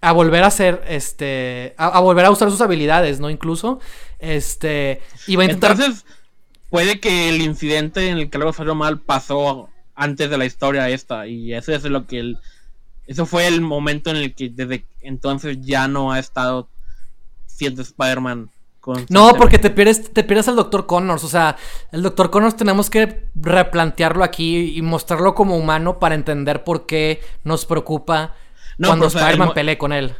[0.00, 3.30] a volver a hacer, este, a, volver a usar sus habilidades, ¿no?
[3.30, 3.80] Incluso,
[4.20, 5.72] este, y va a intentar...
[5.72, 6.04] Entonces,
[6.70, 10.88] puede que el incidente en el que algo salió mal pasó antes de la historia
[10.88, 12.38] esta, y eso es lo que él,
[13.08, 16.68] eso fue el momento en el que desde entonces ya no ha estado
[17.46, 18.50] siendo Spider-Man.
[19.08, 20.86] No, porque te pierdes, te pierdes al Dr.
[20.86, 21.24] Connors.
[21.24, 21.56] O sea,
[21.92, 22.30] el Dr.
[22.30, 28.34] Connors tenemos que replantearlo aquí y mostrarlo como humano para entender por qué nos preocupa
[28.78, 30.14] cuando Spider-Man pelee con él.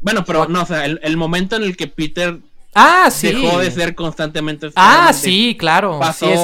[0.00, 2.38] Bueno, pero no, o sea, el, momento en el que Peter
[2.74, 3.28] ah, sí.
[3.28, 6.00] dejó de ser constantemente Ah, sí, claro.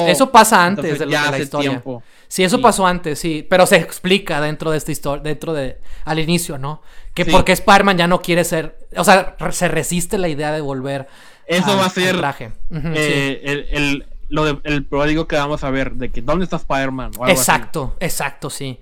[0.07, 1.83] eso pasa antes de, la historia.
[2.29, 3.45] Sí, eso pasó antes, sí.
[3.49, 5.79] Pero se explica dentro de esta historia, dentro de.
[6.05, 6.81] al inicio, ¿no?
[7.13, 8.77] Que porque Spider-Man ya no quiere ser.
[8.95, 11.07] O sea, se resiste la idea de volver.
[11.49, 12.15] Eso va a ser.
[12.71, 16.57] Eh, el, el, lo de, el pródigo que vamos a ver, de que dónde está
[16.57, 17.11] Spider-Man.
[17.27, 18.79] Exacto, exacto, sí.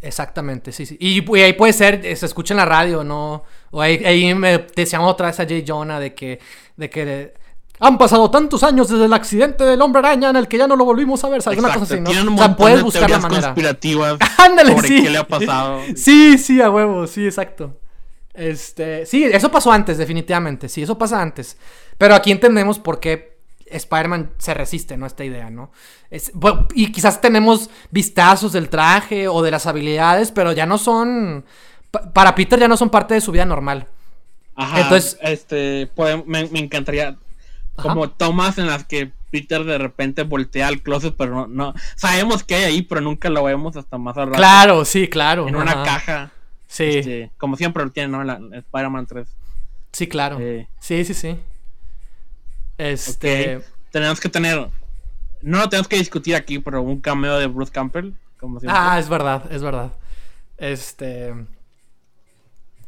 [0.00, 0.96] Exactamente, sí, sí.
[1.00, 3.44] Y, ahí puede ser, se escucha en la radio, ¿no?
[3.70, 6.38] O ahí, ahí me decíamos otra vez a Jay Jonah de que,
[6.76, 7.34] de que
[7.80, 10.76] han pasado tantos años desde el accidente del hombre araña en el que ya no
[10.76, 11.42] lo volvimos a ver.
[11.44, 12.10] Alguna cosa así, ¿no?
[12.10, 13.42] o sea, puedes buscar la manera.
[13.42, 15.02] conspirativas Ándale, sí.
[15.02, 15.80] qué le ha pasado.
[15.96, 17.76] sí, sí, a huevo, sí, exacto.
[18.34, 20.68] Este, sí, eso pasó antes, definitivamente.
[20.68, 21.56] Sí, eso pasa antes.
[21.98, 23.38] Pero aquí entendemos por qué
[23.70, 25.04] Spider-Man se resiste, ¿no?
[25.04, 25.70] A esta idea, ¿no?
[26.74, 31.44] y quizás tenemos vistazos del traje o de las habilidades, pero ya no son.
[32.14, 33.88] para Peter ya no son parte de su vida normal.
[34.56, 34.80] Ajá.
[34.80, 35.18] Entonces.
[35.20, 35.90] Este.
[36.26, 37.16] me, encantaría.
[37.76, 41.74] Como tomas en las que Peter de repente voltea al closet, pero no, no.
[41.94, 44.32] Sabemos que hay ahí, pero nunca lo vemos hasta más rato.
[44.32, 45.46] Claro, sí, claro.
[45.46, 46.32] En una caja.
[46.66, 46.84] Sí.
[46.84, 48.22] Este, como siempre lo tiene, ¿no?
[48.22, 49.28] En, Spider-Man 3.
[49.92, 50.38] Sí, claro.
[50.40, 51.36] Eh, sí, sí, sí.
[52.78, 53.60] Este.
[53.90, 54.68] Tenemos que tener.
[55.42, 58.12] No lo tenemos que discutir aquí, pero un cameo de Bruce Campbell.
[58.38, 59.92] Como Ah, es verdad, es verdad.
[60.56, 61.34] Este.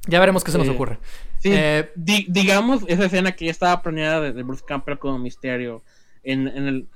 [0.07, 0.99] Ya veremos qué se nos ocurre.
[1.41, 5.83] Sí, eh, digamos, esa escena que ya estaba planeada de, Bruce Campbell como misterio.
[6.23, 6.89] En, en el.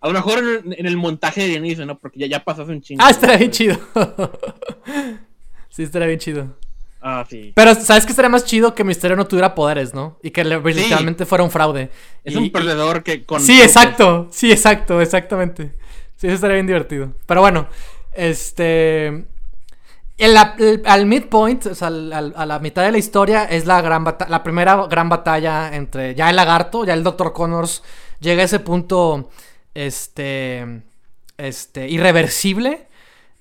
[0.00, 1.98] a lo mejor en, el montaje de inicio, ¿no?
[1.98, 3.02] Porque ya, ya pasó un chingo.
[3.02, 3.78] Ah, estaría bien chido.
[5.70, 6.56] sí, estaría bien chido.
[7.00, 7.52] Ah, sí.
[7.54, 10.18] Pero ¿sabes qué estaría más chido que Misterio no tuviera poderes, ¿no?
[10.22, 11.90] Y que literalmente fuera un fraude.
[12.24, 13.40] Es un perdedor que con...
[13.40, 14.28] Sí, exacto.
[14.30, 15.74] Sí, exacto, exactamente.
[16.16, 17.12] Sí, eso estaría bien divertido.
[17.24, 17.68] Pero bueno,
[18.12, 19.24] este...
[20.84, 21.90] al midpoint, o sea, a
[22.46, 26.36] la mitad de la historia, es la, gran la primera gran batalla entre ya el
[26.36, 27.32] lagarto, ya el Dr.
[27.32, 27.82] Connors
[28.20, 29.30] llega a ese punto
[29.72, 30.82] este,
[31.38, 32.89] este, irreversible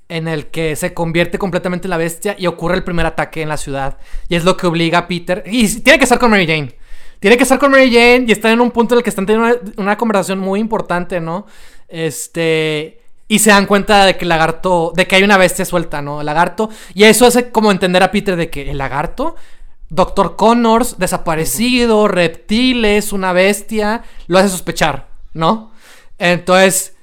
[0.09, 3.49] en el que se convierte completamente en la bestia y ocurre el primer ataque en
[3.49, 3.99] la ciudad.
[4.27, 5.43] Y es lo que obliga a Peter.
[5.45, 6.75] Y tiene que estar con Mary Jane.
[7.19, 9.27] Tiene que estar con Mary Jane y están en un punto en el que están
[9.27, 11.45] teniendo una, conversación muy importante, ¿no?
[11.87, 13.01] Este.
[13.27, 14.93] Y se dan cuenta de que el lagarto.
[14.95, 16.21] de que hay una bestia suelta, ¿no?
[16.21, 16.69] El lagarto.
[16.95, 19.35] Y eso hace como entender a Peter de que el lagarto.
[19.89, 24.03] Doctor Connors, desaparecido, reptiles, una bestia.
[24.27, 25.71] Lo hace sospechar, ¿no?
[26.17, 26.95] Entonces.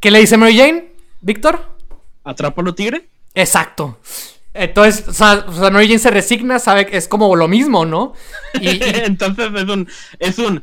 [0.00, 0.92] ¿Qué le dice Mary Jane?
[1.20, 1.69] ¿Víctor?
[2.30, 3.08] ¿Atrápalo, tigre?
[3.34, 3.98] Exacto.
[4.54, 8.14] Entonces, o sea, Mary Jane se resigna, sabe que es como lo mismo, ¿no?
[8.54, 9.88] Y, Entonces es un.
[10.18, 10.62] Es un.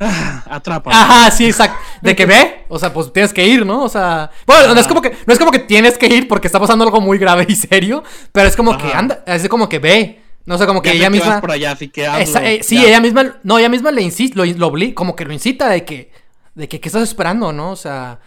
[0.00, 0.92] Ah, atrapa.
[0.92, 1.76] Ajá, sí, exacto.
[2.02, 3.82] De que ve, o sea, pues tienes que ir, ¿no?
[3.82, 6.46] O sea, bueno, no es como que no es como que tienes que ir porque
[6.46, 9.78] está pasando algo muy grave y serio, pero es como que anda, es como que
[9.78, 10.22] ve.
[10.46, 11.40] No sé, como que ella misma.
[11.40, 13.36] Por allá, así que eh, sí, ella misma.
[13.42, 16.10] No, ella misma le insiste, lo, lo, como que lo incita de que.
[16.54, 17.72] De que, ¿qué estás esperando, no?
[17.72, 18.18] O sea.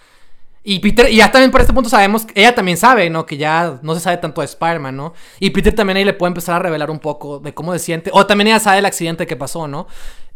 [0.64, 3.26] Y Peter, y ya también por este punto sabemos, ella también sabe, ¿no?
[3.26, 5.14] Que ya no se sabe tanto de Spider-Man, ¿no?
[5.40, 8.12] Y Peter también ahí le puede empezar a revelar un poco de cómo se siente.
[8.14, 9.88] O también ella sabe el accidente que pasó, ¿no?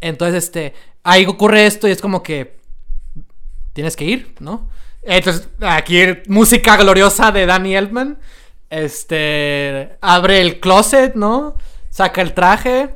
[0.02, 0.73] Entonces, este,
[1.03, 2.57] ahí ocurre esto y es como que
[3.73, 4.68] tienes que ir, ¿no?
[5.03, 8.18] Entonces, aquí música gloriosa de Danny Elfman.
[8.72, 11.56] Este, abre el closet, ¿no?
[11.91, 12.95] Saca el traje.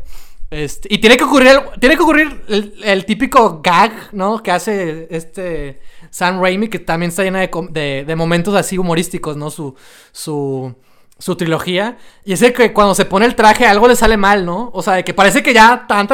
[0.52, 2.44] Este, y tiene que ocurrir, tiene que ocurrir
[2.84, 4.42] el típico gag, ¿no?
[4.42, 9.52] Que hace este Sam Raimi, que también está llena de, momentos así humorísticos, ¿no?
[9.52, 9.76] Su,
[10.12, 10.76] su,
[11.20, 11.98] su trilogía.
[12.26, 14.72] Y es que cuando se pone el traje algo le sale mal, ¿no?
[14.74, 16.08] O sea, de que parece que ya tan,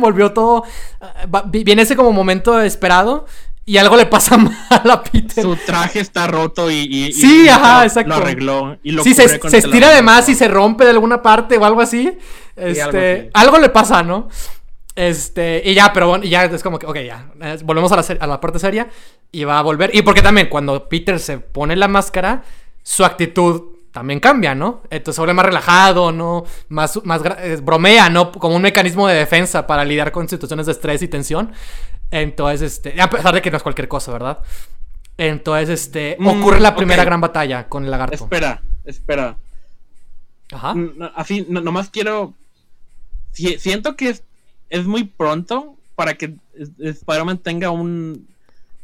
[0.00, 0.64] volvió todo.
[1.00, 3.26] Eh, viene ese como momento esperado.
[3.70, 5.44] Y algo le pasa mal a Peter.
[5.44, 7.12] Su traje está roto y.
[7.12, 8.08] sí, ajá, exacto.
[8.08, 8.76] Lo arregló.
[8.82, 11.80] Y lo sí, se, estira de más y se rompe de alguna parte o algo
[11.80, 12.18] así.
[12.56, 14.28] Este, algo le pasa, ¿no?
[14.96, 17.30] Este, y ya, pero bueno, ya es como que, ok, ya,
[17.62, 18.88] volvemos a la, a la parte seria
[19.30, 19.94] y va a volver.
[19.94, 22.42] Y porque también cuando Peter se pone la máscara,
[22.82, 24.82] su actitud también cambia, ¿no?
[24.90, 26.44] Entonces se vuelve más relajado, ¿no?
[26.68, 27.22] Más, más
[27.62, 28.32] bromea, ¿no?
[28.32, 31.52] Como un mecanismo de defensa para lidiar con situaciones de estrés y tensión.
[32.10, 34.38] Entonces, este, a pesar de que no es cualquier cosa, ¿verdad?
[35.16, 38.14] Entonces, este, mm, ocurre la primera gran batalla con el lagarto.
[38.14, 39.36] Espera, espera.
[40.52, 40.74] Ajá.
[41.14, 42.34] así, nomás quiero.
[43.32, 44.24] siento que es
[44.70, 46.36] es muy pronto para que
[46.78, 48.28] Spider-Man tenga un,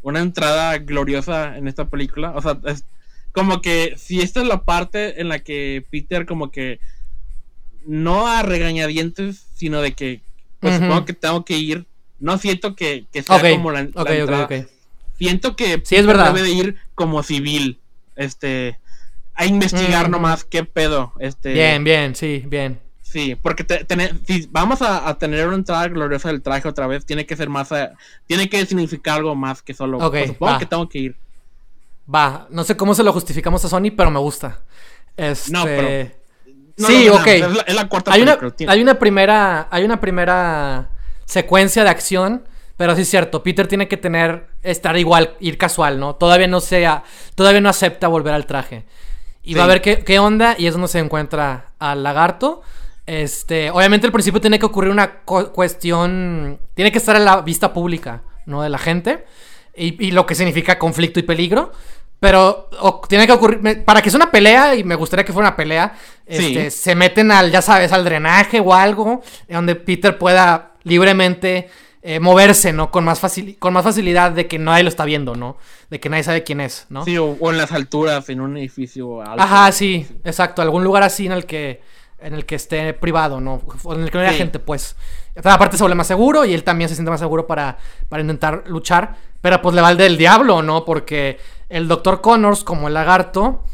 [0.02, 2.32] una entrada gloriosa en esta película.
[2.32, 2.84] O sea, es
[3.36, 6.80] como que si esta es la parte en la que Peter como que
[7.84, 10.22] no a regañadientes, sino de que
[10.58, 11.84] pues supongo que tengo que ir.
[12.18, 14.48] No siento que, sea como la, entrada.
[15.18, 16.32] Siento que sí, es verdad.
[16.32, 17.78] debe de ir como civil.
[18.16, 18.78] Este
[19.34, 21.12] a investigar nomás qué pedo.
[21.20, 22.80] Este Bien, bien, sí, bien.
[23.02, 23.66] Sí, porque
[24.26, 27.70] si vamos a, tener una entrada gloriosa del traje otra vez, tiene que ser más.
[27.72, 27.90] Eh,
[28.26, 29.98] tiene que significar algo más que solo.
[29.98, 31.25] Okay, supongo que tengo que ir.
[32.12, 34.60] Va, no sé cómo se lo justificamos a Sony, pero me gusta.
[35.16, 35.52] Este...
[35.52, 36.10] No, pero.
[36.76, 37.26] sí, ok.
[37.66, 38.38] Es la, cuarta hay una,
[38.68, 39.68] hay una primera.
[39.70, 40.90] Hay una primera
[41.24, 42.44] secuencia de acción.
[42.76, 44.48] Pero sí es cierto, Peter tiene que tener.
[44.62, 46.14] estar igual, ir casual, ¿no?
[46.14, 47.04] Todavía no sea.
[47.34, 48.84] Todavía no acepta volver al traje.
[49.42, 50.54] Y va a ver qué, qué onda.
[50.58, 52.62] Y es donde se encuentra al lagarto.
[53.06, 57.72] Este, obviamente al principio tiene que ocurrir una cuestión, tiene que estar a la vista
[57.72, 58.62] pública, ¿no?
[58.62, 59.24] De la gente.
[59.78, 61.70] Y, lo que significa conflicto y peligro.
[62.18, 62.70] Pero
[63.08, 65.94] tiene que ocurrir, para que sea una pelea, y me gustaría que fuera una pelea,
[66.24, 71.68] este, se meten al, ya sabes, al drenaje o algo, donde Peter pueda libremente
[72.02, 72.90] eh, moverse, ¿no?
[72.90, 73.20] Con más,
[73.58, 75.56] con más facilidad de que nadie lo está viendo, ¿no?
[75.90, 77.04] De que nadie sabe quién es, ¿no?
[77.04, 79.42] Sí, o, en las alturas, en un edificio alto.
[79.42, 81.82] Ajá, sí, exacto, algún lugar así en el que
[82.18, 83.60] en el que esté privado, ¿no?
[83.92, 84.96] En el que no haya gente, pues.
[85.44, 87.76] Aparte se vuelve más seguro y él también se siente más seguro para,
[88.08, 89.16] para intentar luchar.
[89.40, 90.84] Pero pues le va el del diablo, ¿no?
[90.84, 91.38] Porque
[91.68, 92.20] el Dr.
[92.20, 93.64] Connors, como el lagarto,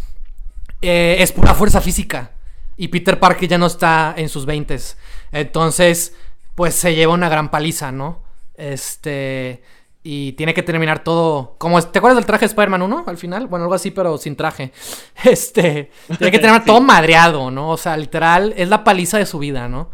[0.81, 2.32] eh, es pura fuerza física.
[2.77, 4.97] Y Peter Parker ya no está en sus veintes.
[5.31, 6.14] Entonces,
[6.55, 8.23] pues se lleva una gran paliza, ¿no?
[8.55, 9.62] Este
[10.05, 11.55] y tiene que terminar todo.
[11.59, 13.47] Como, ¿Te acuerdas del traje de Spider-Man 1 al final?
[13.47, 14.73] Bueno, algo así, pero sin traje.
[15.24, 15.90] Este.
[16.19, 17.70] Tiene que terminar todo madreado, ¿no?
[17.70, 19.90] O sea, literal, es la paliza de su vida, ¿no?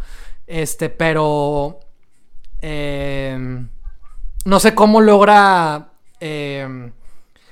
[0.47, 1.81] Este, pero.
[2.61, 3.69] Em,
[4.45, 5.91] no sé cómo logra.
[6.21, 6.93] Em,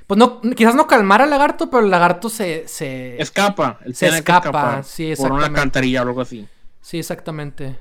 [0.06, 2.68] pues no, quizás no calmar al lagarto, pero el lagarto se.
[2.68, 3.78] se escapa.
[3.92, 5.16] se escapa, sí, exactamente.
[5.16, 6.46] Por una cantarilla o algo así.
[6.80, 7.78] Sí, exacamente.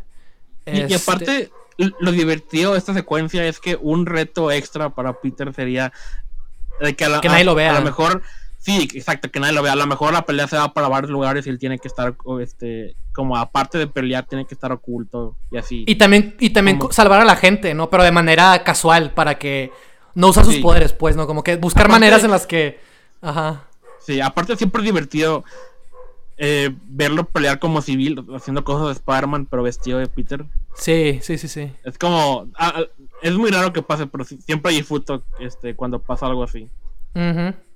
[0.65, 5.53] Y, aparte este lo divertido de esta secuencia es que un reto extra para Peter
[5.53, 5.91] sería
[6.79, 7.75] de que, nadie lo vea.
[7.75, 8.23] A lo mejor
[8.65, 9.73] Sí, exacto, que nadie lo vea.
[9.73, 12.15] A lo mejor la pelea se va para varios lugares y él tiene que estar,
[12.41, 15.83] este, como aparte de pelear, tiene que estar oculto y así.
[15.85, 17.91] Y también, y también salvar a la gente, ¿no?
[17.91, 19.71] Pero de manera casual, para que
[20.15, 21.27] no usa sus poderes, pues, ¿no?
[21.27, 22.79] Como que buscar maneras en las que.
[23.21, 23.65] Ajá.
[23.99, 25.43] Sí, aparte siempre es divertido
[26.37, 30.45] eh, verlo pelear como civil, haciendo cosas de Spider-Man, pero vestido de Peter.
[30.75, 31.71] Sí, sí, sí, sí.
[31.83, 32.47] Es como.
[32.55, 32.83] Ah,
[33.21, 36.69] es muy raro que pase, pero siempre hay disfruto este, cuando pasa algo así.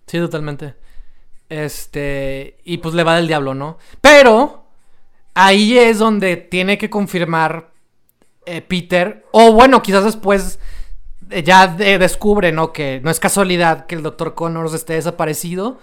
[0.08, 0.76] Sí, totalmente.
[1.48, 2.58] Este.
[2.66, 3.78] Y pues le va del diablo, ¿no?
[4.02, 4.66] Pero.
[5.36, 7.70] Ahí es donde tiene que confirmar
[8.46, 9.26] eh, Peter.
[9.32, 10.60] O bueno, quizás después.
[11.30, 12.74] Eh, ya descubre, ¿no?
[12.74, 14.36] Que no es casualidad que el Dr.
[14.36, 15.80] Connors esté desaparecido.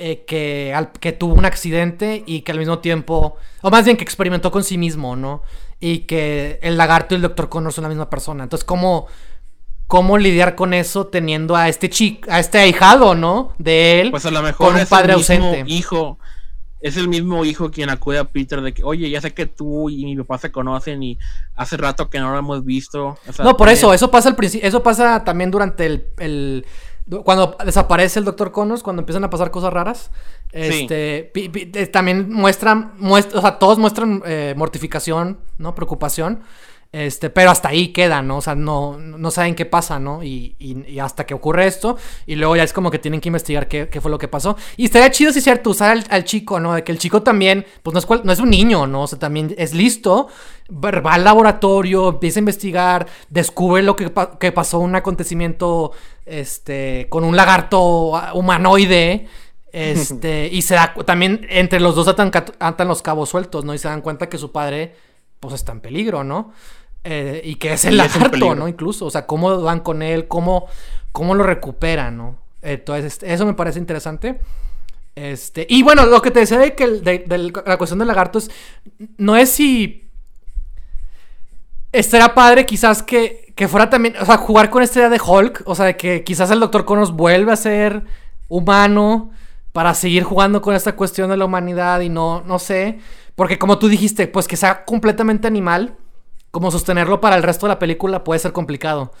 [0.00, 3.36] Eh, que, que tuvo un accidente y que al mismo tiempo.
[3.62, 5.42] O más bien que experimentó con sí mismo, ¿no?
[5.80, 7.48] Y que el lagarto y el Dr.
[7.48, 8.44] Connors son la misma persona.
[8.44, 9.06] Entonces, ¿cómo.?
[9.88, 13.54] cómo lidiar con eso teniendo a este chico, a este ahijado, ¿no?
[13.58, 14.10] De él.
[14.12, 15.64] Pues a lo mejor con un padre ausente.
[15.66, 16.18] Hijo.
[16.80, 19.90] Es el mismo hijo quien acude a Peter de que, oye, ya sé que tú
[19.90, 21.18] y mi papá se conocen y
[21.56, 23.18] hace rato que no lo hemos visto.
[23.42, 26.64] no, por eso, eso pasa al principio, eso pasa también durante el,
[27.24, 30.10] cuando desaparece el Doctor Connors, cuando empiezan a pasar cosas raras.
[30.52, 35.74] Este, eh, también muestran, muestra, o sea, todos muestran eh, mortificación, ¿no?
[35.74, 36.42] Preocupación.
[36.90, 38.38] Este, pero hasta ahí queda, ¿no?
[38.38, 40.22] O sea, no, no saben qué pasa, ¿no?
[40.22, 43.68] Y, y, hasta que ocurre esto, y luego ya es como que tienen que investigar
[43.68, 44.56] qué, qué fue lo que pasó.
[44.78, 46.72] Y estaría chido, si es cierto, usar al, chico, ¿no?
[46.72, 49.02] De que el chico también, pues no es, no es un niño, ¿no?
[49.02, 50.28] O sea, también es listo,
[50.70, 54.10] va al laboratorio, empieza a investigar, descubre lo que,
[54.40, 55.92] que pasó, un acontecimiento,
[56.24, 59.26] este, con un lagarto humanoide.
[59.72, 63.74] Este, y se da, también entre los dos atan, atan los cabos sueltos, ¿no?
[63.74, 64.96] Y se dan cuenta que su padre,
[65.38, 66.54] pues está en peligro, ¿no?
[67.10, 68.68] Eh, y que es el lagarto, ¿no?
[68.68, 70.66] Incluso, o sea, cómo van con él, cómo,
[71.10, 72.36] cómo lo recuperan, ¿no?
[72.60, 74.38] Entonces, eso me parece interesante.
[75.14, 78.50] Este, y bueno, lo que te decía de que de, la cuestión del lagarto es,
[79.16, 80.06] no es si
[81.92, 85.62] estaría padre quizás que, que fuera también, o sea, jugar con esta idea de Hulk,
[85.64, 88.04] o sea, de que quizás el Doctor Connors vuelve a ser
[88.48, 89.30] humano
[89.72, 92.98] para seguir jugando con esta cuestión de la humanidad y no, no sé,
[93.34, 95.96] porque como tú dijiste, pues que sea completamente animal
[96.50, 99.12] como sostenerlo para el resto de la película puede ser complicado.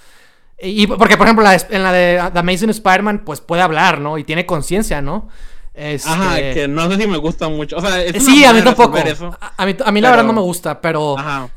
[0.60, 4.18] Y, porque, por ejemplo, en la de The Amazing Spider-Man, pues puede hablar, ¿no?
[4.18, 5.28] Y tiene conciencia, ¿no?
[5.72, 6.10] Este...
[6.10, 7.76] Ajá, que no sé si me gusta mucho.
[7.76, 8.98] O sea, sí, a mí tampoco.
[8.98, 11.14] a, mí, a mí la verdad no me gusta, pero.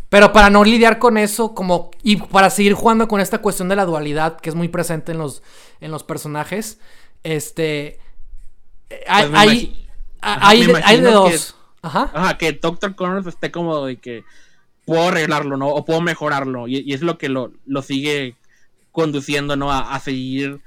[0.10, 1.90] Pero para no lidiar con eso, como.
[2.04, 5.18] Y para seguir jugando con esta cuestión de la dualidad que es muy presente en
[5.18, 5.42] los,
[5.80, 6.78] en los personajes.
[7.24, 8.00] Este.
[9.08, 9.88] Hay, pues hay,
[10.22, 11.56] hay, hay, de dos.
[11.82, 12.12] Ajá.
[12.14, 14.24] Ajá, que Doctor Connors esté cómodo y que
[14.86, 15.70] puedo arreglarlo, ¿no?
[15.70, 16.68] O puedo mejorarlo.
[16.68, 17.52] Y, es lo que lo,
[17.82, 18.36] sigue
[18.92, 19.72] conduciendo, ¿no?
[19.72, 20.60] A, seguir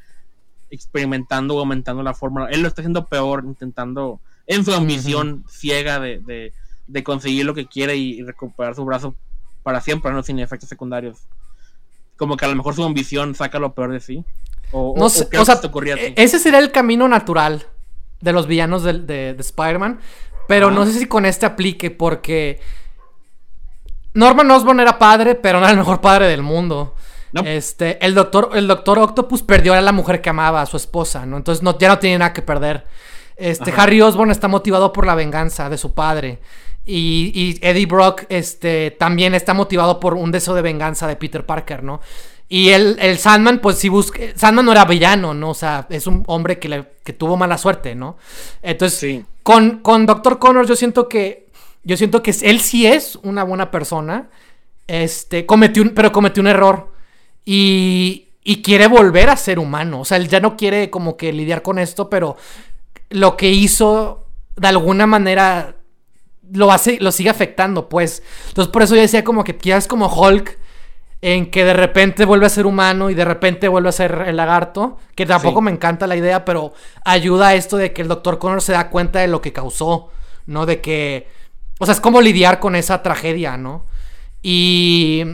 [0.70, 2.48] experimentando o aumentando la fórmula.
[2.50, 6.52] Él lo está haciendo peor, intentando, en su ambición ciega de,
[7.02, 9.14] conseguir lo que quiere y, recuperar su brazo
[9.62, 10.22] para siempre, ¿no?
[10.22, 11.18] Sin efectos secundarios.
[12.16, 14.24] Como que a lo mejor su ambición saca lo peor de sí.
[14.72, 15.60] O, no sé, o, sea,
[15.96, 17.66] e, ese sería el camino natural
[18.20, 20.00] de los villanos de, de, Spider-Man.
[20.46, 22.60] Pero no sé si con este aplique porque
[24.14, 26.94] Norman Osborn era padre, pero no era el mejor padre del mundo.
[27.44, 31.26] Este, el doctor, el doctor Octopus perdió a la mujer que amaba, a su esposa,
[31.26, 31.36] ¿no?
[31.36, 32.86] Entonces no, ya no tiene nada que perder.
[33.36, 36.38] Este, Harry Osborn está motivado por la venganza de su padre.
[36.86, 41.82] Y, Eddie Brock, este, también está motivado por un deseo de venganza de Peter Parker,
[41.82, 42.00] ¿no?
[42.48, 44.20] Y el, el Sandman, pues si busca.
[44.36, 45.50] Sandman no era villano, ¿no?
[45.50, 48.18] O sea, es un hombre que, le, que tuvo mala suerte, ¿no?
[48.62, 51.43] Entonces, con, con Doctor Connors, yo siento que
[51.84, 54.30] yo siento que él sí es una buena persona.
[54.86, 56.92] Este, cometió un, pero cometió un error.
[57.44, 60.00] Y, y quiere volver a ser humano.
[60.00, 62.36] O sea, él ya no quiere como que lidiar con esto, pero
[63.10, 65.76] lo que hizo de alguna manera
[66.52, 68.22] lo hace, lo sigue afectando, pues.
[68.48, 70.58] Entonces, por eso yo decía como que quizás como Hulk,
[71.22, 74.36] en que de repente vuelve a ser humano y de repente vuelve a ser el
[74.36, 78.38] lagarto, que tampoco me encanta la idea, pero ayuda a esto de que el Doctor
[78.38, 80.10] Connor se da cuenta de lo que causó,
[80.44, 80.66] ¿no?
[80.66, 81.26] De que
[81.78, 83.86] o sea, es como lidiar con esa tragedia, ¿no?
[84.42, 85.24] Y,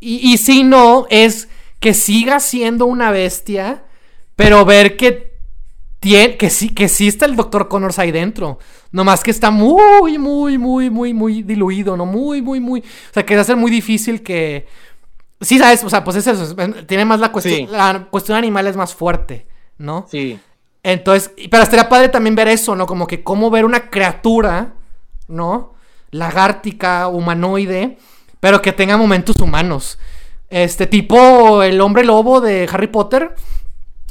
[0.00, 1.48] y, si no, es
[1.80, 3.84] que siga siendo una bestia,
[4.36, 5.38] pero ver que
[5.98, 7.68] tiene, que sí, que sí está el Dr.
[7.68, 8.58] Connors ahí dentro.
[8.92, 12.04] Nomás que está muy, muy, muy, muy, muy diluido, ¿no?
[12.04, 12.80] Muy, muy, muy.
[12.80, 14.66] O sea, que va a ser muy difícil que.
[15.40, 16.54] Sí, sabes, o sea, pues es eso.
[16.86, 17.72] Tiene más la cuestión.
[17.72, 19.46] La cuestión animal es más fuerte,
[19.78, 20.06] ¿no?
[20.10, 20.38] Sí.
[20.82, 22.86] Entonces, pero estaría padre también ver eso, ¿no?
[22.86, 24.74] Como que cómo ver una criatura
[25.28, 25.74] ¿no?
[26.10, 27.98] Lagártica, humanoide,
[28.40, 29.98] pero que tenga momentos humanos.
[30.50, 33.34] Este tipo el hombre lobo de Harry Potter,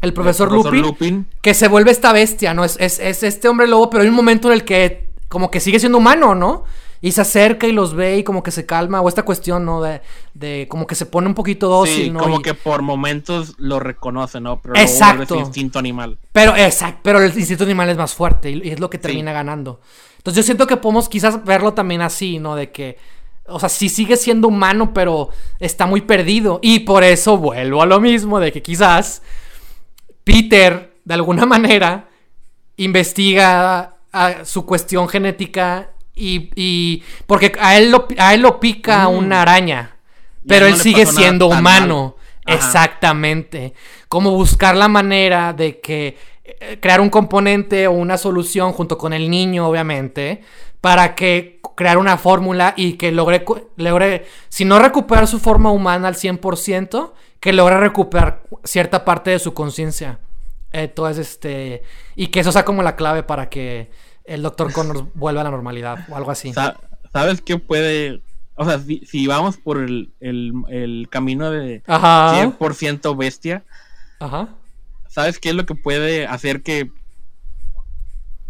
[0.02, 2.65] el profesor, Lupin, que se vuelve esta bestia, ¿no?
[2.65, 5.60] Es, es, es, este hombre lobo, pero hay un momento en el que como que
[5.60, 6.65] sigue siendo humano, ¿no?
[6.99, 9.81] Y se acerca y los ve y como que se calma, o esta cuestión, ¿no?
[9.81, 10.02] De,
[10.34, 12.19] de como que se pone un poquito dócil, sí, ¿no?
[12.19, 14.61] como que por momentos lo reconoce, ¿no?
[14.61, 15.35] Pero exacto.
[15.38, 16.18] instinto animal.
[16.31, 19.80] Pero, exacto, pero el instinto animal es más fuerte y, es lo que termina ganando.
[20.24, 22.56] Entonces yo siento que podemos quizás verlo también así, ¿no?
[22.56, 22.98] De que,
[23.45, 26.62] o sea, sí sigue siendo humano, pero está muy perdido.
[26.62, 29.22] Y por eso vuelvo a lo mismo, de que quizás
[30.24, 32.08] Peter, de alguna manera,
[32.78, 39.14] investiga a su cuestión genética y, porque a él lo, a él lo pica mm.
[39.14, 39.98] una araña,
[40.48, 42.16] pero él sigue siendo humano.
[42.45, 43.74] Exactamente.
[44.08, 46.18] Como buscar la manera de que
[46.80, 50.41] crear un componente o una solución junto con el niño, obviamente,
[50.82, 53.45] para que crear una fórmula y que logre,
[53.78, 59.40] logre, si no recuperar su forma humana al 100%, que logre recuperar cierta parte de
[59.40, 60.20] su conciencia.
[60.72, 61.84] Entonces, este,
[62.15, 63.91] y que eso sea como la clave para que
[64.26, 66.53] el Doctor Connors vuelve a la normalidad o algo así.
[66.53, 68.22] ¿Sabes qué puede?
[68.56, 73.64] O sea, si, vamos por el, el, camino de 100% bestia,
[74.20, 74.49] Ajá.
[75.14, 76.90] ¿Sabes qué es lo que puede hacer que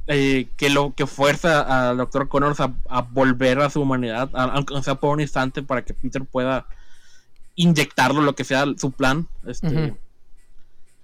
[0.07, 4.95] eh, que lo que fuerza al Doctor Connors a, volver a su humanidad, aunque sea
[4.95, 6.65] por un instante, para que Peter pueda
[7.55, 9.27] inyectarlo, lo que sea su plan.
[9.45, 9.93] Este,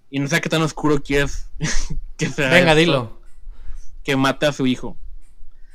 [0.09, 1.49] Y no sé qué tan oscuro quieres
[2.17, 2.49] que sea.
[2.49, 3.19] Venga, dilo
[4.03, 4.97] que mate a su hijo.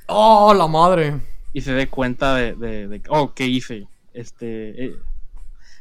[0.07, 1.21] Oh, la madre.
[1.53, 3.87] Y se dé cuenta de, de, oh, ¿qué hice?
[4.13, 4.97] Este, eh,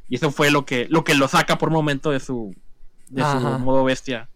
[0.07, 2.53] y eso fue lo que, lo que lo saca por momento de su,
[3.13, 4.27] de su modo bestia.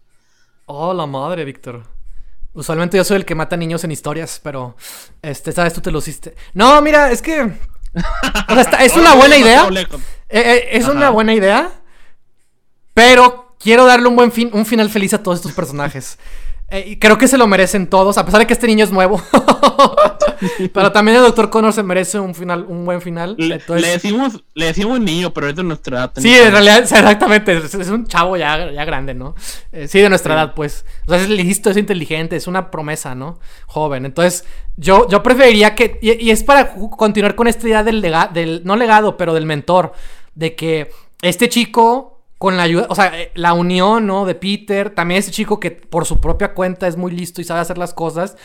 [0.66, 1.82] Oh, la madre, Víctor.
[2.52, 4.76] Usualmente yo soy el que mata niños en historias, pero
[5.22, 6.34] este, sabes, tú te lo hiciste.
[6.54, 7.52] No, mira, es que
[8.80, 9.68] es una buena idea.
[9.70, 9.88] Eh,
[10.28, 11.72] eh, es una buena idea.
[12.94, 16.18] Pero quiero darle un buen fin, un final feliz a todos estos personajes.
[16.70, 19.22] Eh, creo que se lo merecen todos, a pesar de que este niño es nuevo.
[20.74, 23.36] pero también el Doctor Connor se merece un final, un buen final.
[23.38, 26.12] Le, decimos, le decimos niño, pero es de nuestra edad.
[26.16, 27.56] Sí, en realidad, exactamente.
[27.56, 29.34] Es, un chavo ya, ya grande, ¿no?
[29.72, 30.84] Eh, sí, de nuestra edad, pues.
[31.06, 33.38] O sea, es listo, es inteligente, es una promesa, ¿no?
[33.66, 34.04] Joven.
[34.04, 34.44] Entonces,
[34.76, 35.98] yo, yo preferiría que.
[36.02, 39.94] Y, es para continuar con esta idea del legado, del, no legado, pero del mentor.
[40.34, 40.90] De que
[41.22, 44.24] este chico con la ayuda, o sea, eh, la unión, ¿no?
[44.24, 47.60] De Peter, también ese chico que por su propia cuenta es muy listo y sabe
[47.60, 48.36] hacer las cosas,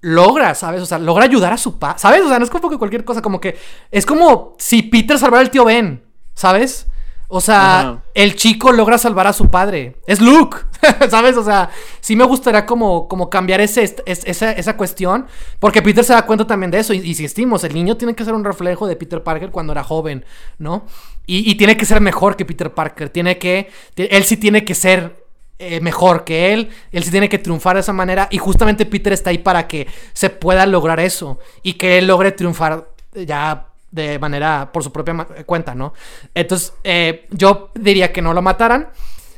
[0.00, 0.82] logra, ¿sabes?
[0.82, 2.22] O sea, logra ayudar a su padre, ¿sabes?
[2.22, 3.58] O sea, no es como que cualquier cosa, como que
[3.90, 6.04] es como si Peter salvara al tío Ben,
[6.34, 6.86] ¿sabes?
[7.30, 9.96] O sea, el chico logra salvar a su padre.
[10.06, 10.56] Es Luke,
[11.10, 11.36] ¿sabes?
[11.36, 11.68] O sea,
[12.00, 15.26] sí me gustaría como, como cambiar ese, esa, esa, cuestión.
[15.58, 16.94] Porque Peter se da cuenta también de eso.
[16.94, 20.24] Y insistimos, el niño tiene que ser un reflejo de Peter Parker cuando era joven,
[20.56, 20.86] ¿no?
[21.30, 23.10] Y, tiene que ser mejor que Peter Parker.
[23.10, 23.68] Tiene que.
[23.96, 25.26] Él sí tiene que ser
[25.58, 26.70] eh, mejor que él.
[26.90, 28.28] Él sí tiene que triunfar de esa manera.
[28.30, 31.38] Y justamente Peter está ahí para que se pueda lograr eso.
[31.62, 35.92] Y que él logre triunfar ya de manera por su propia cuenta, ¿no?
[36.34, 38.88] Entonces, eh, yo diría que no lo mataran.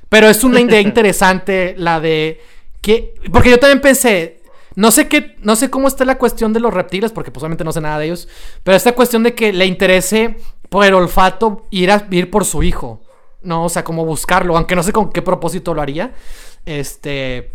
[0.08, 2.40] Pero es una idea interesante la de
[2.80, 3.14] que.
[3.32, 4.42] Porque yo también pensé.
[4.76, 5.34] No sé qué.
[5.42, 7.10] No sé cómo está la cuestión de los reptiles.
[7.10, 8.28] Porque posiblemente no sé nada de ellos.
[8.62, 10.36] Pero esta cuestión de que le interese
[10.70, 13.01] por el olfato ir a ir por su hijo.
[13.42, 16.14] No, o sea, como buscarlo, aunque no sé con qué propósito lo haría.
[16.64, 17.52] Este,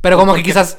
[0.00, 0.78] pero como que quizás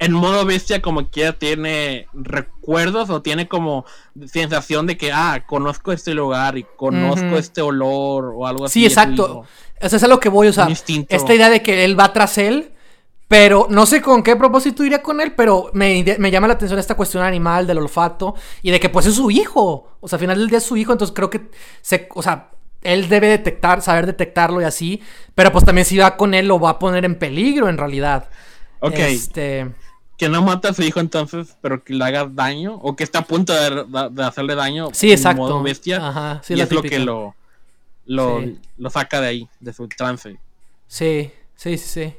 [0.00, 3.84] en modo bestia como que ya tiene recuerdos o tiene como
[4.26, 8.80] sensación de que, ah, conozco este lugar y conozco este olor o algo así.
[8.80, 9.44] Sí, exacto.
[9.78, 12.38] Eso es a lo que voy, o sea, esta idea de que él va tras
[12.38, 12.72] él
[13.30, 16.96] pero no sé con qué propósito iría con él, pero me, llama la atención esta
[16.96, 19.98] cuestión animal del olfato y de que pues es su hijo.
[20.00, 21.48] O sea, al final del día es su hijo, entonces creo que
[21.80, 22.50] se, o sea,
[22.82, 25.00] él debe detectar, saber detectarlo y así.
[25.36, 28.28] Pero pues también si va con él lo va a poner en peligro en realidad.
[28.80, 28.98] Ok.
[28.98, 29.76] Este...
[30.16, 32.80] Que no mata a su hijo entonces, pero que le haga daño.
[32.82, 34.88] O que está a punto de, hacerle daño.
[34.92, 35.42] Sí, exacto.
[35.42, 36.04] Modo bestia.
[36.04, 37.36] Ajá, sí, y es lo que lo,
[38.06, 38.42] lo,
[38.76, 40.36] lo saca de ahí, de su trance.
[40.88, 42.14] Sí, sí, sí, sí.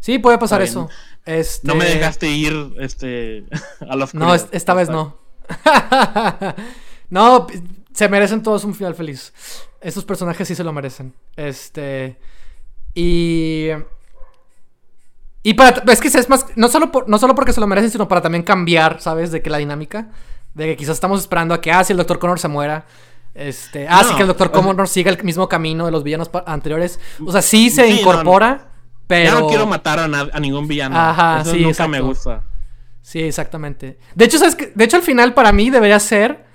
[0.00, 0.88] Sí, puede pasar eso.
[1.24, 1.68] Este...
[1.68, 3.44] No me dejaste ir este,
[3.88, 5.18] a los No, esta vez no.
[7.10, 7.46] no,
[7.92, 9.32] se merecen todos un final feliz.
[9.80, 11.14] Estos personajes sí se lo merecen.
[11.36, 12.18] Este.
[12.94, 13.68] Y.
[15.42, 15.82] Y para.
[15.90, 16.46] Es que es más.
[16.56, 19.30] No solo, no solo porque se lo merecen, sino para también cambiar, ¿sabes?
[19.30, 20.10] De que la dinámica.
[20.54, 22.18] De que quizás estamos esperando a que, ah, si el Dr.
[22.18, 22.84] Connor se muera.
[23.34, 23.86] Este.
[23.88, 24.50] Ah, sí, que el Dr.
[24.50, 27.00] Connor siga el mismo camino de los villanos anteriores.
[27.24, 28.69] O sea, sí se incorpora.
[29.10, 29.24] Pero...
[29.24, 30.96] Ya no quiero matar a, ningún villano.
[30.96, 32.44] Ajá, Eso sí, nunca me gusta.
[33.02, 33.98] Sí, exactamente.
[34.14, 34.70] De hecho, ¿sabes qué?
[34.72, 36.46] De hecho, al final para mí debería ser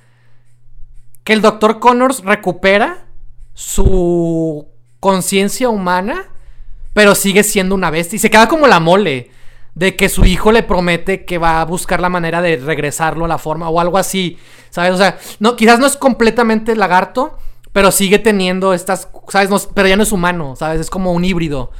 [1.25, 1.79] que el Dr.
[1.79, 3.07] Connors recupera
[3.53, 4.69] su
[5.01, 6.27] conciencia humana,
[6.93, 9.31] pero sigue siendo una bestia y se queda como la mole
[9.73, 13.27] de que su hijo le promete que va a buscar la manera de regresarlo a
[13.27, 14.37] la forma o algo así,
[14.69, 14.93] ¿sabes?
[14.93, 17.37] O sea, no, quizás no es completamente lagarto,
[17.73, 19.67] pero sigue teniendo estas, ¿sabes?
[19.73, 20.79] pero ya no es humano, ¿sabes?
[20.79, 21.71] Es como un híbrido.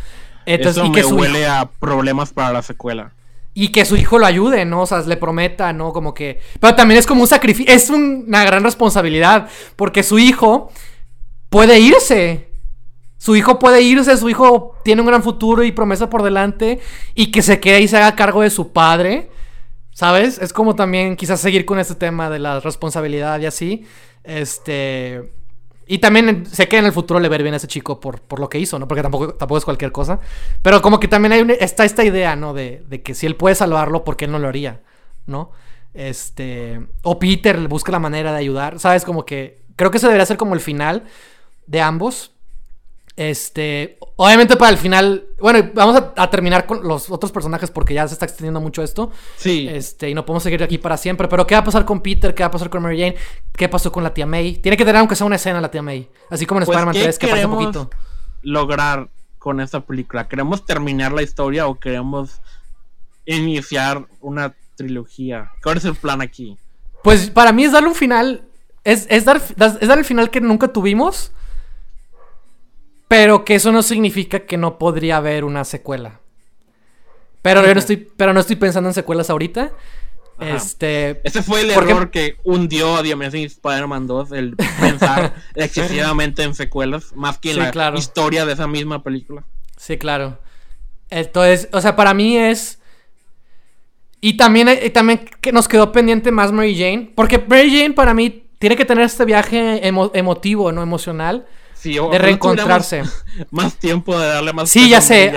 [0.46, 3.12] Entonces, Eso y que me huele a problemas para la secuela.
[3.54, 4.82] Y que su hijo lo ayude, ¿no?
[4.82, 5.94] O sea, le prometa, ¿no?
[5.94, 6.42] Como que...
[6.60, 10.72] Pero también es como un sacrificio, es una gran responsabilidad, porque su hijo
[11.50, 12.50] puede irse.
[13.18, 16.80] Su hijo puede irse, su hijo tiene un gran futuro y promesa por delante
[17.16, 19.32] y que se quede y se haga cargo de su padre.
[19.92, 20.38] ¿Sabes?
[20.40, 23.88] Es como también quizás seguir con este tema de la responsabilidad y así.
[24.24, 25.32] Este...
[25.88, 28.40] Y también sé que en el futuro le ver bien a ese chico por, por
[28.40, 28.88] lo que hizo, ¿no?
[28.88, 30.20] Porque tampoco, tampoco es cualquier cosa.
[30.62, 32.54] Pero como que también hay está esta idea, ¿no?
[32.54, 34.82] De, de, que si él puede salvarlo, ¿por qué no lo haría?
[35.28, 35.52] ¿No?
[35.94, 36.86] Este...
[37.04, 38.80] O Peter busca la manera de ayudar.
[38.80, 39.06] ¿Sabes?
[39.06, 39.64] Como que...
[39.76, 41.04] Creo que ese debería ser como el final
[41.68, 42.35] de ambos.
[43.18, 48.06] Este, obviamente para el final, bueno, vamos a, terminar con los otros personajes porque ya
[48.08, 49.12] se está extendiendo mucho esto.
[49.38, 49.68] Sí.
[49.70, 51.28] Este, y no podemos seguir aquí para siempre.
[51.28, 52.36] Pero ¿qué va a pasar con Peter?
[52.36, 53.16] ¿Qué va a pasar con Mary Jane?
[53.54, 54.58] ¿Qué pasó con la tía May?
[54.58, 56.10] Tiene que tener aunque sea una escena la tía May.
[56.30, 57.90] Así como en pues, Spider-Man 3, que pasa poquito.
[58.42, 59.10] lograr
[59.46, 60.28] con esta película?
[60.28, 62.42] ¿Queremos terminar la historia o queremos
[63.26, 65.52] iniciar una trilogía?
[65.62, 66.58] ¿Cuál es el plan aquí?
[67.04, 68.42] Pues para mí es darle un final.
[68.84, 71.32] Es, es, dar, es dar el final que nunca tuvimos
[73.08, 76.20] pero que eso no significa que no podría haber una secuela.
[77.42, 79.72] Pero yo no estoy, pero no estoy pensando en secuelas ahorita.
[80.40, 81.22] Este.
[81.24, 86.56] Ese fue el error que hundió a The Amazing Spider-Man 2, el pensar excesivamente en
[86.56, 89.44] secuelas, más que en la historia de esa misma película.
[89.78, 90.40] Sí, claro.
[91.10, 92.80] Entonces, o sea, para mí es.
[94.22, 97.12] Y también, y también que nos quedó pendiente más Mary Jane.
[97.16, 100.82] Porque Mary Jane para mí tiene que tener este viaje emotivo, ¿no?
[100.82, 101.46] Emocional
[101.94, 103.04] de reencontrarse.
[103.52, 105.34] Más tiempo de darle más Sí, ya sé.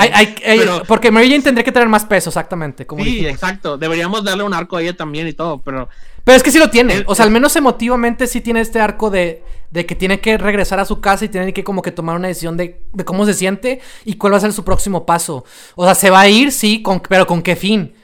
[0.87, 2.87] porque Mary Jane tendría que tener más peso, exactamente.
[2.87, 3.77] Como sí, exacto.
[3.77, 5.89] Deberíamos darle un arco a ella también y todo, pero.
[6.25, 7.05] Pero es que sí lo tiene.
[7.07, 10.79] o sea, al menos emotivamente sí tiene este arco de, de que tiene que regresar
[10.79, 13.35] a su casa y tiene que como que tomar una decisión de, de cómo se
[13.35, 15.45] siente y cuál va a ser su próximo paso.
[15.75, 17.95] O sea, se va a ir, sí, con, pero con qué fin.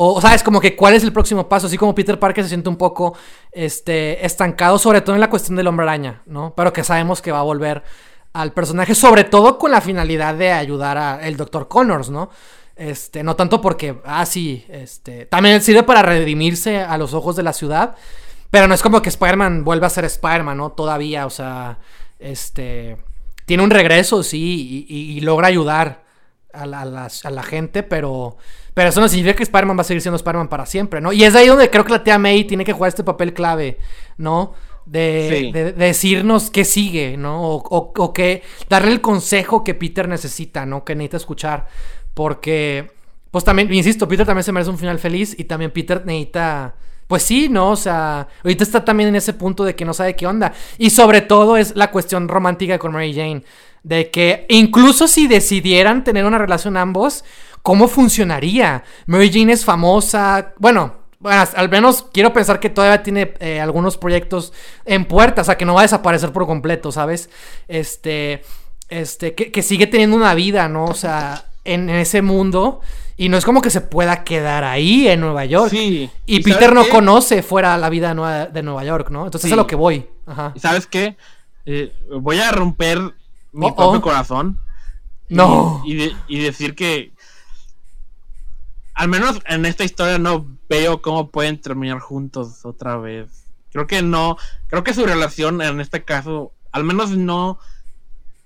[0.00, 1.66] O, sabes, como que cuál es el próximo paso.
[1.66, 3.16] Así como Peter Parker se siente un poco
[3.50, 6.54] este, estancado, sobre todo en la cuestión del hombre araña, ¿no?
[6.56, 7.82] Pero que sabemos que va a volver
[8.32, 11.66] al personaje, sobre todo con la finalidad de ayudar al Dr.
[11.66, 12.30] Connors, ¿no?
[12.76, 17.42] Este, no tanto porque, ah, sí, este, también sirve para redimirse a los ojos de
[17.42, 17.96] la ciudad,
[18.52, 20.70] pero no es como que Spider-Man vuelva a ser Spider-Man, ¿no?
[20.70, 21.80] Todavía, o sea,
[22.20, 22.98] este,
[23.46, 26.04] tiene un regreso, sí, y, logra ayudar
[26.52, 28.36] a la gente, pero
[28.78, 31.12] pero eso no significa que Spider-Man va a seguir siendo Spider-Man para siempre, ¿no?
[31.12, 33.76] Y es ahí donde creo que la tía May tiene que jugar este papel clave,
[34.18, 34.52] ¿no?
[34.86, 37.42] De, decirnos qué sigue, ¿no?
[37.42, 40.84] O, o, que darle el consejo que Peter necesita, ¿no?
[40.84, 41.66] Que necesita escuchar.
[42.14, 42.92] Porque,
[43.32, 46.76] pues también, insisto, Peter también se merece un final feliz y también Peter necesita...
[47.08, 47.70] Pues sí, ¿no?
[47.70, 50.52] O sea, ahorita está también en ese punto de que no sabe qué onda.
[50.78, 53.42] Y sobre todo es la cuestión romántica con Mary Jane.
[53.82, 57.24] De que incluso si decidieran tener una relación ambos,
[57.62, 58.84] ¿cómo funcionaría?
[59.06, 63.96] Mary Jane es famosa, bueno, bueno, al menos quiero pensar que todavía tiene eh, algunos
[63.96, 64.52] proyectos
[64.84, 67.28] en puerta, o sea, que no va a desaparecer por completo, ¿sabes?
[67.66, 68.44] Este,
[68.88, 70.84] este, que, sigue teniendo una vida, ¿no?
[70.84, 72.80] O sea, en, ese mundo.
[73.16, 75.70] Y no es como que se pueda quedar ahí en Nueva York.
[75.70, 76.08] Sí.
[76.24, 78.14] Y, Peter no conoce fuera la vida
[78.52, 79.24] de Nueva York, ¿no?
[79.24, 80.06] Entonces es a lo que voy.
[80.24, 80.52] Ajá.
[80.54, 81.16] ¿Y sabes qué?
[81.66, 83.00] Eh, voy a romper
[83.50, 84.60] mi propio corazón.
[85.28, 85.82] No.
[85.84, 87.12] y decir que
[88.98, 93.44] al menos en esta historia no veo cómo pueden terminar juntos otra vez.
[93.70, 97.60] Creo que no, creo que su relación en este caso, al menos no,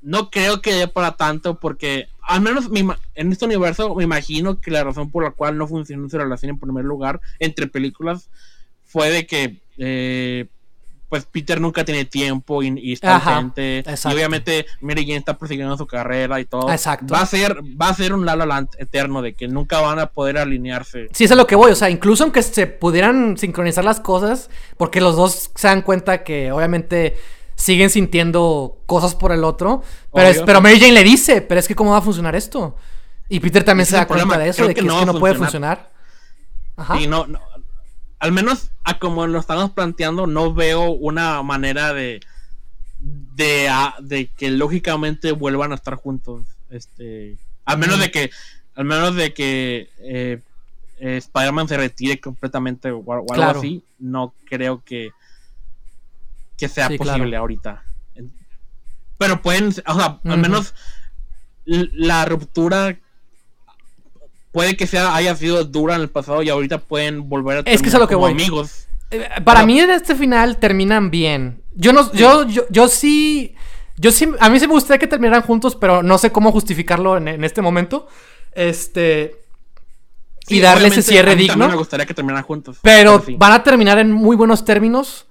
[0.02, 2.68] no creo que haya para tanto porque al menos
[3.14, 6.50] en este universo me imagino que la razón por la cual no funcionó su relación
[6.50, 8.28] en primer lugar entre películas
[8.84, 10.48] fue de que eh,
[11.12, 13.84] pues Peter nunca tiene tiempo y, está ausente.
[13.86, 16.70] Y obviamente Mary Jane está persiguiendo su carrera y todo.
[16.70, 17.12] Exacto.
[17.12, 20.06] Va a ser, va a ser un La La eterno de que nunca van a
[20.06, 21.08] poder alinearse.
[21.12, 21.70] Sí, es a lo que voy.
[21.70, 24.48] O sea, incluso aunque se pudieran sincronizar las cosas,
[24.78, 27.18] porque los dos se dan cuenta que obviamente
[27.56, 29.82] siguen sintiendo cosas por el otro.
[30.14, 32.74] Pero, pero Mary Jane le dice, pero es que cómo va a funcionar esto.
[33.28, 35.92] Y Peter también se da cuenta de eso, de que, no, no puede funcionar.
[36.74, 36.98] Ajá.
[36.98, 37.38] Y no, no,
[38.22, 42.20] al menos a como lo estamos planteando, no veo una manera de
[43.00, 46.46] de, que lógicamente vuelvan a estar juntos.
[46.70, 48.30] Este, al menos de que,
[48.76, 50.40] al menos de que eh,
[51.00, 55.10] eh, Spider-Man se retire completamente o, algo así, no creo que
[56.56, 57.82] que sea posible ahorita.
[59.18, 60.76] Pero pueden, o sea, al menos
[61.64, 63.00] la ruptura
[64.52, 67.82] puede que sea haya sido dura en el pasado y ahorita pueden volver a es
[67.82, 68.32] que es lo que voy.
[68.32, 68.86] amigos.
[69.10, 71.62] Eh, para mí en este final terminan bien.
[71.74, 73.54] Yo no, yo, yo, yo sí,
[73.96, 77.16] yo sí, a mí sí me gustaría que terminaran juntos, pero no sé cómo justificarlo
[77.16, 78.06] en, este momento.
[78.52, 79.36] Este
[80.48, 81.68] y darle ese cierre digno.
[81.68, 82.78] me gustaría que terminaran juntos.
[82.82, 85.26] Pero, van a terminar en muy buenos términos.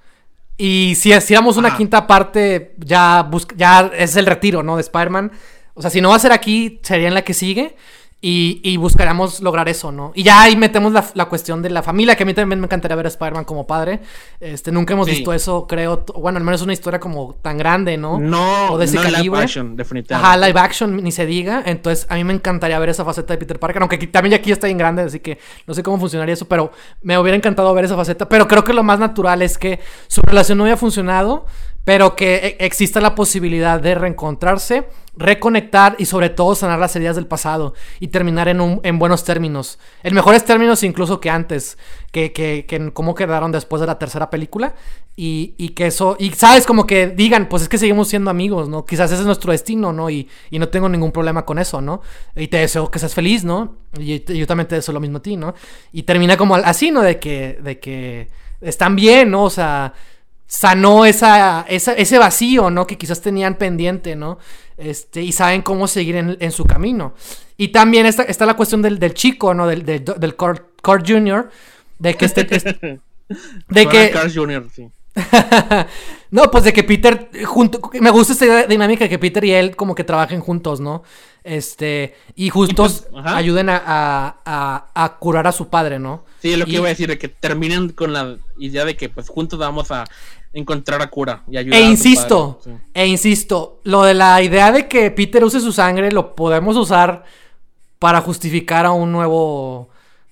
[0.57, 4.75] Y si hacíamos una quinta parte, ya, ya es el retiro, ¿no?
[4.75, 5.31] De Spider-Man.
[5.73, 7.75] O sea, si no va a ser aquí, sería en la que sigue.
[8.23, 10.11] Y, y buscaríamos lograr eso, ¿no?
[10.13, 12.67] Y ya ahí metemos la, la, cuestión de la familia, que a mí también me
[12.67, 13.99] encantaría ver a Spider-Man como padre.
[14.39, 16.05] Este, nunca hemos visto eso, creo.
[16.15, 18.19] Bueno, al menos una historia como tan grande, ¿no?
[18.19, 19.23] No, o de ese no calibre.
[19.23, 20.27] live action, definitivamente.
[20.27, 21.63] Ajá, live action, ni se diga.
[21.65, 24.67] Entonces, a mí me encantaría ver esa faceta de Peter Parker, aunque también aquí está
[24.67, 26.71] bien grande, así que no sé cómo funcionaría eso, pero
[27.01, 28.29] me hubiera encantado ver esa faceta.
[28.29, 31.47] Pero creo que lo más natural es que su relación no había funcionado
[31.83, 37.15] pero que e, exista la posibilidad de reencontrarse, reconectar y sobre todo sanar las heridas
[37.15, 39.79] del pasado y terminar en, un, en buenos términos.
[40.03, 41.77] En mejores términos incluso que antes,
[42.11, 44.75] que, que, que cómo quedaron después de la tercera película
[45.15, 48.69] y, y, que eso, y sabes, como que digan, pues es que seguimos siendo amigos,
[48.69, 48.85] ¿no?
[48.85, 50.09] Quizás ese es nuestro destino, ¿no?
[50.09, 52.01] Y, y no tengo ningún problema con eso, ¿no?
[52.35, 53.75] Y te deseo que seas feliz, ¿no?
[53.99, 55.53] Y yo también te deseo lo mismo a ti, ¿no?
[55.91, 57.01] Y termina como así, ¿no?
[57.01, 58.29] De que, de que
[58.61, 59.43] están bien, ¿no?
[59.43, 59.93] O sea
[60.51, 62.85] sanó esa, ese vacío, ¿no?
[62.85, 64.37] Que quizás tenían pendiente, ¿no?
[64.77, 67.13] Este, y saben cómo seguir en, su camino.
[67.55, 69.65] Y también está, está la cuestión del, chico, ¿no?
[69.65, 71.49] Del, del, del Jr.,
[71.99, 72.43] de que este...
[73.69, 74.13] de que...
[74.35, 74.89] Jr., sí.
[76.31, 79.75] no, pues de que Peter, junto, me gusta esta dinámica de que Peter y él
[79.77, 81.03] como que trabajen juntos, ¿no?
[81.43, 83.81] Este, y juntos pues, ayuden a,
[84.45, 86.25] a, a, curar a su padre, ¿no?
[86.41, 89.29] Sí, lo que iba a decir, de que terminen con la idea de que pues
[89.29, 90.05] juntos vamos a
[90.53, 92.59] encontrar a cura y ayudar e insisto,
[92.93, 97.23] E insisto, lo de la idea de que Peter use su sangre lo podemos usar
[97.99, 99.89] para justificar a un nuevo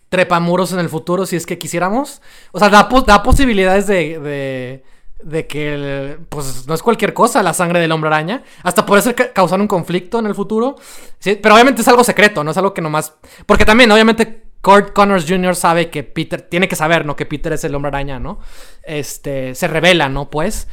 [0.10, 2.22] trepamuros en el futuro si es que quisiéramos.
[2.52, 4.84] O sea, da, da posibilidades de, de,
[5.24, 8.44] de que, pues, no es cualquier cosa la sangre del hombre araña.
[8.64, 10.76] Hasta puede ser causar un conflicto en el futuro.
[11.20, 11.38] ¿sí?
[11.42, 13.14] Pero obviamente es algo secreto, no es algo que nomás...
[13.46, 15.56] Porque también, obviamente, Kurt Connors Jr.
[15.56, 17.16] sabe que Peter, tiene que saber, ¿no?
[17.16, 18.40] Que Peter es el hombre araña, ¿no?
[18.84, 20.30] Este, se revela, ¿no?
[20.30, 20.68] Pues,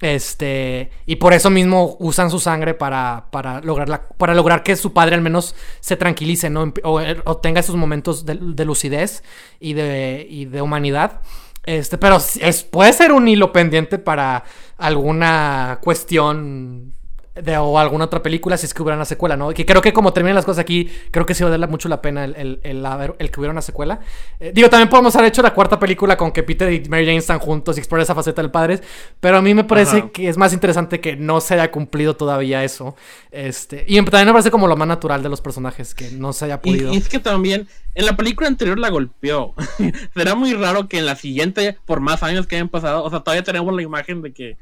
[0.00, 4.92] este, y por eso mismo usan su sangre para, para, lograr, para lograr que su
[4.92, 6.72] padre al menos se tranquilice, ¿no?
[6.82, 9.22] O, tenga esos momentos de, lucidez
[9.60, 11.20] y de, y de humanidad.
[11.64, 14.44] Este, pero es, puede ser un hilo pendiente para
[14.76, 16.92] alguna cuestión
[17.34, 19.50] de, o alguna otra película si es que hubiera una secuela, ¿no?
[19.50, 22.24] Que creo que como terminan las cosas aquí, creo que sí vale mucho la pena
[22.24, 24.00] el, el, el, que hubiera una secuela.
[24.38, 27.16] Eh, digo, también podemos haber hecho la cuarta película con que Peter y Mary Jane
[27.16, 28.80] están juntos y explorar esa faceta del padre,
[29.20, 32.62] pero a mí me parece que es más interesante que no se haya cumplido todavía
[32.62, 32.94] eso.
[33.32, 36.44] Este, y también me parece como lo más natural de los personajes, que no se
[36.44, 36.92] haya podido.
[36.92, 37.66] Y, es que también,
[37.96, 39.54] en la película anterior la golpeó.
[40.14, 43.20] Será muy raro que en la siguiente, por más años que hayan pasado, o sea,
[43.20, 44.56] todavía tenemos la imagen de que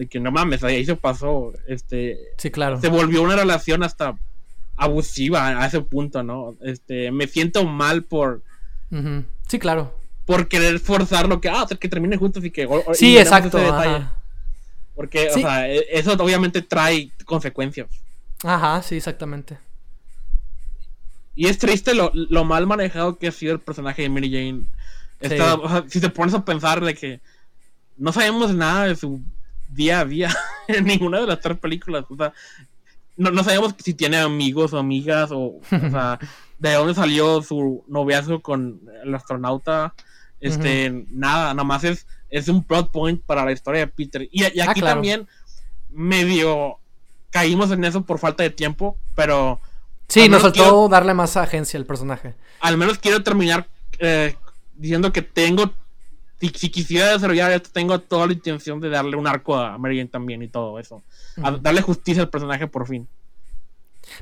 [0.00, 2.80] de que no mames, ahí se pasó, este, sí, claro.
[2.80, 4.16] Se volvió una relación hasta
[4.74, 6.56] abusiva a ese punto, ¿no?
[6.62, 8.40] Este, me siento mal por...
[9.46, 9.94] Sí, claro.
[10.24, 12.66] Por querer forzar lo que, ah, que termine juntos y que...
[12.94, 13.60] Sí, exacto.
[14.94, 17.90] Porque, o sea, e, eso obviamente trae consecuencias.
[18.42, 19.58] Ajá, sí, exactamente.
[21.36, 25.84] Y es triste lo, mal manejado que ha sido el personaje de Mary Jane.
[25.88, 27.20] si te pones a pensar de que
[27.98, 29.20] no sabemos nada de su
[29.72, 30.36] día a día
[30.68, 32.04] en ninguna de las tres películas.
[32.08, 32.32] O sea,
[33.16, 36.18] no, no sabemos si tiene amigos o amigas o, o sea,
[36.58, 39.94] de dónde salió su noviazgo con el astronauta.
[40.40, 44.22] Este, nada, nada más es, es un plot point para la historia de Peter.
[44.30, 45.28] Y, y aquí ah, también
[45.90, 46.78] medio
[47.30, 49.60] caímos en eso por falta de tiempo, pero...
[50.08, 52.34] Sí, nos faltó darle más agencia al personaje.
[52.60, 53.68] Al menos quiero terminar
[54.00, 54.34] eh,
[54.74, 55.72] diciendo que tengo
[56.40, 60.42] si, quisiera desarrollar esto, tengo toda la intención de darle un arco a Mary también
[60.42, 61.02] y todo eso.
[61.60, 63.06] darle justicia al personaje por fin.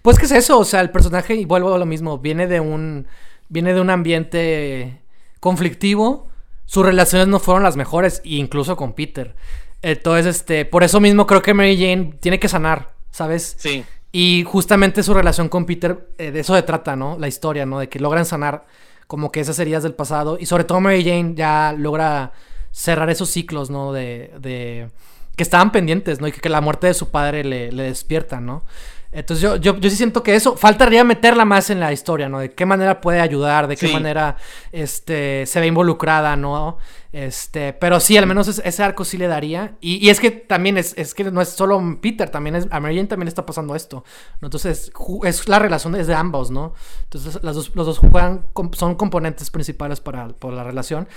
[0.03, 2.61] Pues que es eso, o sea, el personaje, y vuelvo a lo mismo, viene de
[2.61, 3.07] un.
[3.51, 5.01] Viene de un ambiente
[5.41, 6.29] conflictivo.
[6.67, 9.35] Sus relaciones no fueron las mejores, incluso con Peter.
[9.81, 13.57] Entonces, este, por eso mismo creo que Mary Jane tiene que sanar, ¿sabes?
[13.59, 13.85] Sí.
[14.13, 17.17] Y justamente su relación con Peter, eh, de eso se trata, ¿no?
[17.19, 17.79] La historia, ¿no?
[17.79, 18.67] De que logran sanar
[19.09, 20.39] como que esas heridas del pasado.
[20.39, 22.33] Y sobre todo Mary Jane ya logra
[22.71, 23.93] cerrar esos ciclos, ¿no?
[23.93, 24.89] De, de
[25.35, 26.29] que estaban pendientes, ¿no?
[26.29, 28.63] Y que, la muerte de su padre le, le despierta, ¿no?
[29.11, 32.41] Entonces yo, yo, yo sí siento que eso faltaría meterla más en la historia, ¿no?
[32.41, 34.37] De qué manera puede ayudar, de qué manera
[34.71, 36.77] este, se ve involucrada, ¿no?
[37.11, 39.77] Este, pero sí, al menos ese arco sí le daría.
[39.81, 42.81] Y, y es que también es, es, que no es solo Peter, también es, a
[42.81, 44.05] Mary Jane también está pasando esto.
[44.43, 44.93] Entonces,
[45.25, 46.75] es la relación es de ambos, ¿no?
[47.05, 51.09] Entonces, los dos, los dos juegan, son componentes principales para, para la relación.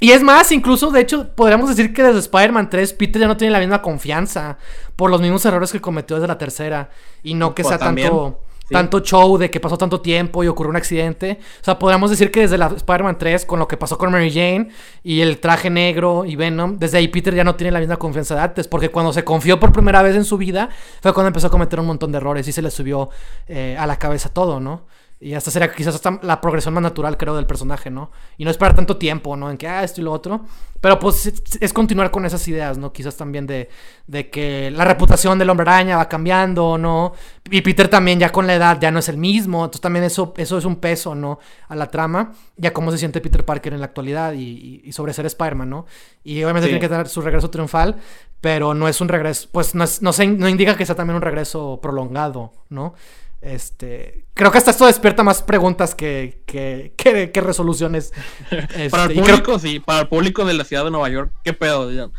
[0.00, 3.36] Y es más, incluso, de hecho, podríamos decir que desde Spider-Man 3, Peter ya no
[3.36, 4.58] tiene la misma confianza
[4.96, 6.90] por los mismos errores que cometió desde la tercera.
[7.22, 10.70] Y no que pues sea tanto, tanto show de que pasó tanto tiempo y ocurrió
[10.70, 11.38] un accidente.
[11.60, 14.30] O sea, podríamos decir que desde la Spider-Man 3, con lo que pasó con Mary
[14.30, 14.68] Jane
[15.02, 18.34] y el traje negro y Venom, desde ahí Peter ya no tiene la misma confianza
[18.34, 18.68] de antes.
[18.68, 20.70] Porque cuando se confió por primera vez en su vida,
[21.02, 23.10] fue cuando empezó a cometer un montón de errores y se le subió
[23.48, 24.82] eh, a la cabeza todo, ¿no?
[25.20, 28.10] Y hasta sería quizás hasta la progresión más natural, creo, del personaje, ¿no?
[28.36, 29.50] Y no esperar tanto tiempo, ¿no?
[29.50, 30.44] En que, ah, esto y lo otro.
[30.80, 32.92] Pero pues es, continuar con esas ideas, ¿no?
[32.92, 33.70] Quizás también de,
[34.06, 37.14] de, que la reputación del hombre araña va cambiando, ¿no?
[37.50, 39.64] Y Peter también ya con la edad ya no es el mismo.
[39.64, 41.38] Entonces también eso, eso es un peso, ¿no?
[41.68, 42.32] A la trama.
[42.56, 45.86] Ya cómo se siente Peter Parker en la actualidad y, sobre ser Spider-Man, ¿no?
[46.22, 47.96] Y obviamente tiene que tener su regreso triunfal,
[48.40, 51.16] pero no es un regreso, pues no, es, no, se, no indica que sea también
[51.16, 52.94] un regreso prolongado, ¿no?
[53.44, 58.10] Este, creo que hasta esto despierta más preguntas que, que, que, resoluciones.
[58.90, 61.52] para el este, público, sí, para el público de la ciudad de Nueva York, ¿qué
[61.52, 62.10] pedo?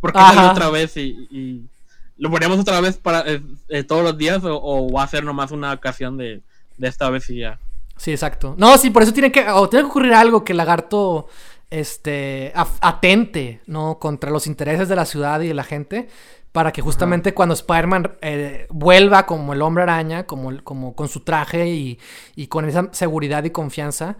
[0.00, 1.68] ¿Por qué salió otra vez y,
[2.16, 5.50] lo ponemos otra vez para eh, eh, todos los días o, va a ser nomás
[5.50, 6.42] una ocasión de,
[6.76, 7.58] de, esta vez y ya?
[7.96, 8.54] Sí, exacto.
[8.56, 11.28] No, sí, por eso tiene que, o tiene que ocurrir algo que el lagarto
[11.70, 13.98] este, atente, ¿no?
[13.98, 16.08] Contra los intereses de la ciudad y de la gente
[16.52, 21.20] para que justamente cuando Spider-Man eh, vuelva como el hombre araña, como, como con su
[21.20, 21.98] traje y,
[22.34, 24.16] y con esa seguridad y confianza,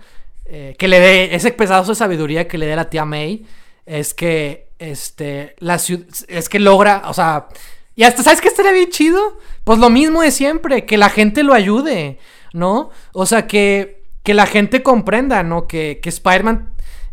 [0.47, 3.47] eh, que le dé ese pedazo de sabiduría que le dé la tía May,
[3.87, 7.49] es que, este, la es que logra, o sea,
[7.97, 9.39] y hasta, ¿sabes qué estaría bien chido?
[9.65, 12.19] Pues lo mismo de siempre, que la gente lo ayude,
[12.53, 12.91] ¿no?
[13.13, 15.67] O sea, que, que la gente comprenda, ¿no?
[15.67, 16.71] Que, que Spider-Man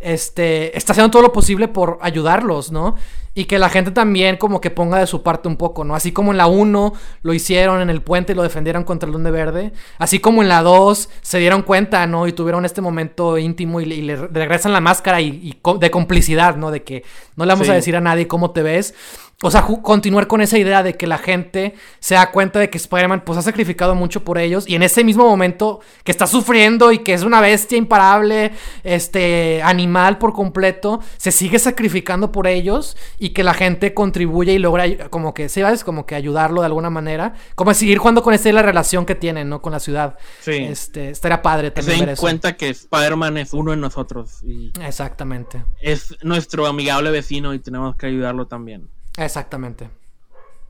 [0.08, 2.96] este, está haciendo todo lo posible por ayudarlos, ¿no?
[3.34, 5.96] Y que la gente también como que ponga de su parte un poco, ¿no?
[5.96, 9.12] Así como en la 1 lo hicieron en el puente y lo defendieron contra el
[9.12, 9.74] Duende Verde.
[9.98, 12.26] Así como en la 2 se dieron cuenta, ¿no?
[12.26, 16.72] Y tuvieron este momento íntimo y, le, regresan la máscara y, de complicidad, ¿no?
[16.72, 17.04] De que
[17.36, 18.96] no le vamos a decir a nadie cómo te ves.
[19.44, 22.80] O sea, continuar con esa idea de que la gente se da cuenta de que
[22.80, 26.92] Spider-Man pues ha sacrificado mucho por ellos y en ese mismo momento que está sufriendo
[26.92, 28.54] y que es una bestia imparable,
[28.84, 34.58] este animal por completo, se sigue sacrificando por ellos y que la gente contribuye y
[34.58, 35.84] logra como que, ¿sabes?
[35.84, 39.50] Como que ayudarlo de alguna manera, como seguir jugando con esta la relación que tienen,
[39.50, 39.62] ¿no?
[39.62, 40.18] Con la ciudad.
[40.40, 40.54] Sí.
[40.54, 42.00] Este, estaría padre también.
[42.00, 45.64] Se den cuenta que Spider-Man es uno de nosotros y Exactamente.
[45.80, 48.90] Es nuestro amigable vecino y tenemos que ayudarlo también.
[49.18, 49.90] Exactamente.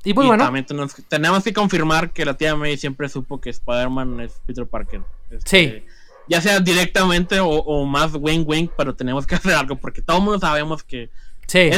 [0.03, 0.45] Y pues bueno.
[0.45, 0.65] También
[1.09, 5.01] tenemos, que confirmar que la tía May siempre supo que Spider-Man es Peter Parker.
[5.29, 5.85] Este, sí.
[6.29, 10.23] Ya sea directamente o, más wing wing, pero tenemos que hacer algo porque todo el
[10.23, 11.09] mundo sabemos que.
[11.47, 11.69] Sí.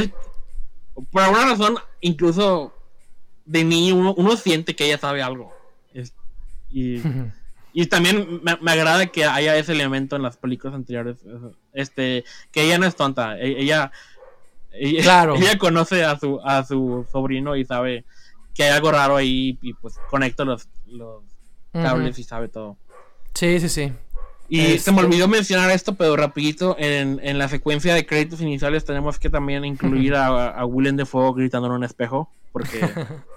[1.12, 2.74] por alguna razón, incluso
[3.46, 5.52] de mí, uno, siente que ella sabe algo.
[6.70, 7.02] y,
[7.74, 11.18] y también me, me, agrada que haya ese elemento en las películas anteriores.
[11.74, 13.40] Este, que ella no es tonta.
[13.40, 13.92] E, ella
[14.72, 15.36] ella, claro.
[15.36, 18.06] ella conoce a su, a su sobrino y sabe
[18.54, 21.24] que hay algo raro ahí y pues conecta los, los
[21.72, 22.78] cables y sabe todo.
[23.34, 23.94] Sí, sí, sí.
[24.50, 28.84] Y se me olvidó mencionar esto, pero rapidito, en, en, la secuencia de créditos iniciales
[28.84, 32.80] tenemos que también incluir a, a Willem de Fuego gritando en un espejo, porque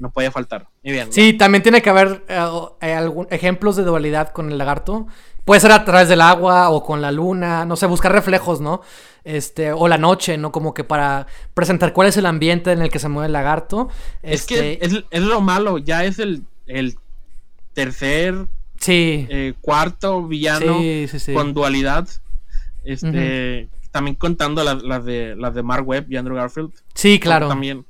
[0.00, 0.66] no puede faltar.
[0.82, 1.12] Muy bien.
[1.12, 5.06] Sí, también tiene que haber eh, algún, ejemplos de dualidad con el lagarto.
[5.44, 8.82] Puede ser a través del agua o con la luna, no sé, buscar reflejos, ¿no?
[9.24, 10.52] Este, o la noche, ¿no?
[10.52, 13.88] Como que para presentar cuál es el ambiente en el que se mueve el lagarto.
[14.22, 16.96] Es que este, es, lo malo, ya es el, el
[17.72, 18.46] tercer,
[18.78, 19.26] sí.
[19.28, 20.78] Eh, cuarto villano
[21.34, 22.08] con dualidad.
[22.84, 26.72] Este, también contando las, de, las de Mark Webb y Andrew Garfield.
[26.94, 27.48] Sí, claro.
[27.48, 27.84] También.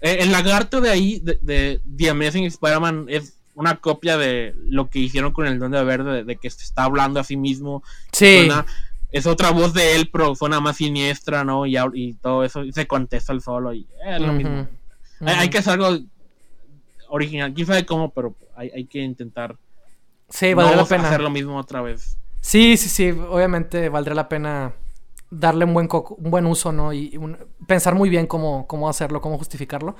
[0.00, 4.88] Eh, el lagarto de ahí, de, de The Amazing Spider-Man, es una copia de lo
[4.88, 7.82] que hicieron con el Duende Verde, de, que se está hablando a sí mismo.
[8.12, 8.48] Sí.
[9.10, 11.66] es otra voz de él, pero suena más siniestra, ¿no?
[11.66, 14.68] Y, y todo eso, y se contesta el solo, y es lo mismo.
[15.20, 15.98] hay, que hacer algo
[17.08, 19.56] original, quién sabe cómo, pero hay, hay que intentar.
[20.28, 21.08] Sí, valdría la pena.
[21.08, 22.16] hacer lo mismo otra vez.
[22.40, 24.72] Sí, sí, sí, obviamente valdría la pena
[25.30, 26.92] darle un buen, un buen uso, ¿no?
[26.92, 27.18] Y
[27.66, 29.96] pensar muy bien cómo, cómo hacerlo, cómo justificarlo.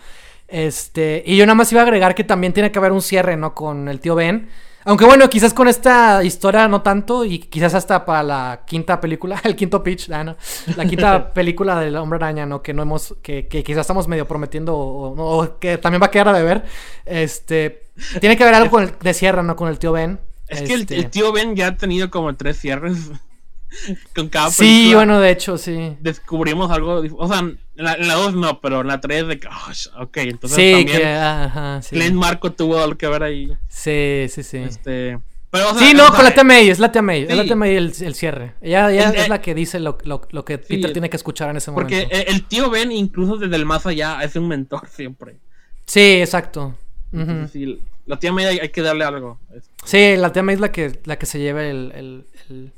[0.46, 3.36] Este, y yo nada más iba a agregar que también tiene que haber un cierre,
[3.36, 3.54] ¿no?
[3.54, 4.48] Con el tío Ben.
[4.84, 9.38] Aunque bueno, quizás con esta historia no tanto, y quizás hasta para la quinta película,
[9.44, 10.34] el quinto pitch, ah,
[10.76, 12.62] la quinta película del Hombre Araña, ¿no?
[12.62, 16.28] Que no hemos, que, que quizás estamos medio prometiendo, o, que también va a quedar
[16.28, 16.64] a beber.
[17.04, 17.88] Este,
[18.20, 19.56] tiene que ver algo con el de cierre, ¿no?
[19.56, 20.20] Con el tío Ben.
[20.46, 23.10] Es que el, Este, tío Ben ya ha tenido como tres cierres.
[24.14, 25.96] con cada Sí, bueno, de hecho, sí.
[26.00, 27.02] Descubrimos algo.
[27.16, 29.48] O sea, en la, en la 2 no, pero en la 3 de que.
[29.48, 30.98] "Oh, ok, entonces Sí, también.
[30.98, 32.12] que, ajá, sí.
[32.12, 33.52] Marco tuvo algo que ver ahí.
[33.68, 34.58] Sí, sí, sí.
[34.58, 35.18] Este.
[35.50, 37.54] Pero, o sea, Sí, no, con la May, es la tía May, es la sí.
[37.54, 38.52] May el, el cierre.
[38.60, 41.16] Ella, ella El- es eh, la que dice lo, lo, lo que Peter tiene que
[41.16, 41.88] escuchar en ese momento.
[41.96, 45.38] Porque el, tío Ben, incluso desde el más allá, es un mentor siempre.
[45.86, 46.74] Sí, exacto.
[47.50, 49.40] Sí, la tía May hay, hay que darle algo.
[49.84, 51.92] Sí, la tía May es la que, la que se lleva el,
[52.50, 52.72] el,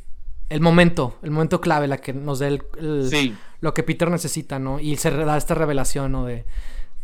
[0.51, 3.35] el- momento, el momento clave, la que nos dé el, el- Sí.
[3.61, 4.79] lo que Peter necesita, ¿no?
[4.81, 6.25] Y se da esta revelación, ¿no?
[6.27, 6.45] De,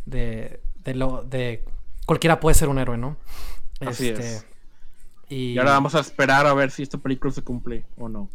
[0.05, 1.65] de, de lo, de
[2.07, 3.17] cualquiera puede ser un héroe, ¿no?
[3.81, 4.47] Así Este, es.
[5.29, 8.29] Y, Y ahora vamos a esperar a ver si esta película se cumple o no.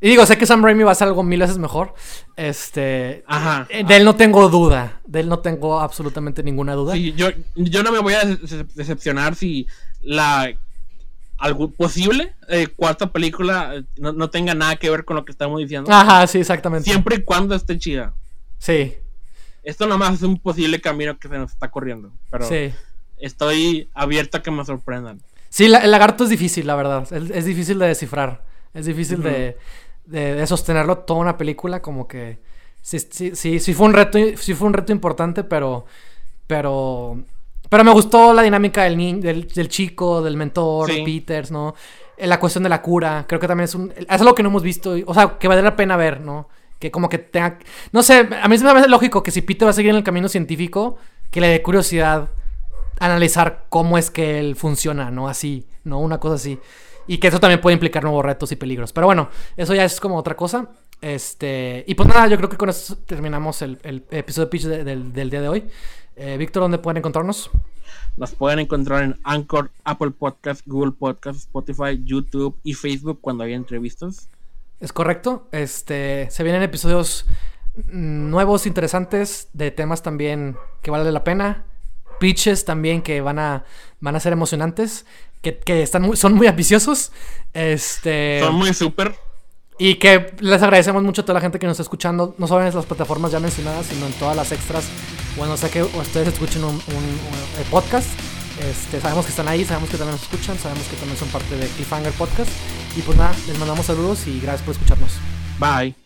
[0.00, 1.94] y digo, sé que Sam Raimi va a hacer algo mil veces mejor.
[2.36, 3.66] Este, Ajá.
[3.70, 6.92] eh, de él no tengo duda, de él no tengo absolutamente ninguna duda.
[6.92, 9.66] Sí, yo, yo no me voy a dece- decepcionar si
[10.02, 10.52] la
[11.44, 15.32] algo posible eh, cuarta película eh, no, no tenga nada que ver con lo que
[15.32, 15.90] estamos diciendo.
[15.92, 16.88] Ajá, sí, exactamente.
[16.90, 18.14] Siempre y cuando esté chida.
[18.58, 18.94] Sí,
[19.62, 22.10] Esto nomás es un posible camino que se nos está corriendo.
[22.30, 22.72] Pero sí.
[23.18, 25.20] estoy abierto a que me sorprendan.
[25.50, 27.06] Sí, la- el lagarto es difícil, la verdad.
[27.12, 28.42] Es, es difícil de descifrar.
[28.72, 29.56] Es difícil de,
[30.06, 32.38] de, de sostenerlo toda una película, como que.
[32.82, 35.84] Sí, sí, sí, sí fue un reto, sí fue un reto importante, pero.
[36.46, 37.22] Pero.
[37.74, 41.02] Pero me gustó la dinámica del, del, del chico, del mentor, Sí.
[41.04, 41.74] Peters, ¿no?
[42.16, 43.24] Eh, La cuestión de la cura.
[43.26, 43.92] Creo que también es un.
[43.96, 44.96] Es algo que no hemos visto.
[44.96, 46.48] y- O sea, que vale la pena ver, ¿no?
[46.78, 47.58] Que como que tenga.
[47.90, 49.96] No sé, a mí se me parece lógico que si Peter va a seguir en
[49.96, 50.98] el camino científico,
[51.32, 52.28] que le dé curiosidad
[53.00, 55.26] analizar cómo es que él funciona, ¿no?
[55.28, 55.98] Así, ¿no?
[55.98, 56.58] Una cosa así.
[57.08, 58.92] Y que eso también puede implicar nuevos retos y peligros.
[58.92, 60.68] Pero bueno, eso ya es como otra cosa.
[61.00, 61.84] Este.
[61.86, 65.12] Y pues nada, yo creo que con esto terminamos el, el episodio pitch de- del,
[65.12, 65.64] del día de hoy.
[66.16, 67.50] Eh, Víctor, ¿dónde pueden encontrarnos?
[68.16, 73.56] Nos pueden encontrar en Anchor, Apple Podcast, Google Podcast, Spotify, YouTube y Facebook cuando haya
[73.56, 74.28] entrevistas.
[74.80, 75.48] Es correcto.
[75.50, 76.28] Este.
[76.30, 77.26] Se vienen episodios
[77.76, 81.64] mm, nuevos, interesantes, de temas también que vale la pena.
[82.20, 83.64] Pitches también que van a,
[84.00, 85.06] van a ser emocionantes.
[85.42, 87.10] Que, que están muy, son muy ambiciosos.
[87.52, 88.40] Este.
[88.40, 89.16] Son muy súper.
[89.78, 92.64] Y que les agradecemos mucho a toda la gente que nos está escuchando, no solo
[92.66, 94.84] en las plataformas ya mencionadas, sino en todas las extras.
[95.36, 98.06] Bueno, sé que ustedes escuchen un, un- un- podcast.
[98.70, 101.56] Este, sabemos que están ahí, sabemos que también nos escuchan, sabemos que también son parte
[101.56, 102.50] de Cliffhanger Podcast.
[102.96, 105.10] Y pues nada, les mandamos saludos y gracias por escucharnos.
[105.58, 106.03] Bye.